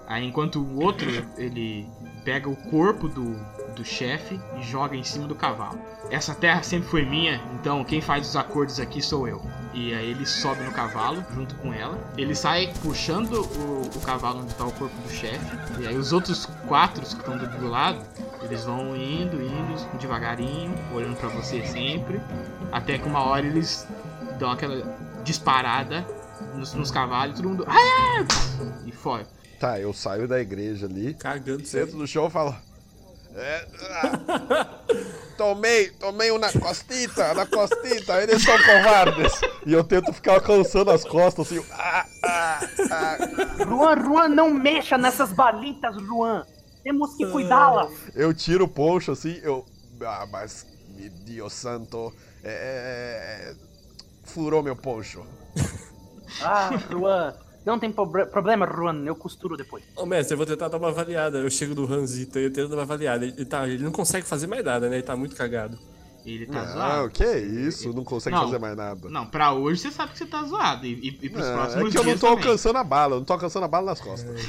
[0.07, 1.89] Aí enquanto o outro, ele
[2.25, 3.35] pega o corpo do,
[3.75, 5.79] do chefe e joga em cima do cavalo.
[6.11, 9.43] Essa terra sempre foi minha, então quem faz os acordos aqui sou eu.
[9.75, 11.99] E aí ele sobe no cavalo junto com ela.
[12.17, 15.57] Ele sai puxando o, o cavalo onde está o corpo do chefe.
[15.81, 18.05] E aí os outros quatro que estão do lado,
[18.43, 22.21] eles vão indo, indo devagarinho, olhando pra você sempre.
[22.71, 23.87] Até que uma hora eles
[24.39, 26.07] dão aquela disparada
[26.55, 27.67] nos, nos cavalos todo mundo.
[27.69, 28.25] "Ah!"
[28.85, 29.27] E foge.
[29.59, 32.55] Tá, eu saio da igreja ali, Cagando sento no chão e falo.
[33.39, 34.67] É, ah,
[35.37, 39.33] tomei, tomei um na costita, na costita, eles são covardes.
[39.67, 41.63] E eu tento ficar alcançando as costas assim.
[41.71, 42.61] Ah, ah,
[42.91, 43.17] ah.
[43.59, 46.47] Juan, Juan, não mexa nessas balitas, Juan.
[46.87, 47.91] Temos que cuidá-las.
[48.15, 49.67] Eu tiro o poncho assim, eu.
[50.03, 50.65] Ah, mas,
[50.97, 52.15] meu Deus santo,
[52.45, 53.57] é,
[54.23, 55.27] furou meu poncho.
[56.43, 57.35] Ah, Juan.
[57.65, 59.05] Não tem problema, Juan.
[59.07, 59.85] Eu costuro depois.
[59.95, 61.39] Ô, mestre, eu vou tentar dar uma avaliada.
[61.39, 63.25] Eu chego no Ranzito e eu tento dar uma avaliada.
[63.25, 64.97] Ele, tá, ele não consegue fazer mais nada, né?
[64.97, 65.79] Ele tá muito cagado.
[66.27, 67.07] Ele tá Ah, zoado.
[67.07, 67.93] o que é isso?
[67.93, 68.45] Não consegue Não.
[68.47, 69.09] fazer mais nada.
[69.09, 70.85] Não, pra hoje você sabe que você tá zoado.
[70.85, 72.45] E, e, e pros Ah, próximos é que eu não tô também.
[72.45, 74.45] alcançando a bala, eu não tô alcançando a bala nas costas.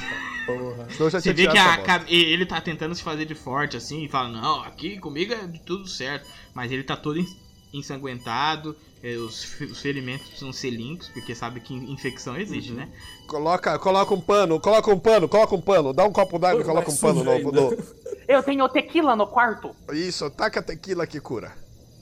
[0.47, 0.87] Porra.
[0.89, 4.03] Senão eu já Você vê que a, ele tá tentando se fazer de forte assim
[4.03, 6.27] e fala: Não, aqui comigo é de tudo certo.
[6.53, 7.27] Mas ele tá todo en-
[7.71, 8.75] ensanguentado.
[9.03, 12.77] eh, Os, fe- os ferimentos precisam ser limpos, porque sabe que in- infecção existe, Uhum.
[12.77, 12.89] né?
[13.27, 15.93] Coloca, coloca um pano, coloca um pano, coloca um pano.
[15.93, 17.61] Dá um copo d'água e coloca um pano no, suja ainda.
[17.61, 17.77] no-
[18.27, 19.75] Eu tenho tequila no quarto.
[19.93, 21.53] Isso, taca tequila que cura.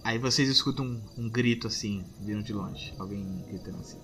[0.06, 2.94] Aí vocês escutam um, um grito assim, vindo de longe.
[2.99, 3.98] Alguém gritando assim.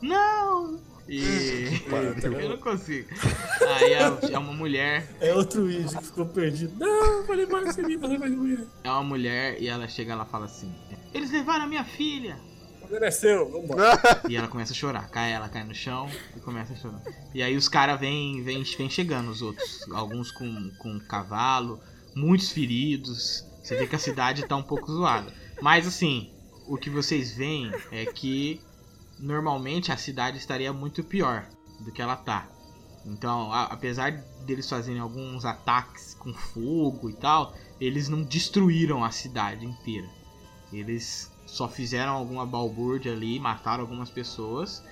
[0.00, 0.80] Não!
[1.06, 1.20] E.
[2.40, 3.06] eu não consigo.
[3.60, 5.06] Aí é, é uma mulher.
[5.20, 6.72] É outro índio que ficou perdido.
[6.78, 8.66] Não, falei mais você falei mais mulher.
[8.82, 10.74] É uma mulher e ela chega lá e fala assim:
[11.12, 12.40] Eles levaram a minha filha!
[12.82, 13.92] Agora é seu, vambora.
[14.30, 15.10] E ela começa a chorar.
[15.10, 17.02] Cai ela, cai no chão e começa a chorar.
[17.34, 19.86] E aí os caras vêm vem, vem chegando, os outros.
[19.92, 21.78] Alguns com, com cavalo,
[22.16, 23.46] muitos feridos.
[23.62, 25.41] Você vê que a cidade tá um pouco zoada.
[25.62, 26.28] Mas assim,
[26.66, 28.60] o que vocês veem é que
[29.16, 31.48] normalmente a cidade estaria muito pior
[31.78, 32.50] do que ela tá.
[33.06, 34.10] Então, a- apesar
[34.44, 40.08] deles fazerem alguns ataques com fogo e tal, eles não destruíram a cidade inteira.
[40.72, 44.82] Eles só fizeram alguma balbúrdia ali, mataram algumas pessoas,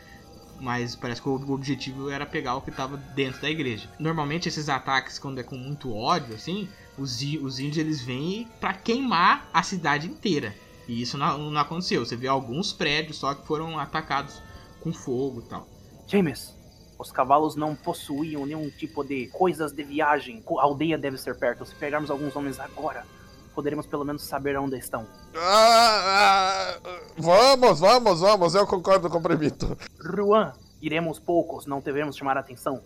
[0.61, 3.91] mas parece que o objetivo era pegar o que estava dentro da igreja.
[3.99, 6.69] Normalmente esses ataques, quando é com muito ódio, assim,
[6.99, 10.55] os, os índios eles vêm pra queimar a cidade inteira.
[10.87, 12.05] E isso não, não aconteceu.
[12.05, 14.43] Você vê alguns prédios só que foram atacados
[14.81, 15.67] com fogo e tal.
[16.07, 16.55] James,
[16.99, 20.43] os cavalos não possuíam nenhum tipo de coisas de viagem.
[20.59, 21.65] A aldeia deve ser perto.
[21.65, 23.07] Se pegarmos alguns homens agora,
[23.55, 25.07] poderemos pelo menos saber onde estão.
[25.37, 29.77] Ah, ah, vamos, vamos, vamos, eu concordo com o Premito.
[30.03, 32.83] Ruan, iremos poucos, não devemos chamar a atenção.